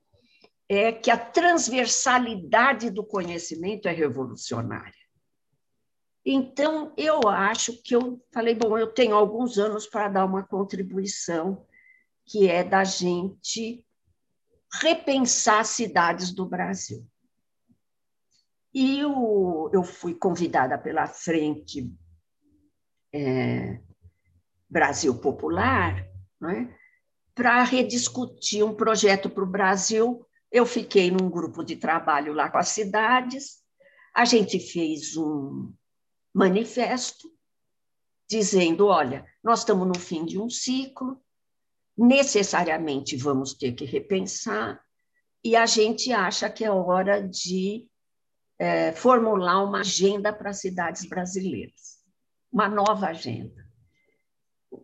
é 0.69 0.91
que 0.91 1.11
a 1.11 1.17
transversalidade 1.17 2.89
do 2.89 3.03
conhecimento 3.03 3.87
é 3.87 3.91
revolucionária. 3.91 5.02
Então, 6.25 6.93
eu 6.95 7.27
acho 7.27 7.81
que 7.83 7.95
eu 7.95 8.23
falei, 8.31 8.55
bom, 8.55 8.77
eu 8.77 8.87
tenho 8.87 9.15
alguns 9.15 9.57
anos 9.57 9.85
para 9.85 10.07
dar 10.07 10.25
uma 10.25 10.43
contribuição, 10.43 11.65
que 12.25 12.49
é 12.49 12.63
da 12.63 12.83
gente 12.85 13.85
repensar 14.81 15.65
cidades 15.65 16.31
do 16.31 16.45
Brasil. 16.45 17.05
E 18.73 18.99
eu, 18.99 19.69
eu 19.73 19.83
fui 19.83 20.15
convidada 20.15 20.77
pela 20.77 21.07
Frente 21.07 21.93
é, 23.13 23.79
Brasil 24.69 25.19
Popular 25.19 26.07
né, 26.41 26.73
para 27.35 27.63
rediscutir 27.63 28.63
um 28.63 28.73
projeto 28.73 29.29
para 29.29 29.43
o 29.43 29.47
Brasil. 29.47 30.25
Eu 30.51 30.65
fiquei 30.65 31.11
num 31.11 31.29
grupo 31.29 31.63
de 31.63 31.75
trabalho 31.75 32.33
lá 32.33 32.49
com 32.49 32.57
as 32.57 32.69
cidades, 32.69 33.61
a 34.15 34.25
gente 34.25 34.59
fez 34.59 35.17
um, 35.17 35.71
manifesto 36.33 37.31
dizendo: 38.27 38.87
olha, 38.87 39.25
nós 39.43 39.59
estamos 39.59 39.87
no 39.87 39.99
fim 39.99 40.25
de 40.25 40.39
um 40.39 40.49
ciclo, 40.49 41.21
necessariamente 41.97 43.15
vamos 43.15 43.53
ter 43.53 43.73
que 43.73 43.85
repensar, 43.85 44.83
e 45.43 45.55
a 45.55 45.65
gente 45.65 46.11
acha 46.11 46.49
que 46.49 46.63
é 46.63 46.71
hora 46.71 47.21
de 47.21 47.87
é, 48.57 48.91
formular 48.93 49.63
uma 49.63 49.81
agenda 49.81 50.31
para 50.33 50.49
as 50.49 50.59
cidades 50.59 51.05
brasileiras, 51.05 51.99
uma 52.51 52.67
nova 52.67 53.07
agenda. 53.07 53.63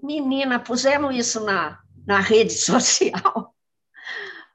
Menina, 0.04 0.60
pusemos 0.60 1.16
isso 1.16 1.44
na, 1.44 1.80
na 2.06 2.20
rede 2.22 2.54
social 2.54 3.56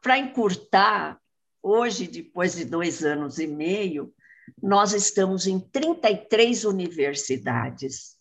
para 0.01 0.18
encurtar. 0.18 1.18
Hoje, 1.66 2.07
depois 2.07 2.55
de 2.55 2.66
dois 2.66 3.03
anos 3.03 3.38
e 3.38 3.47
meio, 3.47 4.14
nós 4.62 4.92
estamos 4.92 5.47
em 5.47 5.59
33 5.59 6.64
universidades, 6.64 8.16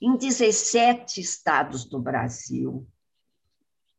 em 0.00 0.16
17 0.16 1.20
estados 1.20 1.84
do 1.84 2.00
Brasil. 2.00 2.86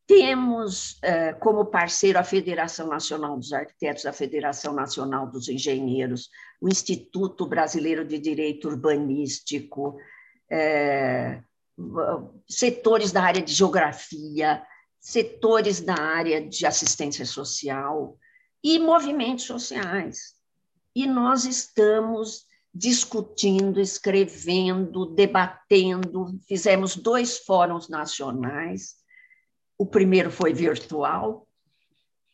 Temos 0.06 0.98
eh, 1.02 1.34
como 1.34 1.66
parceiro 1.66 2.18
a 2.18 2.24
Federação 2.24 2.88
Nacional 2.88 3.36
dos 3.36 3.52
Arquitetos, 3.52 4.06
a 4.06 4.12
Federação 4.12 4.72
Nacional 4.72 5.26
dos 5.26 5.48
Engenheiros, 5.48 6.30
o 6.60 6.68
Instituto 6.68 7.46
Brasileiro 7.46 8.06
de 8.06 8.18
Direito 8.18 8.68
Urbanístico, 8.68 9.98
é, 10.50 11.42
setores 12.48 13.12
da 13.12 13.22
área 13.22 13.42
de 13.42 13.52
geografia, 13.52 14.62
setores 14.98 15.80
da 15.80 15.94
área 15.94 16.40
de 16.40 16.66
assistência 16.66 17.24
social 17.24 18.18
e 18.62 18.78
movimentos 18.78 19.44
sociais. 19.44 20.37
E 20.98 21.06
nós 21.06 21.44
estamos 21.44 22.46
discutindo, 22.74 23.80
escrevendo, 23.80 25.06
debatendo, 25.06 26.38
fizemos 26.46 26.96
dois 26.96 27.38
fóruns 27.38 27.88
nacionais 27.88 28.98
o 29.78 29.86
primeiro 29.86 30.30
foi 30.30 30.52
virtual 30.52 31.46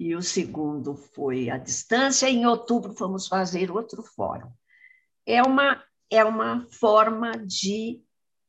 e 0.00 0.16
o 0.16 0.22
segundo 0.22 0.96
foi 0.96 1.50
à 1.50 1.58
distância. 1.58 2.28
Em 2.28 2.46
outubro 2.46 2.94
fomos 2.94 3.28
fazer 3.28 3.70
outro 3.70 4.02
fórum. 4.02 4.50
É 5.26 5.42
uma, 5.42 5.84
é 6.10 6.24
uma 6.24 6.66
forma 6.70 7.32
de 7.32 8.02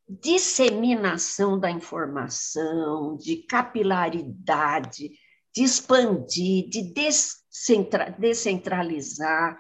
disseminação 0.07 1.59
da 1.59 1.70
informação, 1.70 3.18
de 3.18 3.38
capilaridade, 3.43 5.11
de 5.53 5.63
expandir, 5.63 6.70
de 6.70 6.93
descentra, 6.93 8.16
descentralizar. 8.18 9.59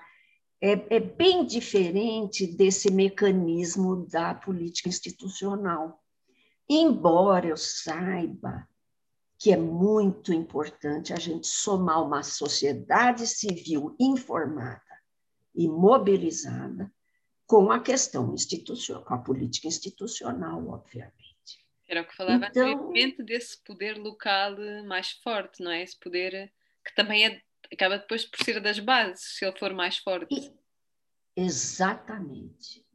É, 0.65 0.95
é 0.95 0.99
bem 0.99 1.45
diferente 1.45 2.47
desse 2.47 2.91
mecanismo 2.91 4.07
da 4.07 4.33
política 4.33 4.89
institucional. 4.89 6.03
Embora 6.67 7.45
eu 7.45 7.55
saiba 7.55 8.67
que 9.37 9.53
é 9.53 9.57
muito 9.57 10.33
importante 10.33 11.13
a 11.13 11.17
gente 11.17 11.45
somar 11.45 12.03
uma 12.03 12.23
sociedade 12.23 13.27
civil 13.27 13.95
informada 13.99 14.81
e 15.53 15.67
mobilizada 15.67 16.91
com 17.45 17.71
a 17.71 17.79
questão 17.79 18.33
institucional, 18.33 19.05
com 19.05 19.13
a 19.13 19.19
política 19.19 19.67
institucional, 19.67 20.67
obviamente. 20.67 21.13
Era 21.87 22.01
o 22.01 22.07
que 22.07 22.15
falava 22.15 22.47
então, 22.47 22.69
anteriormente 22.69 23.21
desse 23.21 23.63
poder 23.63 23.99
local 23.99 24.55
mais 24.87 25.11
forte, 25.11 25.61
não 25.63 25.69
é? 25.69 25.83
Esse 25.83 25.99
poder 25.99 26.51
que 26.83 26.95
também 26.95 27.23
é, 27.23 27.39
acaba 27.75 27.97
depois 27.97 28.25
por 28.25 28.43
ser 28.43 28.59
das 28.59 28.79
bases, 28.79 29.37
se 29.37 29.45
ele 29.45 29.57
for 29.57 29.73
mais 29.73 29.97
forte. 29.97 30.53
Exatamente. 31.35 32.85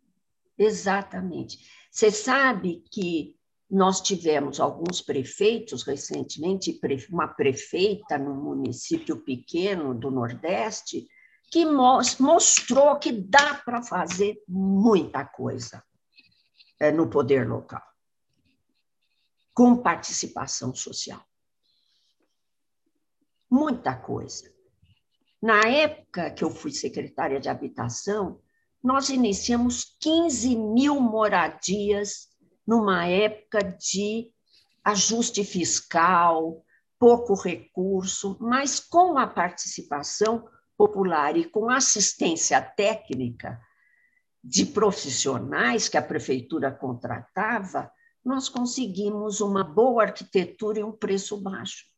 Exatamente. 0.58 1.58
Você 1.90 2.10
sabe 2.10 2.84
que 2.90 3.38
nós 3.70 4.00
tivemos 4.00 4.58
alguns 4.58 5.00
prefeitos 5.00 5.84
recentemente, 5.84 6.78
uma 7.10 7.28
prefeita 7.28 8.18
num 8.18 8.34
município 8.34 9.22
pequeno 9.22 9.94
do 9.94 10.10
Nordeste, 10.10 11.06
que 11.50 11.64
mostrou 11.64 12.98
que 12.98 13.12
dá 13.12 13.54
para 13.54 13.82
fazer 13.82 14.42
muita 14.48 15.24
coisa 15.24 15.84
é, 16.78 16.90
no 16.90 17.08
poder 17.08 17.48
local, 17.48 17.82
com 19.54 19.76
participação 19.76 20.74
social. 20.74 21.24
Muita 23.50 23.96
coisa. 23.96 24.52
Na 25.42 25.62
época 25.62 26.30
que 26.30 26.44
eu 26.44 26.50
fui 26.50 26.70
secretária 26.70 27.40
de 27.40 27.48
habitação, 27.48 28.40
nós 28.82 29.08
iniciamos 29.08 29.96
15 30.00 30.54
mil 30.54 31.00
moradias 31.00 32.28
numa 32.66 33.06
época 33.06 33.60
de 33.62 34.30
ajuste 34.84 35.42
fiscal, 35.44 36.62
pouco 36.98 37.34
recurso, 37.34 38.36
mas 38.38 38.78
com 38.78 39.16
a 39.16 39.26
participação 39.26 40.46
popular 40.76 41.36
e 41.36 41.44
com 41.44 41.70
assistência 41.70 42.60
técnica 42.60 43.60
de 44.42 44.66
profissionais 44.66 45.88
que 45.88 45.96
a 45.96 46.02
prefeitura 46.02 46.70
contratava, 46.70 47.90
nós 48.24 48.48
conseguimos 48.48 49.40
uma 49.40 49.64
boa 49.64 50.04
arquitetura 50.04 50.80
e 50.80 50.84
um 50.84 50.92
preço 50.92 51.38
baixo. 51.40 51.89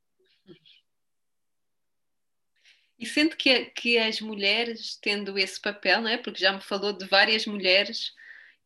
E 3.03 3.07
sendo 3.07 3.37
que, 3.37 3.67
que 3.67 3.99
as 3.99 4.21
mulheres, 4.21 4.97
tendo 5.03 5.37
esse 5.37 5.61
papel, 5.61 6.01
não 6.01 6.09
é? 6.09 6.17
porque 6.17 6.41
já 6.41 6.53
me 6.53 6.63
falou 6.63 6.93
de 6.93 7.05
várias 7.07 7.45
mulheres 7.45 8.15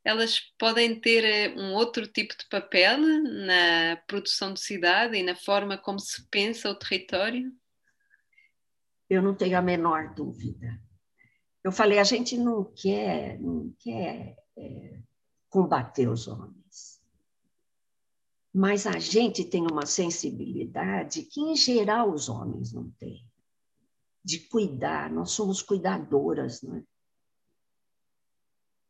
elas 0.07 0.39
podem 0.57 1.01
ter 1.01 1.25
eh, 1.25 1.55
um 1.57 1.75
outro 1.75 2.07
tipo 2.07 2.33
de 2.39 2.49
papel 2.49 2.97
na 2.97 3.97
produção 4.07 4.55
de 4.55 4.61
cidade 4.61 5.17
e 5.17 5.23
na 5.25 5.35
forma 5.35 5.77
como 5.77 5.99
se 5.99 6.25
pensa 6.29 6.71
o 6.71 6.77
território? 6.77 7.53
Eu 9.11 9.21
não 9.21 9.35
tenho 9.35 9.59
a 9.59 9.61
menor 9.63 10.15
dúvida. 10.15 10.81
Eu 11.65 11.73
falei, 11.73 11.99
a 11.99 12.05
gente 12.05 12.39
não 12.39 12.73
quer, 12.73 13.41
não 13.41 13.75
quer 13.81 14.37
é, 14.57 15.01
combater 15.51 16.09
os 16.09 16.29
homens, 16.29 17.03
mas 18.55 18.87
a 18.87 19.01
gente 19.01 19.45
tem 19.45 19.67
uma 19.69 19.87
sensibilidade 19.87 21.25
que, 21.25 21.41
em 21.41 21.57
geral, 21.57 22.13
os 22.13 22.29
homens 22.29 22.73
não 22.73 22.89
têm, 22.93 23.27
de 24.27 24.41
cuidar. 24.41 25.09
Nós 25.11 25.31
somos 25.31 25.63
cuidadoras, 25.63 26.61
não 26.61 26.79
é? 26.79 26.83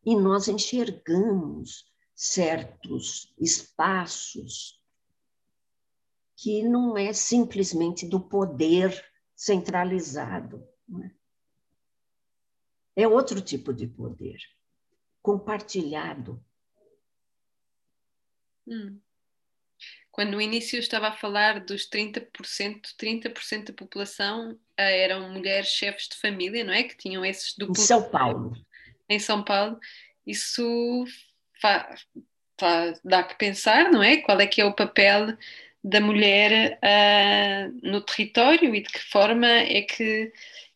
e 0.07 0.15
nós 0.15 0.47
enxergamos 0.47 1.93
certos 2.15 3.35
espaços 3.37 4.81
que 6.37 6.63
não 6.63 6.97
é 6.97 7.13
simplesmente 7.13 8.09
do 8.09 8.21
poder 8.21 9.05
centralizado. 9.35 10.65
É? 12.95 13.03
é 13.03 13.09
outro 13.09 13.41
tipo 13.41 13.75
de 13.75 13.89
poder, 13.89 14.39
compartilhado. 15.21 16.41
Hum. 18.65 19.01
Quando 20.17 20.31
no 20.31 20.41
início 20.41 20.77
eu 20.77 20.81
estava 20.81 21.09
a 21.09 21.13
falar 21.13 21.61
dos 21.61 21.89
30%, 21.89 22.27
30% 22.99 23.65
da 23.67 23.73
população 23.75 24.59
eh, 24.77 25.03
eram 25.03 25.31
mulheres 25.31 25.69
chefes 25.69 26.09
de 26.09 26.17
família, 26.17 26.65
não 26.65 26.73
é? 26.73 26.85
Que 26.85 26.97
tinham 26.97 27.23
esses 27.25 27.55
duplos. 27.55 27.79
Em 27.79 27.87
São 27.87 28.03
Paulo 28.11 28.57
em 29.09 29.19
São 29.19 29.43
Paulo, 29.43 29.79
isso 30.27 31.05
dá 33.05 33.23
que 33.23 33.37
pensar, 33.37 33.91
não 33.91 34.03
é? 34.03 34.19
Qual 34.19 34.41
é 34.41 34.47
que 34.47 34.61
é 34.61 34.65
o 34.65 34.75
papel 34.75 35.37
da 35.83 36.01
mulher 36.01 36.79
uh, 36.83 37.89
no 37.89 38.01
território 38.01 38.75
e 38.75 38.81
de 38.81 38.89
que 38.89 38.99
forma 39.11 39.47
é 39.47 39.83
que, 39.83 40.33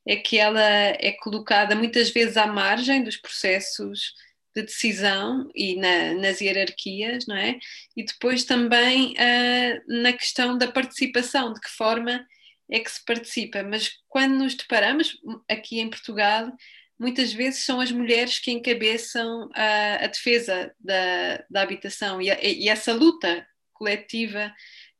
é 0.06 0.16
que 0.16 0.38
ela 0.38 0.62
é 0.62 1.12
colocada 1.20 1.74
muitas 1.74 2.10
vezes 2.10 2.36
à 2.36 2.46
margem 2.46 3.02
dos 3.02 3.16
processos 3.16 4.14
de 4.54 4.62
decisão 4.62 5.48
e 5.54 5.76
na, 5.76 6.14
nas 6.14 6.40
hierarquias, 6.40 7.26
não 7.26 7.36
é? 7.36 7.58
E 7.96 8.04
depois 8.04 8.44
também 8.44 9.14
uh, 9.14 10.02
na 10.02 10.12
questão 10.12 10.58
da 10.58 10.70
participação, 10.70 11.52
de 11.52 11.60
que 11.60 11.70
forma 11.70 12.26
é 12.70 12.80
que 12.80 12.90
se 12.90 13.04
participa. 13.04 13.62
Mas 13.62 13.90
quando 14.08 14.36
nos 14.36 14.54
deparamos 14.54 15.18
aqui 15.48 15.80
em 15.80 15.90
Portugal, 15.90 16.52
muitas 16.98 17.32
vezes 17.32 17.64
são 17.64 17.80
as 17.80 17.90
mulheres 17.90 18.38
que 18.38 18.50
encabeçam 18.50 19.48
a, 19.54 20.04
a 20.04 20.06
defesa 20.06 20.74
da, 20.78 21.44
da 21.48 21.62
habitação 21.62 22.20
e, 22.20 22.30
a, 22.30 22.38
e, 22.42 22.68
essa 22.68 22.92
luta 22.92 23.46
coletiva 23.72 24.54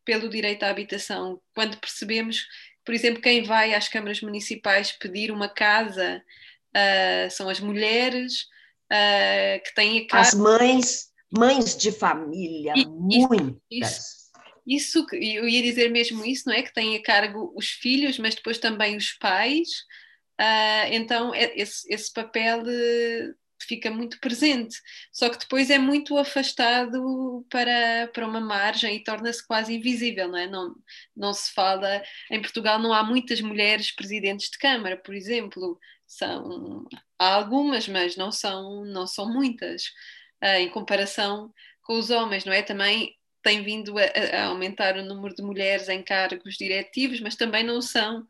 pelo 0.05 0.29
direito 0.29 0.63
à 0.63 0.71
habitação. 0.71 1.41
Quando 1.55 1.77
percebemos, 1.79 2.47
por 2.85 2.95
exemplo, 2.95 3.21
quem 3.21 3.43
vai 3.43 3.75
às 3.75 3.89
câmaras 3.89 4.21
municipais 4.21 4.93
pedir 4.93 5.31
uma 5.31 5.49
casa 5.49 6.23
uh, 6.75 7.31
são 7.31 7.49
as 7.49 7.61
mulheres 7.61 8.47
uh, 8.93 9.63
que 9.65 9.75
têm 9.75 10.07
a. 10.11 10.21
As 10.21 10.35
mães, 10.35 11.09
mães 11.31 11.77
de 11.77 11.93
família, 11.93 12.75
e, 12.77 12.87
muitas. 12.87 13.61
Isso, 13.71 14.21
isso, 14.67 15.07
eu 15.13 15.49
ia 15.49 15.63
dizer 15.63 15.91
mesmo 15.91 16.25
isso, 16.25 16.45
não 16.47 16.55
é? 16.55 16.63
Que 16.63 16.73
têm 16.73 16.97
a 16.97 17.03
cargo 17.03 17.53
os 17.57 17.71
filhos, 17.71 18.19
mas 18.19 18.35
depois 18.35 18.59
também 18.59 18.97
os 18.97 19.13
pais. 19.13 19.69
Uh, 20.41 20.87
então 20.93 21.35
é, 21.35 21.53
esse, 21.55 21.87
esse 21.93 22.13
papel 22.13 22.63
uh, 22.63 23.35
fica 23.63 23.91
muito 23.91 24.19
presente, 24.21 24.75
só 25.13 25.29
que 25.29 25.39
depois 25.39 25.71
é 25.71 25.79
muito 25.79 26.17
afastado 26.17 27.45
para, 27.51 28.09
para 28.13 28.27
uma 28.27 28.41
margem 28.41 28.97
e 28.97 29.05
torna-se 29.05 29.47
quase 29.47 29.75
invisível, 29.75 30.29
não 30.29 30.39
é? 30.39 30.47
Não, 30.47 30.75
não 31.15 31.33
se 31.33 31.53
fala, 31.53 32.03
em 32.31 32.41
Portugal 32.41 32.79
não 32.79 32.93
há 32.93 33.05
muitas 33.05 33.41
mulheres 33.41 33.93
presidentes 33.95 34.51
de 34.51 34.59
Câmara, 34.59 34.97
por 34.97 35.15
exemplo, 35.15 35.79
são, 36.11 36.85
há 37.19 37.35
algumas, 37.35 37.87
mas 37.87 38.17
não 38.17 38.33
são, 38.33 38.85
não 38.85 39.07
são 39.07 39.33
muitas, 39.33 39.85
uh, 40.43 40.59
em 40.59 40.69
comparação 40.69 41.55
com 41.83 41.97
os 41.99 42.11
homens, 42.11 42.45
não 42.45 42.53
é? 42.53 42.63
Também 42.63 43.17
tem 43.43 43.63
vindo 43.63 43.97
a, 43.97 44.03
a 44.37 44.47
aumentar 44.47 44.97
o 44.97 45.05
número 45.05 45.35
de 45.35 45.43
mulheres 45.43 45.89
em 45.89 46.03
cargos 46.03 46.57
diretivos, 46.57 47.21
mas 47.21 47.37
também 47.37 47.63
não 47.63 47.81
são 47.81 48.27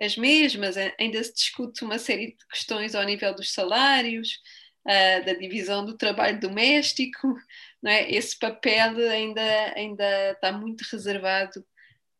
as 0.00 0.16
mesmas, 0.16 0.76
ainda 0.76 1.22
se 1.24 1.34
discute 1.34 1.84
uma 1.84 1.98
série 1.98 2.28
de 2.28 2.46
questões 2.48 2.94
ao 2.94 3.04
nível 3.04 3.34
dos 3.34 3.52
salários, 3.52 4.40
uh, 4.86 5.24
da 5.26 5.32
divisão 5.34 5.84
do 5.84 5.96
trabalho 5.96 6.38
doméstico, 6.38 7.34
não 7.82 7.90
é? 7.90 8.10
esse 8.12 8.38
papel 8.38 8.96
ainda, 9.10 9.42
ainda 9.74 10.30
está 10.32 10.52
muito 10.52 10.82
reservado 10.82 11.64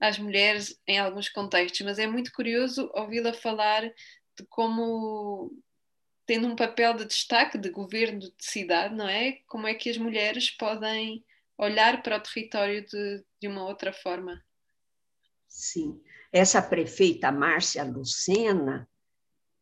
às 0.00 0.18
mulheres 0.18 0.76
em 0.88 0.98
alguns 0.98 1.28
contextos, 1.28 1.80
mas 1.82 2.00
é 2.00 2.06
muito 2.06 2.32
curioso 2.32 2.90
ouvi-la 2.94 3.32
falar 3.32 3.82
como, 4.48 5.50
tendo 6.26 6.48
um 6.48 6.56
papel 6.56 6.94
de 6.94 7.04
destaque 7.04 7.58
de 7.58 7.70
governo 7.70 8.18
de 8.20 8.32
cidade, 8.38 8.94
não 8.94 9.08
é? 9.08 9.40
Como 9.46 9.66
é 9.66 9.74
que 9.74 9.90
as 9.90 9.96
mulheres 9.96 10.50
podem 10.50 11.24
olhar 11.58 12.02
para 12.02 12.16
o 12.16 12.20
território 12.20 12.84
de, 12.86 13.24
de 13.40 13.48
uma 13.48 13.64
outra 13.64 13.92
forma. 13.92 14.42
Sim. 15.48 16.00
Essa 16.32 16.60
prefeita 16.60 17.30
Márcia 17.30 17.84
Lucena, 17.84 18.88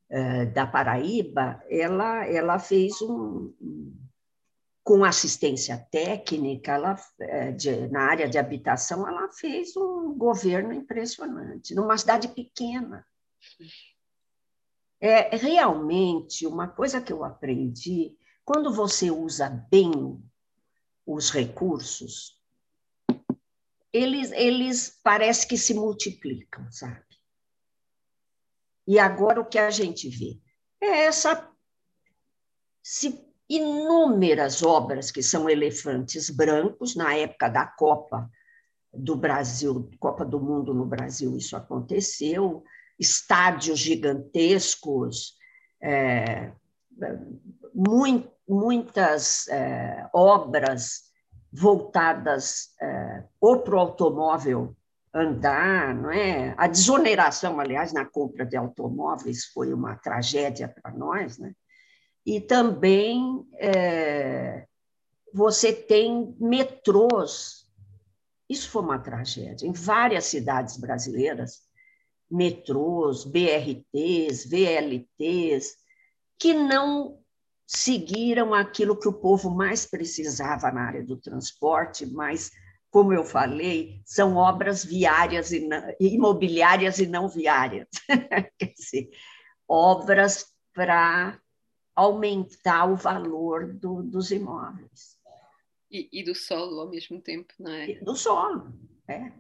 eh, 0.09 0.47
da 0.47 0.67
Paraíba, 0.67 1.63
ela, 1.69 2.27
ela 2.27 2.59
fez 2.59 3.01
um, 3.03 3.53
com 4.83 5.05
assistência 5.05 5.87
técnica, 5.91 6.73
ela, 6.73 6.97
eh, 7.21 7.53
de, 7.53 7.89
na 7.89 8.01
área 8.01 8.29
de 8.29 8.39
habitação, 8.39 9.07
ela 9.07 9.31
fez 9.33 9.77
um 9.77 10.17
governo 10.17 10.73
impressionante, 10.73 11.75
numa 11.75 11.99
cidade 11.99 12.29
pequena. 12.29 13.07
É 15.05 15.35
realmente 15.35 16.47
uma 16.47 16.69
coisa 16.69 17.01
que 17.01 17.13
eu 17.13 17.25
aprendi, 17.25 18.17
quando 18.45 18.73
você 18.73 19.11
usa 19.11 19.49
bem 19.69 19.91
os 21.05 21.29
recursos, 21.29 22.41
eles, 23.93 24.31
eles 24.31 25.01
parece 25.03 25.49
que 25.49 25.59
se 25.59 25.75
multiplicam, 25.75 26.71
sabe? 26.71 27.03
E 28.87 28.97
agora 28.97 29.41
o 29.41 29.45
que 29.45 29.59
a 29.59 29.71
gente 29.71 30.09
vê 30.09 30.41
é 30.81 31.07
essa 31.07 31.51
se 32.81 33.27
inúmeras 33.49 34.63
obras 34.63 35.11
que 35.11 35.23
são 35.23 35.51
elefantes 35.51 36.31
brancos, 36.31 36.95
na 36.95 37.13
época 37.17 37.49
da 37.49 37.67
Copa 37.67 38.31
do 38.95 39.17
Brasil, 39.17 39.91
Copa 39.99 40.25
do 40.25 40.41
Mundo 40.41 40.73
no 40.73 40.87
Brasil, 40.87 41.37
isso 41.37 41.57
aconteceu, 41.57 42.63
estádios 43.03 43.79
gigantescos, 43.79 45.35
é, 45.83 46.53
muito, 47.75 48.31
muitas 48.49 49.49
é, 49.49 50.09
obras 50.13 51.03
voltadas 51.53 52.69
é, 52.81 53.25
ou 53.41 53.61
para 53.61 53.75
o 53.75 53.79
automóvel 53.79 54.77
andar, 55.15 55.95
não 55.95 56.11
é? 56.11 56.55
A 56.57 56.67
desoneração, 56.67 57.61
aliás, 57.61 57.93
na 57.93 58.07
compra 58.07 58.47
de 58.47 58.57
automóveis 58.57 59.45
foi 59.47 59.73
uma 59.73 59.97
tragédia 59.97 60.69
para 60.69 60.91
nós, 60.93 61.37
né? 61.37 61.53
E 62.25 62.41
também 62.41 63.47
é, 63.59 64.67
você 65.35 65.73
tem 65.73 66.35
metrôs. 66.41 67.67
Isso 68.49 68.71
foi 68.71 68.83
uma 68.83 68.99
tragédia. 68.99 69.67
Em 69.67 69.73
várias 69.73 70.27
cidades 70.27 70.77
brasileiras, 70.77 71.63
metrôs, 72.33 73.25
BRTs, 73.25 74.47
VLTs, 74.49 75.77
que 76.39 76.55
não 76.55 77.23
seguiram 77.67 78.55
aquilo 78.55 78.99
que 78.99 79.09
o 79.09 79.13
povo 79.13 79.51
mais 79.51 79.87
precisava 79.87 80.71
na 80.73 80.83
área 80.83 81.05
do 81.05 81.17
transporte, 81.17 82.07
mas, 82.07 82.51
como 82.91 83.13
eu 83.13 83.25
falei, 83.25 84.01
são 84.05 84.37
obras 84.37 84.85
viárias 84.85 85.53
e 85.53 85.61
não, 85.61 85.83
imobiliárias 86.01 86.99
e 86.99 87.07
não 87.07 87.29
viárias. 87.29 87.89
Quer 88.59 88.73
dizer, 88.75 89.11
obras 89.69 90.47
para 90.75 91.39
aumentar 91.95 92.87
o 92.87 92.97
valor 92.97 93.75
do, 93.75 94.03
dos 94.03 94.31
imóveis. 94.31 95.21
E, 95.91 96.09
e, 96.11 96.25
do 96.25 96.35
solo 96.35 96.81
ao 96.81 96.89
mesmo 96.89 97.21
tempo, 97.21 97.53
não 97.59 97.71
é? 97.71 97.91
E 97.91 98.01
do 98.03 98.17
solo, 98.17 98.73
é. 99.07 99.31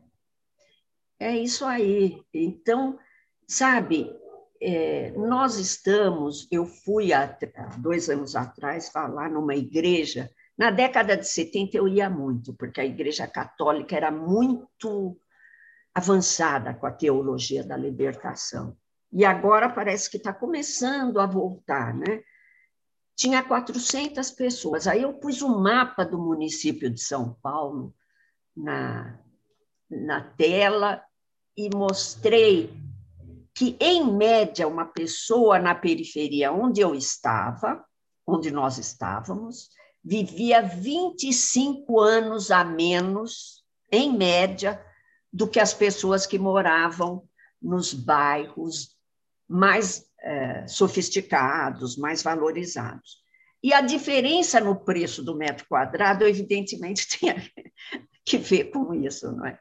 É 1.22 1.36
isso 1.36 1.64
aí. 1.64 2.20
Então, 2.34 2.98
sabe, 3.46 4.12
é, 4.60 5.12
nós 5.12 5.56
estamos, 5.56 6.48
eu 6.50 6.66
fui 6.66 7.12
há 7.12 7.38
dois 7.78 8.10
anos 8.10 8.34
atrás 8.34 8.88
falar 8.88 9.30
numa 9.30 9.54
igreja, 9.54 10.28
na 10.58 10.72
década 10.72 11.16
de 11.16 11.28
70 11.28 11.76
eu 11.76 11.86
ia 11.86 12.10
muito, 12.10 12.52
porque 12.54 12.80
a 12.80 12.84
igreja 12.84 13.28
católica 13.28 13.94
era 13.94 14.10
muito 14.10 15.16
avançada 15.94 16.74
com 16.74 16.86
a 16.86 16.92
teologia 16.92 17.62
da 17.62 17.76
libertação. 17.76 18.76
E 19.12 19.24
agora 19.24 19.68
parece 19.68 20.10
que 20.10 20.16
está 20.16 20.32
começando 20.32 21.20
a 21.20 21.26
voltar, 21.26 21.94
né? 21.94 22.20
Tinha 23.14 23.44
400 23.44 24.28
pessoas. 24.32 24.88
Aí 24.88 25.02
eu 25.02 25.12
pus 25.14 25.40
um 25.40 25.60
mapa 25.60 26.04
do 26.04 26.18
município 26.18 26.90
de 26.90 27.00
São 27.00 27.32
Paulo 27.40 27.94
na, 28.56 29.20
na 29.88 30.20
tela 30.20 31.00
e 31.56 31.68
mostrei 31.74 32.72
que, 33.54 33.76
em 33.80 34.10
média, 34.12 34.66
uma 34.66 34.86
pessoa 34.86 35.58
na 35.58 35.74
periferia 35.74 36.52
onde 36.52 36.80
eu 36.80 36.94
estava, 36.94 37.84
onde 38.26 38.50
nós 38.50 38.78
estávamos, 38.78 39.68
vivia 40.02 40.62
25 40.62 42.00
anos 42.00 42.50
a 42.50 42.64
menos, 42.64 43.62
em 43.90 44.16
média, 44.16 44.82
do 45.32 45.46
que 45.46 45.60
as 45.60 45.72
pessoas 45.72 46.26
que 46.26 46.38
moravam 46.38 47.28
nos 47.60 47.92
bairros 47.94 48.96
mais 49.48 50.06
é, 50.20 50.66
sofisticados, 50.66 51.96
mais 51.96 52.22
valorizados. 52.22 53.22
E 53.62 53.72
a 53.72 53.80
diferença 53.80 54.60
no 54.60 54.76
preço 54.76 55.22
do 55.22 55.36
metro 55.36 55.66
quadrado, 55.68 56.24
evidentemente, 56.24 57.06
tem 57.20 57.34
que 58.24 58.38
ver 58.38 58.70
com 58.70 58.92
isso, 58.94 59.30
não 59.30 59.46
é? 59.46 59.58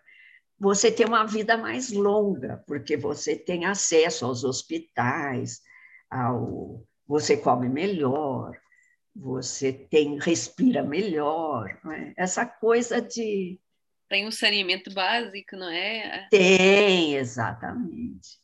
Você 0.61 0.91
tem 0.91 1.07
uma 1.07 1.25
vida 1.25 1.57
mais 1.57 1.91
longa, 1.91 2.63
porque 2.67 2.95
você 2.95 3.35
tem 3.35 3.65
acesso 3.65 4.25
aos 4.25 4.43
hospitais, 4.43 5.59
ao, 6.07 6.85
você 7.07 7.35
come 7.35 7.67
melhor, 7.67 8.55
você 9.15 9.73
tem 9.73 10.19
respira 10.19 10.83
melhor, 10.83 11.67
é? 11.91 12.13
essa 12.15 12.45
coisa 12.45 13.01
de 13.01 13.59
tem 14.07 14.27
um 14.27 14.31
saneamento 14.31 14.93
básico, 14.93 15.55
não 15.55 15.69
é? 15.69 16.27
Tem, 16.29 17.15
exatamente. 17.15 18.37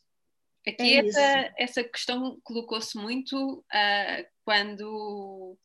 Aqui 0.65 0.93
é 0.93 1.07
essa, 1.07 1.53
essa 1.57 1.83
questão 1.83 2.39
colocou-se 2.41 2.97
muito 2.97 3.59
uh, 3.59 4.27
quando 4.43 5.57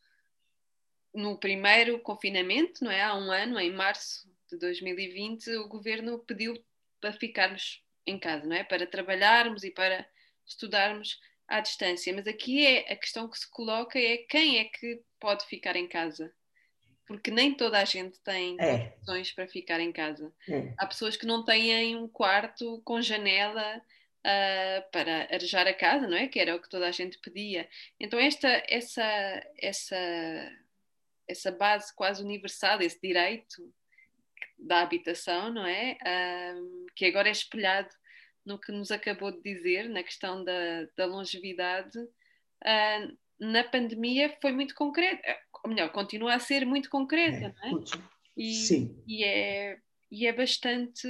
no 1.14 1.38
primeiro 1.38 2.00
confinamento, 2.00 2.84
não 2.84 2.90
é? 2.90 3.00
Há 3.00 3.14
um 3.14 3.30
ano, 3.30 3.60
em 3.60 3.72
março 3.72 4.28
de 4.52 4.58
2020, 4.58 5.50
o 5.56 5.68
governo 5.68 6.18
pediu 6.20 6.54
para 7.00 7.12
ficarmos 7.12 7.82
em 8.06 8.18
casa, 8.18 8.46
não 8.46 8.54
é? 8.54 8.62
Para 8.62 8.86
trabalharmos 8.86 9.64
e 9.64 9.70
para 9.70 10.06
estudarmos 10.46 11.18
à 11.48 11.60
distância. 11.60 12.12
Mas 12.14 12.26
aqui 12.26 12.66
é 12.66 12.92
a 12.92 12.96
questão 12.96 13.28
que 13.28 13.38
se 13.38 13.50
coloca 13.50 13.98
é 13.98 14.18
quem 14.18 14.58
é 14.58 14.64
que 14.64 15.02
pode 15.18 15.46
ficar 15.46 15.76
em 15.76 15.88
casa? 15.88 16.32
Porque 17.06 17.30
nem 17.30 17.54
toda 17.54 17.78
a 17.78 17.84
gente 17.84 18.18
tem 18.20 18.56
é. 18.60 18.90
condições 18.90 19.32
para 19.32 19.48
ficar 19.48 19.80
em 19.80 19.92
casa. 19.92 20.32
É. 20.48 20.72
Há 20.78 20.86
pessoas 20.86 21.16
que 21.16 21.26
não 21.26 21.44
têm 21.44 21.96
um 21.96 22.08
quarto 22.08 22.80
com 22.84 23.02
janela 23.02 23.78
uh, 23.78 24.90
para 24.90 25.24
arejar 25.32 25.66
a 25.66 25.74
casa, 25.74 26.06
não 26.06 26.16
é? 26.16 26.28
Que 26.28 26.38
era 26.38 26.54
o 26.54 26.60
que 26.60 26.68
toda 26.68 26.86
a 26.86 26.92
gente 26.92 27.18
pedia. 27.18 27.68
Então 27.98 28.18
esta, 28.18 28.48
essa, 28.68 29.02
essa, 29.58 29.96
essa 31.26 31.50
base 31.50 31.94
quase 31.94 32.22
universal, 32.22 32.80
esse 32.80 33.00
direito 33.00 33.72
da 34.62 34.80
habitação, 34.80 35.52
não 35.52 35.66
é? 35.66 35.96
Um, 36.56 36.86
que 36.94 37.04
agora 37.04 37.28
é 37.28 37.32
espelhado 37.32 37.90
no 38.44 38.58
que 38.58 38.72
nos 38.72 38.90
acabou 38.90 39.30
de 39.30 39.40
dizer, 39.42 39.88
na 39.88 40.02
questão 40.02 40.44
da, 40.44 40.84
da 40.96 41.06
longevidade, 41.06 41.98
uh, 41.98 43.18
na 43.38 43.64
pandemia 43.64 44.36
foi 44.40 44.52
muito 44.52 44.74
concreta, 44.74 45.22
ou 45.64 45.70
melhor, 45.70 45.90
continua 45.90 46.34
a 46.34 46.38
ser 46.38 46.64
muito 46.64 46.90
concreta, 46.90 47.54
é, 47.62 47.70
não 47.70 47.80
é? 47.80 47.84
E, 48.36 48.54
Sim. 48.54 49.02
E 49.06 49.24
é, 49.24 49.78
e 50.10 50.26
é 50.26 50.32
bastante 50.32 51.08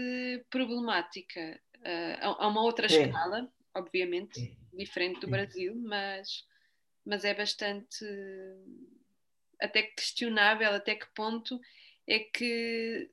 problemática. 0.50 1.60
Uh, 1.78 2.16
a, 2.20 2.44
a, 2.44 2.48
uma 2.48 2.62
outra 2.62 2.86
é. 2.86 2.88
escala, 2.88 3.50
obviamente, 3.74 4.40
é. 4.40 4.76
diferente 4.76 5.20
do 5.20 5.26
é. 5.26 5.30
Brasil, 5.30 5.74
mas, 5.76 6.44
mas 7.04 7.24
é 7.24 7.34
bastante 7.34 8.04
até 9.60 9.82
questionável 9.82 10.72
até 10.72 10.96
que 10.96 11.06
ponto 11.14 11.60
é 12.08 12.18
que 12.18 13.08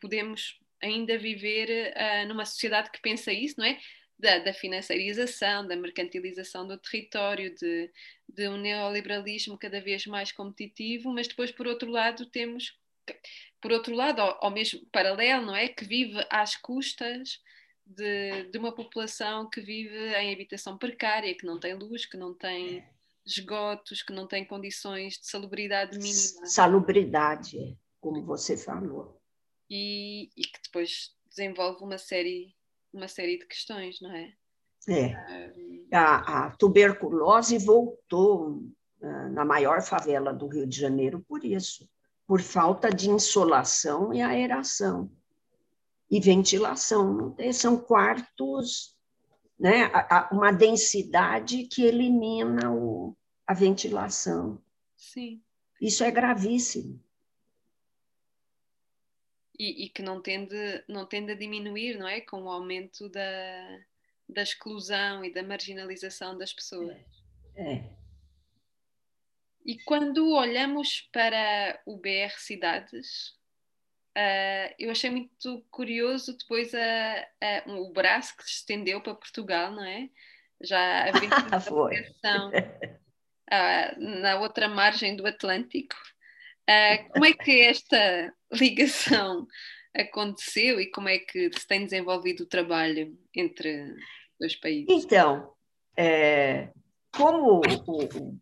podemos 0.00 0.58
ainda 0.82 1.18
viver 1.18 1.92
uh, 1.94 2.28
numa 2.28 2.44
sociedade 2.44 2.90
que 2.90 3.00
pensa 3.00 3.32
isso, 3.32 3.56
não 3.58 3.66
é? 3.66 3.78
Da, 4.18 4.38
da, 4.40 4.52
financiarização, 4.52 5.66
da 5.66 5.76
mercantilização 5.76 6.66
do 6.66 6.76
território, 6.76 7.54
de, 7.54 7.90
de, 8.28 8.48
um 8.48 8.56
neoliberalismo 8.56 9.56
cada 9.56 9.80
vez 9.80 10.06
mais 10.06 10.32
competitivo, 10.32 11.12
mas 11.12 11.28
depois, 11.28 11.52
por 11.52 11.68
outro 11.68 11.88
lado, 11.88 12.26
temos, 12.26 12.76
por 13.60 13.70
outro 13.70 13.94
lado, 13.94 14.20
ao, 14.20 14.46
ao 14.46 14.50
mesmo 14.50 14.84
paralelo, 14.90 15.46
não 15.46 15.54
é? 15.54 15.68
Que 15.68 15.84
vive 15.84 16.18
às 16.30 16.56
custas 16.56 17.40
de, 17.86 18.50
de, 18.50 18.58
uma 18.58 18.74
população 18.74 19.48
que 19.48 19.60
vive 19.60 19.96
em 20.16 20.32
habitação 20.32 20.76
precária, 20.76 21.36
que 21.36 21.46
não 21.46 21.60
tem 21.60 21.74
luz, 21.74 22.04
que 22.04 22.16
não 22.16 22.34
tem 22.34 22.84
esgotos, 23.24 24.02
que 24.02 24.12
não 24.12 24.26
tem 24.26 24.44
condições 24.44 25.14
de 25.14 25.28
salubridade 25.28 25.96
mínima. 25.96 26.44
Salubridade, 26.44 27.78
como 28.00 28.24
você 28.24 28.56
falou 28.56 29.17
e, 29.70 30.30
e, 30.36 30.42
que 30.42 30.60
depois 30.64 31.14
desenvolve 31.28 31.82
uma 31.82 31.98
série, 31.98 32.54
uma 32.92 33.08
série 33.08 33.38
de 33.38 33.46
questões, 33.46 34.00
não 34.00 34.14
é? 34.14 34.32
É. 34.88 35.14
A, 35.92 36.46
a 36.46 36.50
tuberculose 36.56 37.58
voltou 37.58 38.62
uh, 39.00 39.28
na 39.32 39.44
maior 39.44 39.82
favela 39.82 40.32
do 40.32 40.46
Rio 40.46 40.66
de 40.66 40.78
Janeiro 40.78 41.24
por 41.28 41.44
isso, 41.44 41.88
por 42.26 42.40
falta 42.40 42.90
de 42.90 43.10
insolação 43.10 44.12
e 44.14 44.22
aeração 44.22 45.10
e 46.10 46.20
ventilação. 46.20 47.36
São 47.52 47.76
quartos, 47.76 48.96
né, 49.58 49.90
uma 50.32 50.52
densidade 50.52 51.64
que 51.64 51.82
elimina 51.82 52.72
o, 52.72 53.14
a 53.46 53.52
ventilação. 53.52 54.58
Sim. 54.96 55.42
Isso 55.80 56.02
é 56.02 56.10
gravíssimo. 56.10 57.00
E, 59.58 59.86
e, 59.86 59.88
que 59.88 60.02
não 60.02 60.22
tende, 60.22 60.84
não 60.86 61.04
tende 61.04 61.32
a 61.32 61.34
diminuir, 61.34 61.98
não 61.98 62.06
é? 62.06 62.20
Com 62.20 62.42
o 62.42 62.48
aumento 62.48 63.08
da, 63.08 63.80
da 64.28 64.42
exclusão 64.42 65.24
e 65.24 65.32
da 65.32 65.42
marginalização 65.42 66.38
das 66.38 66.52
pessoas. 66.52 66.96
É. 67.56 67.74
é. 67.74 67.98
E 69.68 69.76
quando 69.84 70.32
olhamos 70.32 71.02
para 71.12 71.78
o 71.84 71.98
BR 71.98 72.32
Cidades, 72.38 73.36
uh, 74.16 74.74
eu 74.78 74.90
achei 74.90 75.10
muito 75.10 75.62
curioso 75.70 76.38
depois 76.38 76.72
a, 76.74 77.26
a, 77.40 77.70
o 77.72 77.92
braço 77.92 78.36
que 78.36 78.44
se 78.44 78.52
estendeu 78.52 79.00
para 79.02 79.14
Portugal, 79.14 79.72
não 79.72 79.84
é? 79.84 80.08
Já 80.62 81.08
havia 81.08 81.28
uma 81.48 81.60
uh, 82.48 84.20
na 84.20 84.40
outra 84.40 84.68
margem 84.68 85.16
do 85.16 85.26
Atlântico. 85.26 85.96
Uh, 86.68 87.12
como 87.12 87.26
é 87.26 87.32
que 87.32 87.60
esta 87.60 88.32
ligação 88.52 89.46
aconteceu 89.94 90.80
e 90.80 90.90
como 90.90 91.08
é 91.08 91.18
que 91.18 91.50
se 91.52 91.66
tem 91.66 91.84
desenvolvido 91.84 92.42
o 92.42 92.48
trabalho 92.48 93.16
entre 93.34 93.94
dois 94.38 94.54
países? 94.56 94.86
Então, 94.88 95.52
é, 95.96 96.70
como 97.14 97.60
o, 97.86 98.38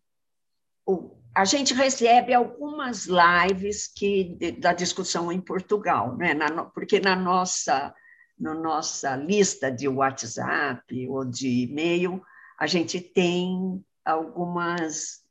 o, 0.86 1.16
a 1.34 1.44
gente 1.44 1.74
recebe 1.74 2.34
algumas 2.34 3.06
lives 3.06 3.86
que, 3.86 4.36
da 4.58 4.72
discussão 4.72 5.32
em 5.32 5.40
Portugal, 5.40 6.16
né? 6.16 6.34
Na, 6.34 6.64
porque 6.64 7.00
na 7.00 7.16
nossa, 7.16 7.94
na 8.38 8.54
nossa 8.54 9.16
lista 9.16 9.70
de 9.70 9.88
WhatsApp 9.88 11.08
ou 11.08 11.24
de 11.24 11.64
e-mail, 11.64 12.22
a 12.58 12.66
gente 12.66 13.00
tem 13.00 13.84
algumas 14.04 15.24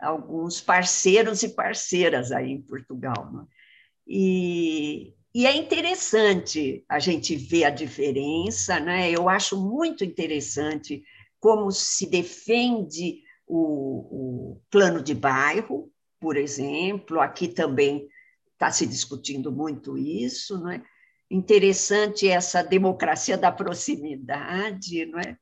alguns 0.00 0.60
parceiros 0.60 1.44
e 1.44 1.50
parceiras 1.50 2.32
aí 2.32 2.50
em 2.50 2.60
Portugal. 2.60 3.30
Né? 3.32 3.44
E, 4.14 5.14
e 5.34 5.46
é 5.46 5.56
interessante 5.56 6.84
a 6.86 6.98
gente 6.98 7.34
ver 7.34 7.64
a 7.64 7.70
diferença, 7.70 8.78
né? 8.78 9.10
Eu 9.10 9.26
acho 9.26 9.58
muito 9.58 10.04
interessante 10.04 11.02
como 11.40 11.72
se 11.72 12.10
defende 12.10 13.22
o, 13.46 13.56
o 14.50 14.60
plano 14.70 15.02
de 15.02 15.14
bairro, 15.14 15.90
por 16.20 16.36
exemplo. 16.36 17.20
Aqui 17.22 17.48
também 17.48 18.06
está 18.52 18.70
se 18.70 18.86
discutindo 18.86 19.50
muito 19.50 19.96
isso, 19.96 20.58
não 20.58 20.72
é? 20.72 20.82
Interessante 21.30 22.28
essa 22.28 22.62
democracia 22.62 23.38
da 23.38 23.50
proximidade, 23.50 25.06
não 25.06 25.20
é? 25.20 25.38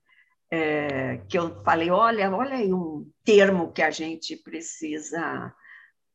é? 0.48 1.16
que 1.28 1.36
eu 1.36 1.60
falei, 1.64 1.90
olha, 1.90 2.30
olha 2.30 2.54
aí 2.54 2.72
um 2.72 3.10
termo 3.24 3.72
que 3.72 3.82
a 3.82 3.90
gente 3.90 4.36
precisa 4.36 5.52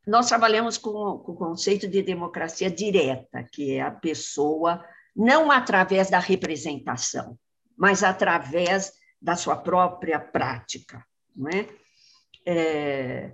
nós 0.06 0.28
trabalhamos 0.28 0.78
com, 0.78 1.18
com 1.20 1.32
o 1.32 1.36
conceito 1.36 1.88
de 1.88 2.01
democracia 2.01 2.70
direta, 2.70 3.43
que 3.43 3.74
é 3.74 3.82
a 3.82 3.91
pessoa, 3.91 4.86
não 5.16 5.51
através 5.51 6.10
da 6.10 6.20
representação, 6.20 7.38
mas 7.76 8.03
através 8.03 8.93
da 9.22 9.36
sua 9.36 9.56
própria 9.56 10.20
prática. 10.20 11.06
Não 11.36 11.49
é? 11.49 11.70
é 12.45 13.34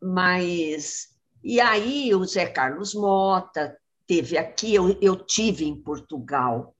mas, 0.00 1.08
e 1.42 1.60
aí 1.60 2.14
o 2.14 2.24
Zé 2.24 2.46
Carlos 2.46 2.94
Mota 2.94 3.76
teve 4.06 4.38
aqui, 4.38 4.74
eu, 4.74 4.96
eu 5.00 5.16
tive 5.16 5.64
em 5.64 5.74
Portugal 5.74 6.76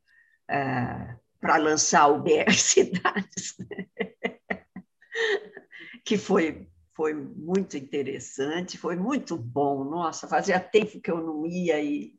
é, 0.48 1.16
para 1.40 1.56
lançar 1.56 2.08
o 2.08 2.22
BR 2.22 2.52
Cidades, 2.52 3.56
que 6.04 6.16
foi 6.16 6.68
foi 7.00 7.14
muito 7.14 7.78
interessante, 7.78 8.76
foi 8.76 8.94
muito 8.94 9.34
bom. 9.34 9.84
Nossa, 9.84 10.28
fazia 10.28 10.60
tempo 10.60 11.00
que 11.00 11.10
eu 11.10 11.16
não 11.16 11.46
ia 11.46 11.80
e, 11.80 12.12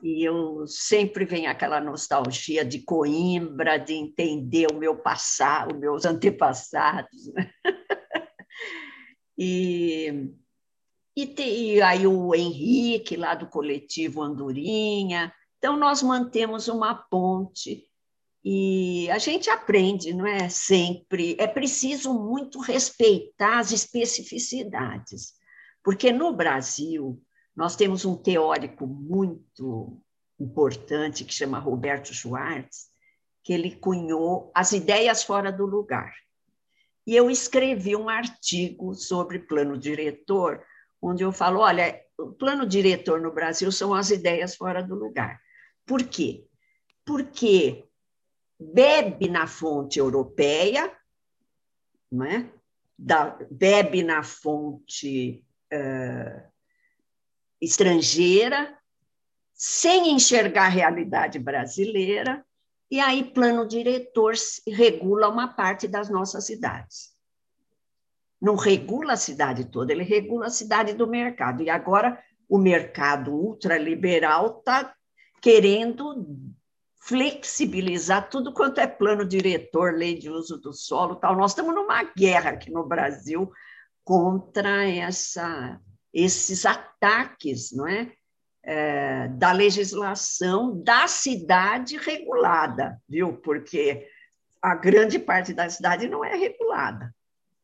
e 0.00 0.22
eu 0.22 0.64
sempre 0.68 1.24
venho 1.24 1.50
aquela 1.50 1.80
nostalgia 1.80 2.64
de 2.64 2.82
Coimbra, 2.82 3.76
de 3.76 3.92
entender 3.92 4.68
o 4.70 4.78
meu 4.78 4.96
passado, 4.96 5.74
os 5.74 5.80
meus 5.80 6.04
antepassados. 6.04 7.26
Né? 7.34 7.50
e, 9.36 10.30
e, 11.16 11.26
te, 11.26 11.42
e 11.42 11.82
aí 11.82 12.06
o 12.06 12.32
Henrique, 12.36 13.16
lá 13.16 13.34
do 13.34 13.48
coletivo 13.48 14.22
Andorinha. 14.22 15.34
Então, 15.58 15.76
nós 15.76 16.04
mantemos 16.04 16.68
uma 16.68 16.94
ponte 16.94 17.85
e 18.48 19.10
a 19.10 19.18
gente 19.18 19.50
aprende, 19.50 20.14
não 20.14 20.24
é 20.24 20.48
sempre. 20.48 21.36
É 21.36 21.48
preciso 21.48 22.14
muito 22.14 22.60
respeitar 22.60 23.58
as 23.58 23.72
especificidades, 23.72 25.32
porque 25.82 26.12
no 26.12 26.32
Brasil 26.32 27.20
nós 27.56 27.74
temos 27.74 28.04
um 28.04 28.14
teórico 28.16 28.86
muito 28.86 30.00
importante 30.38 31.24
que 31.24 31.34
chama 31.34 31.58
Roberto 31.58 32.14
Schwartz, 32.14 32.86
que 33.42 33.52
ele 33.52 33.74
cunhou 33.74 34.52
as 34.54 34.70
ideias 34.70 35.24
fora 35.24 35.50
do 35.50 35.66
lugar. 35.66 36.14
E 37.04 37.16
eu 37.16 37.28
escrevi 37.28 37.96
um 37.96 38.08
artigo 38.08 38.94
sobre 38.94 39.40
plano 39.40 39.76
diretor, 39.76 40.62
onde 41.02 41.24
eu 41.24 41.32
falo: 41.32 41.58
olha, 41.58 42.00
o 42.16 42.30
plano 42.30 42.64
diretor 42.64 43.20
no 43.20 43.34
Brasil 43.34 43.72
são 43.72 43.92
as 43.92 44.10
ideias 44.10 44.54
fora 44.54 44.84
do 44.84 44.94
lugar. 44.94 45.40
Por 45.84 46.04
quê? 46.04 46.46
Porque 47.04 47.85
bebe 48.58 49.28
na 49.28 49.46
fonte 49.46 49.98
europeia, 49.98 50.90
não 52.10 52.24
é? 52.24 52.50
da, 52.98 53.36
bebe 53.50 54.02
na 54.02 54.22
fonte 54.22 55.44
uh, 55.72 56.42
estrangeira, 57.60 58.76
sem 59.52 60.12
enxergar 60.12 60.66
a 60.66 60.70
realidade 60.70 61.38
brasileira, 61.38 62.44
e 62.90 63.00
aí 63.00 63.24
plano 63.24 63.66
diretor 63.66 64.34
regula 64.66 65.28
uma 65.28 65.48
parte 65.48 65.88
das 65.88 66.08
nossas 66.08 66.44
cidades. 66.44 67.14
Não 68.40 68.54
regula 68.54 69.14
a 69.14 69.16
cidade 69.16 69.64
toda, 69.64 69.92
ele 69.92 70.04
regula 70.04 70.46
a 70.46 70.50
cidade 70.50 70.92
do 70.92 71.06
mercado. 71.06 71.62
E 71.62 71.70
agora 71.70 72.22
o 72.48 72.58
mercado 72.58 73.32
ultraliberal 73.34 74.58
está 74.58 74.94
querendo 75.40 76.54
flexibilizar 77.06 78.28
tudo 78.28 78.52
quanto 78.52 78.80
é 78.80 78.86
plano 78.86 79.24
diretor, 79.24 79.94
lei 79.94 80.18
de 80.18 80.28
uso 80.28 80.58
do 80.58 80.72
solo, 80.72 81.14
tal. 81.14 81.36
Nós 81.36 81.52
estamos 81.52 81.72
numa 81.72 82.02
guerra 82.02 82.50
aqui 82.50 82.68
no 82.68 82.84
Brasil 82.84 83.52
contra 84.02 84.84
essa, 84.88 85.80
esses 86.12 86.66
ataques, 86.66 87.70
não 87.70 87.86
é? 87.86 88.12
é? 88.60 89.28
da 89.28 89.52
legislação 89.52 90.82
da 90.82 91.06
cidade 91.06 91.96
regulada, 91.96 93.00
viu? 93.08 93.34
Porque 93.34 94.08
a 94.60 94.74
grande 94.74 95.16
parte 95.20 95.54
da 95.54 95.70
cidade 95.70 96.08
não 96.08 96.24
é 96.24 96.34
regulada, 96.34 97.14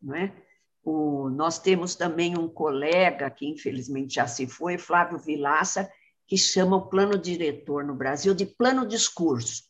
não 0.01 0.15
é? 0.15 0.33
O, 0.85 1.29
nós 1.31 1.59
temos 1.59 1.97
também 1.97 2.39
um 2.39 2.49
colega 2.49 3.29
que 3.29 3.49
infelizmente 3.49 4.15
já 4.15 4.27
se 4.29 4.47
foi, 4.47 4.79
Flávio 4.79 5.19
Vilaça, 5.19 5.91
que 6.33 6.39
chama 6.39 6.77
o 6.79 6.89
plano 6.89 7.19
diretor 7.19 7.85
no 7.85 7.95
Brasil 7.95 8.33
de 8.33 8.47
plano 8.47 8.87
discurso, 8.87 9.65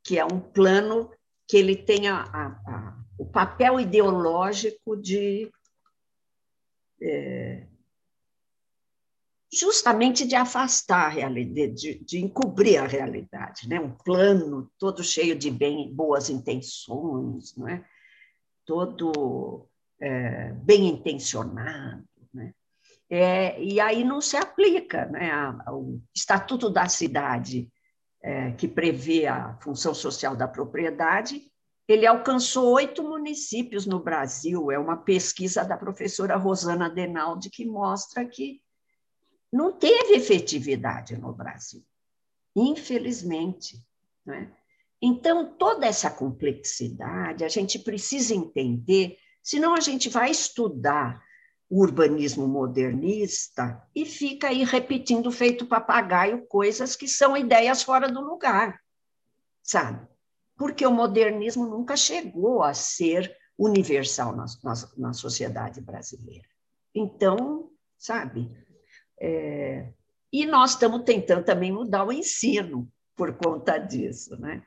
que 0.00 0.16
é 0.16 0.24
um 0.24 0.38
plano 0.38 1.10
que 1.44 1.56
ele 1.56 1.74
tem 1.74 2.06
a, 2.06 2.22
a, 2.22 2.46
a, 2.46 3.04
o 3.18 3.26
papel 3.26 3.80
ideológico 3.80 4.96
de 4.96 5.50
é, 7.02 7.66
justamente 9.52 10.24
de 10.24 10.36
afastar 10.36 11.06
a 11.06 11.08
realidade, 11.08 11.74
de, 11.74 12.04
de, 12.04 12.20
encobrir 12.20 12.78
a 12.78 12.86
realidade, 12.86 13.68
né? 13.68 13.80
Um 13.80 13.90
plano 13.90 14.70
todo 14.78 15.02
cheio 15.02 15.36
de 15.36 15.50
bem, 15.50 15.92
boas 15.92 16.30
intenções, 16.30 17.56
não 17.56 17.66
é? 17.66 17.84
Todo 18.64 19.68
é, 20.00 20.52
bem 20.52 20.86
intencionado, 20.86 22.06
né? 22.32 22.54
É, 23.08 23.62
e 23.62 23.78
aí 23.80 24.02
não 24.02 24.20
se 24.20 24.36
aplica 24.36 25.06
né, 25.06 25.30
o 25.68 26.00
Estatuto 26.14 26.68
da 26.68 26.88
Cidade, 26.88 27.70
é, 28.22 28.50
que 28.52 28.66
prevê 28.66 29.26
a 29.26 29.56
função 29.60 29.94
social 29.94 30.34
da 30.34 30.48
propriedade, 30.48 31.48
ele 31.86 32.04
alcançou 32.04 32.74
oito 32.74 33.02
municípios 33.02 33.86
no 33.86 34.00
Brasil. 34.00 34.72
É 34.72 34.78
uma 34.78 34.96
pesquisa 34.96 35.64
da 35.64 35.76
professora 35.76 36.36
Rosana 36.36 36.90
Denaldi 36.90 37.48
que 37.48 37.64
mostra 37.64 38.26
que 38.26 38.60
não 39.52 39.72
teve 39.72 40.14
efetividade 40.14 41.16
no 41.16 41.32
Brasil. 41.32 41.84
infelizmente. 42.56 43.84
Né? 44.24 44.50
Então, 45.00 45.54
toda 45.56 45.86
essa 45.86 46.10
complexidade 46.10 47.44
a 47.44 47.48
gente 47.48 47.78
precisa 47.78 48.34
entender, 48.34 49.18
senão 49.42 49.74
a 49.74 49.80
gente 49.80 50.08
vai 50.08 50.30
estudar 50.30 51.22
o 51.68 51.82
urbanismo 51.82 52.46
modernista 52.46 53.82
e 53.94 54.04
fica 54.04 54.48
aí 54.48 54.64
repetindo 54.64 55.30
feito 55.32 55.66
papagaio 55.66 56.46
coisas 56.46 56.94
que 56.94 57.08
são 57.08 57.36
ideias 57.36 57.82
fora 57.82 58.08
do 58.08 58.20
lugar, 58.20 58.80
sabe? 59.62 60.06
Porque 60.56 60.86
o 60.86 60.92
modernismo 60.92 61.66
nunca 61.66 61.96
chegou 61.96 62.62
a 62.62 62.72
ser 62.72 63.36
universal 63.58 64.34
na, 64.34 64.46
na, 64.62 64.74
na 64.96 65.12
sociedade 65.12 65.80
brasileira. 65.80 66.48
Então, 66.94 67.70
sabe? 67.98 68.50
É, 69.20 69.92
e 70.32 70.46
nós 70.46 70.72
estamos 70.72 71.02
tentando 71.02 71.44
também 71.44 71.72
mudar 71.72 72.04
o 72.04 72.12
ensino 72.12 72.90
por 73.16 73.34
conta 73.36 73.78
disso, 73.78 74.36
né? 74.36 74.64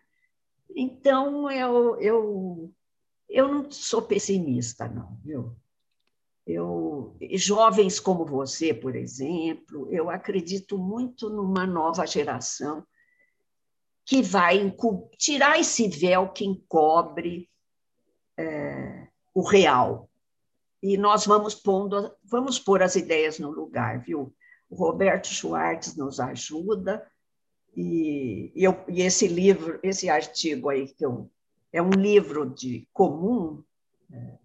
Então, 0.76 1.50
eu, 1.50 2.00
eu, 2.00 2.74
eu 3.30 3.47
não 3.47 3.72
sou 3.72 4.02
pessimista, 4.02 4.88
não, 4.88 5.18
viu? 5.24 5.56
Eu, 6.52 7.16
jovens 7.34 8.00
como 8.00 8.26
você, 8.26 8.74
por 8.74 8.95
exemplo, 8.95 9.88
eu 9.91 10.10
acredito 10.10 10.80
muito 10.80 11.30
numa 11.30 11.68
nova 11.68 12.08
geração 12.08 12.84
que 14.04 14.24
vai 14.24 14.74
tirar 15.16 15.60
esse 15.60 15.88
véu 15.88 16.30
que 16.30 16.43
encobre 16.43 17.47
é, 18.36 19.08
o 19.32 19.47
real. 19.47 20.10
E 20.82 20.97
nós 20.97 21.28
vamos 21.28 21.54
pondo, 21.54 22.12
vamos 22.24 22.58
pôr 22.58 22.82
as 22.82 22.95
ideias 22.95 23.38
no 23.38 23.52
lugar, 23.52 24.00
viu? 24.00 24.34
O 24.68 24.76
Roberto 24.76 25.28
Schwartz 25.28 25.95
nos 25.95 26.20
ajuda, 26.20 27.06
e, 27.78 28.52
e, 28.56 28.64
eu, 28.64 28.84
e 28.88 29.04
esse 29.04 29.28
livro, 29.28 29.80
esse 29.84 30.10
artigo 30.10 30.70
aí, 30.70 30.88
que 30.88 31.06
eu, 31.06 31.30
é 31.72 31.80
um 31.80 31.91
livro 31.91 32.50
de 32.50 32.88
comum, 32.91 33.64
é, 34.12 34.39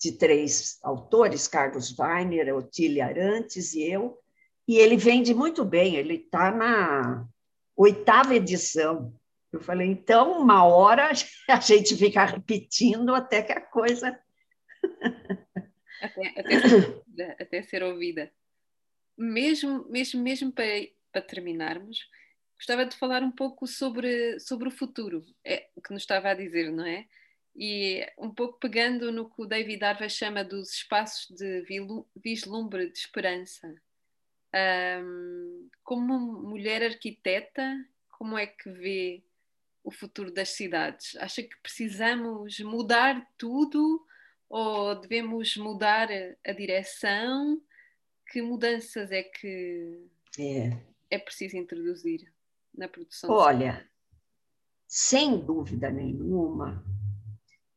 de 0.00 0.12
três 0.12 0.78
autores, 0.82 1.46
Carlos 1.46 1.96
Weiner, 1.98 2.56
Otília 2.56 3.06
Arantes 3.06 3.74
e 3.74 3.82
eu, 3.82 4.18
e 4.66 4.78
ele 4.78 4.96
vende 4.96 5.34
muito 5.34 5.64
bem, 5.64 5.96
ele 5.96 6.14
está 6.14 6.50
na 6.50 7.28
oitava 7.76 8.34
edição. 8.34 9.14
Eu 9.52 9.60
falei, 9.60 9.88
então, 9.88 10.40
uma 10.40 10.64
hora 10.64 11.10
a 11.48 11.60
gente 11.60 11.96
fica 11.96 12.24
repetindo 12.24 13.14
até 13.14 13.42
que 13.42 13.52
a 13.52 13.60
coisa. 13.60 14.18
até, 16.00 16.28
até, 16.40 17.42
até, 17.42 17.62
ser 17.62 17.82
ouvida. 17.82 18.32
Mesmo, 19.18 19.86
mesmo, 19.88 20.22
mesmo 20.22 20.52
para, 20.52 20.64
para 21.12 21.20
terminarmos, 21.20 22.08
gostava 22.54 22.86
de 22.86 22.96
falar 22.96 23.22
um 23.22 23.30
pouco 23.32 23.66
sobre, 23.66 24.38
sobre 24.38 24.68
o 24.68 24.72
futuro, 24.72 25.22
é 25.44 25.68
o 25.74 25.82
que 25.82 25.92
nos 25.92 26.02
estava 26.02 26.30
a 26.30 26.34
dizer, 26.34 26.70
não 26.70 26.86
é? 26.86 27.06
E 27.54 28.06
um 28.16 28.30
pouco 28.30 28.58
pegando 28.58 29.10
no 29.10 29.28
que 29.28 29.42
o 29.42 29.46
David 29.46 29.84
Arva 29.84 30.08
chama 30.08 30.44
dos 30.44 30.72
espaços 30.72 31.36
de 31.36 31.64
vislumbre 32.16 32.90
de 32.90 32.98
esperança. 32.98 33.74
Um, 34.54 35.68
como 35.82 36.18
mulher 36.18 36.82
arquiteta, 36.82 37.86
como 38.10 38.36
é 38.36 38.46
que 38.46 38.70
vê 38.70 39.22
o 39.82 39.90
futuro 39.90 40.32
das 40.32 40.50
cidades? 40.50 41.16
Acha 41.16 41.42
que 41.42 41.56
precisamos 41.62 42.60
mudar 42.60 43.28
tudo 43.36 44.04
ou 44.48 44.94
devemos 44.94 45.56
mudar 45.56 46.08
a 46.44 46.52
direção? 46.52 47.60
Que 48.30 48.40
mudanças 48.42 49.10
é 49.10 49.22
que 49.22 50.06
é, 50.38 50.76
é 51.10 51.18
preciso 51.18 51.56
introduzir 51.56 52.32
na 52.74 52.88
produção? 52.88 53.30
Olha, 53.30 53.88
sem 54.86 55.38
dúvida 55.38 55.90
nenhuma, 55.90 56.84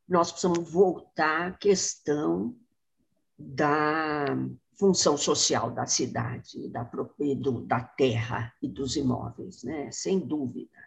nós 0.08 0.32
precisamos 0.32 0.72
voltar 0.72 1.48
à 1.48 1.52
questão 1.52 2.56
da 3.38 4.26
função 4.78 5.18
social 5.18 5.72
da 5.72 5.86
cidade, 5.86 6.70
da, 6.70 6.90
da 7.66 7.80
terra 7.82 8.54
e 8.62 8.68
dos 8.68 8.96
imóveis, 8.96 9.64
né? 9.64 9.90
sem 9.92 10.20
dúvida. 10.20 10.78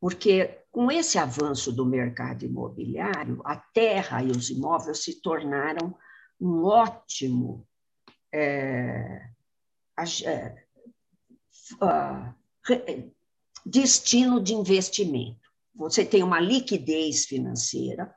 Porque 0.00 0.64
com 0.70 0.90
esse 0.90 1.18
avanço 1.18 1.70
do 1.70 1.86
mercado 1.86 2.44
imobiliário, 2.44 3.40
a 3.44 3.56
terra 3.56 4.22
e 4.22 4.30
os 4.30 4.50
imóveis 4.50 5.04
se 5.04 5.20
tornaram 5.20 5.96
um 6.40 6.64
ótimo 6.64 7.66
é, 8.32 9.28
é, 10.24 10.64
destino 13.64 14.42
de 14.42 14.54
investimento. 14.54 15.40
Você 15.74 16.04
tem 16.04 16.22
uma 16.22 16.40
liquidez 16.40 17.24
financeira, 17.26 18.12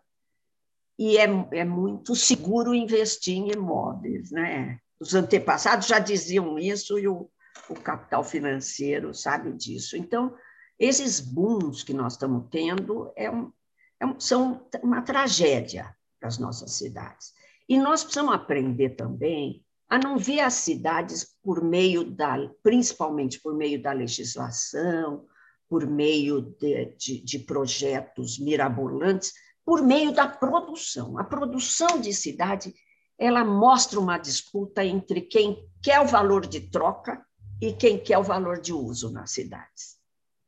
e 0.98 1.18
é, 1.18 1.26
é 1.52 1.66
muito 1.66 2.16
seguro 2.16 2.74
investir 2.74 3.36
em 3.36 3.52
imóveis. 3.52 4.32
Né? 4.32 4.80
Os 5.00 5.14
antepassados 5.14 5.88
já 5.88 6.00
diziam 6.00 6.58
isso 6.58 6.98
e 6.98 7.08
o, 7.08 7.30
o 7.70 7.76
capital 7.76 8.24
financeiro 8.24 9.14
sabe 9.14 9.52
disso. 9.54 9.98
Então, 9.98 10.34
esses 10.80 11.20
booms 11.20 11.84
que 11.84 11.94
nós 11.94 12.14
estamos 12.14 12.46
tendo 12.50 13.12
é 13.16 13.30
um, 13.30 13.52
é 14.00 14.06
um, 14.06 14.20
são 14.20 14.68
uma 14.82 15.02
tragédia 15.02 15.96
para 16.20 16.30
as 16.30 16.38
nossas 16.38 16.72
cidades. 16.74 17.34
E 17.68 17.78
nós 17.78 18.04
precisamos 18.04 18.34
aprender 18.34 18.92
também 18.92 19.64
a 19.90 19.98
não 19.98 20.18
ver 20.18 20.40
as 20.40 20.56
cidades 20.56 21.36
por 21.44 21.64
meio 21.64 22.04
da, 22.04 22.38
principalmente 22.64 23.40
por 23.40 23.56
meio 23.56 23.82
da 23.82 23.92
legislação, 23.92 25.26
por 25.70 25.86
meio 25.88 26.42
de, 26.42 26.86
de, 26.98 27.22
de 27.22 27.40
projetos 27.40 28.40
mirabolantes, 28.40 29.34
por 29.66 29.82
meio 29.82 30.14
da 30.14 30.28
produção. 30.28 31.18
A 31.18 31.24
produção 31.24 32.00
de 32.00 32.14
cidade 32.14 32.74
ela 33.18 33.44
mostra 33.44 34.00
uma 34.00 34.18
disputa 34.18 34.84
entre 34.86 35.22
quem 35.22 35.68
quer 35.82 36.02
o 36.02 36.08
valor 36.08 36.46
de 36.46 36.62
troca 36.70 37.26
e 37.62 37.74
quem 37.74 37.98
quer 37.98 38.18
o 38.18 38.24
valor 38.24 38.60
de 38.60 38.74
uso 38.74 39.12
nas 39.12 39.32
cidades. 39.32 39.98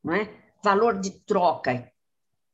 Não 0.04 0.14
é? 0.14 0.30
Valor 0.64 1.00
de 1.00 1.12
troca, 1.22 1.92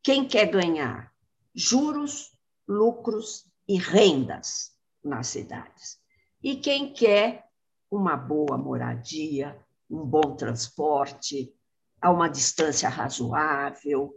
quem 0.01 0.27
quer 0.27 0.45
ganhar 0.45 1.11
juros, 1.53 2.31
lucros 2.67 3.45
e 3.67 3.77
rendas 3.77 4.71
nas 5.03 5.27
cidades. 5.27 5.99
E 6.41 6.57
quem 6.57 6.93
quer 6.93 7.47
uma 7.89 8.15
boa 8.15 8.57
moradia, 8.57 9.57
um 9.89 10.05
bom 10.05 10.35
transporte, 10.35 11.53
a 12.01 12.11
uma 12.11 12.27
distância 12.27 12.89
razoável. 12.89 14.13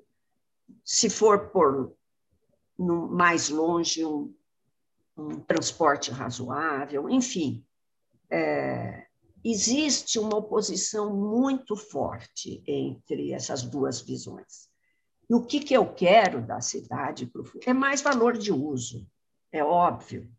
Se 0.84 1.08
for 1.08 1.50
por 1.50 1.96
no, 2.78 3.08
mais 3.08 3.48
longe 3.48 4.04
um, 4.04 4.34
um, 5.16 5.40
transporte 5.40 6.10
razoável, 6.10 7.08
enfim. 7.08 7.64
É, 8.30 9.06
existe 9.44 10.18
uma 10.18 10.36
oposição 10.36 11.14
muito 11.14 11.76
forte 11.76 12.62
entre 12.66 13.32
essas 13.32 13.62
duas 13.62 14.00
visões. 14.00 14.68
E 15.28 15.34
o 15.34 15.44
que, 15.44 15.60
que 15.60 15.74
eu 15.74 15.92
quero 15.92 16.44
da 16.44 16.60
cidade 16.60 17.26
para 17.26 17.40
o 17.40 17.44
futuro? 17.44 17.68
É 17.68 17.74
mais 17.74 18.00
valor 18.00 18.36
de 18.36 18.52
uso, 18.52 19.06
é 19.52 19.62
óbvio. 19.62 20.30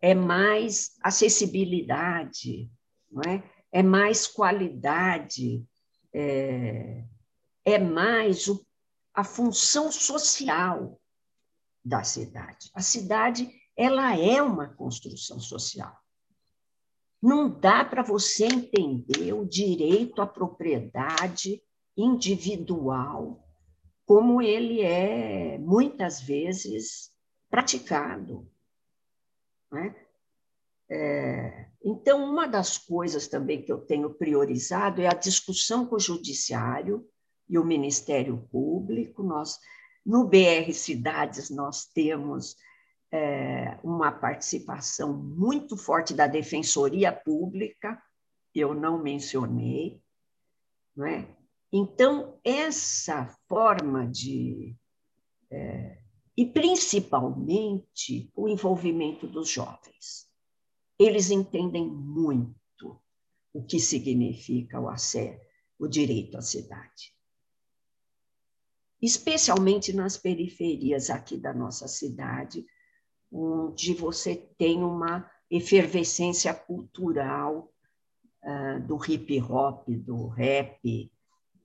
É 0.00 0.14
mais 0.14 0.96
acessibilidade, 1.02 2.70
não 3.10 3.22
é? 3.30 3.42
é 3.72 3.82
mais 3.82 4.26
qualidade, 4.26 5.64
é, 6.12 7.04
é 7.64 7.78
mais 7.78 8.48
o, 8.48 8.64
a 9.14 9.24
função 9.24 9.90
social 9.90 11.00
da 11.84 12.04
cidade. 12.04 12.70
A 12.74 12.80
cidade, 12.80 13.50
ela 13.76 14.16
é 14.16 14.40
uma 14.42 14.68
construção 14.68 15.40
social. 15.40 15.96
Não 17.20 17.48
dá 17.48 17.84
para 17.84 18.02
você 18.02 18.46
entender 18.46 19.32
o 19.32 19.44
direito 19.44 20.20
à 20.20 20.26
propriedade 20.26 21.62
individual 21.96 23.46
como 24.04 24.42
ele 24.42 24.82
é 24.82 25.58
muitas 25.58 26.20
vezes 26.20 27.12
praticado. 27.48 28.50
Né? 29.70 29.94
É, 30.90 31.68
então, 31.84 32.24
uma 32.24 32.46
das 32.46 32.76
coisas 32.76 33.28
também 33.28 33.62
que 33.62 33.72
eu 33.72 33.78
tenho 33.78 34.12
priorizado 34.12 35.00
é 35.00 35.06
a 35.06 35.14
discussão 35.14 35.86
com 35.86 35.96
o 35.96 36.00
Judiciário 36.00 37.06
e 37.48 37.58
o 37.58 37.64
Ministério 37.64 38.48
Público. 38.50 39.22
Nós 39.22 39.58
no 40.04 40.26
BR 40.26 40.72
Cidades, 40.72 41.50
nós 41.50 41.86
temos 41.86 42.56
é, 43.10 43.78
uma 43.82 44.10
participação 44.10 45.12
muito 45.12 45.76
forte 45.76 46.14
da 46.14 46.26
Defensoria 46.26 47.12
Pública, 47.12 48.02
eu 48.54 48.74
não 48.74 49.02
mencionei, 49.02 50.00
não 50.96 51.06
é? 51.06 51.26
Então, 51.72 52.38
essa 52.44 53.26
forma 53.48 54.06
de. 54.06 54.76
É, 55.50 55.98
e 56.36 56.46
principalmente 56.46 58.30
o 58.34 58.48
envolvimento 58.48 59.26
dos 59.26 59.48
jovens. 59.48 60.26
Eles 60.98 61.30
entendem 61.30 61.86
muito 61.86 63.00
o 63.52 63.62
que 63.62 63.78
significa 63.78 64.80
o 64.80 64.88
acesso, 64.88 65.40
o 65.78 65.86
direito 65.86 66.38
à 66.38 66.42
cidade. 66.42 67.14
Especialmente 69.02 69.92
nas 69.92 70.16
periferias 70.16 71.10
aqui 71.10 71.36
da 71.36 71.52
nossa 71.52 71.88
cidade, 71.88 72.64
onde 73.32 73.94
você 73.94 74.36
tem 74.56 74.84
uma 74.84 75.28
efervescência 75.50 76.54
cultural 76.54 77.72
uh, 78.44 78.80
do 78.86 78.96
hip 79.04 79.40
hop, 79.42 79.88
do 79.88 80.28
rap, 80.28 81.12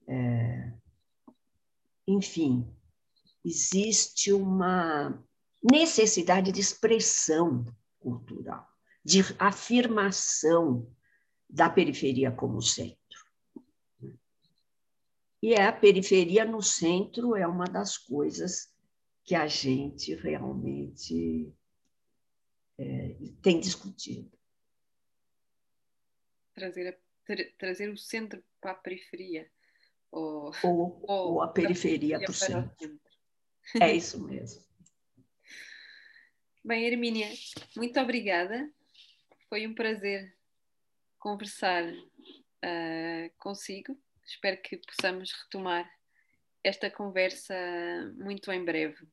uh, 0.08 0.78
enfim, 2.08 2.66
existe 3.44 4.32
uma 4.32 5.22
necessidade 5.62 6.50
de 6.50 6.60
expressão 6.60 7.64
cultural, 8.00 8.66
de 9.04 9.20
afirmação 9.38 10.90
da 11.48 11.70
periferia 11.70 12.32
como 12.32 12.60
centro. 12.60 12.97
E 15.42 15.54
é 15.54 15.64
a 15.64 15.72
periferia 15.72 16.44
no 16.44 16.60
centro 16.60 17.36
é 17.36 17.46
uma 17.46 17.64
das 17.64 17.96
coisas 17.96 18.74
que 19.24 19.34
a 19.34 19.46
gente 19.46 20.14
realmente 20.14 21.52
é, 22.76 23.16
tem 23.42 23.60
discutido. 23.60 24.36
Trazer, 26.54 26.88
a, 26.88 26.96
tra, 27.24 27.44
trazer 27.56 27.90
o 27.90 27.96
centro 27.96 28.42
para 28.60 28.72
a 28.72 28.74
periferia. 28.74 29.48
Ou, 30.10 30.50
ou, 30.64 31.04
ou 31.06 31.42
a 31.42 31.48
periferia 31.48 32.18
para 32.18 32.30
o 32.30 32.34
centro. 32.34 32.74
centro. 32.78 33.00
É 33.80 33.94
isso 33.94 34.20
mesmo. 34.24 34.66
Bem, 36.64 36.86
Hermínia, 36.86 37.28
muito 37.76 38.00
obrigada. 38.00 38.70
Foi 39.48 39.66
um 39.66 39.74
prazer 39.74 40.36
conversar 41.18 41.84
uh, 41.84 43.30
consigo. 43.38 43.98
Espero 44.28 44.60
que 44.62 44.76
possamos 44.76 45.32
retomar 45.32 45.90
esta 46.62 46.90
conversa 46.90 47.54
muito 48.16 48.52
em 48.52 48.62
breve. 48.62 49.08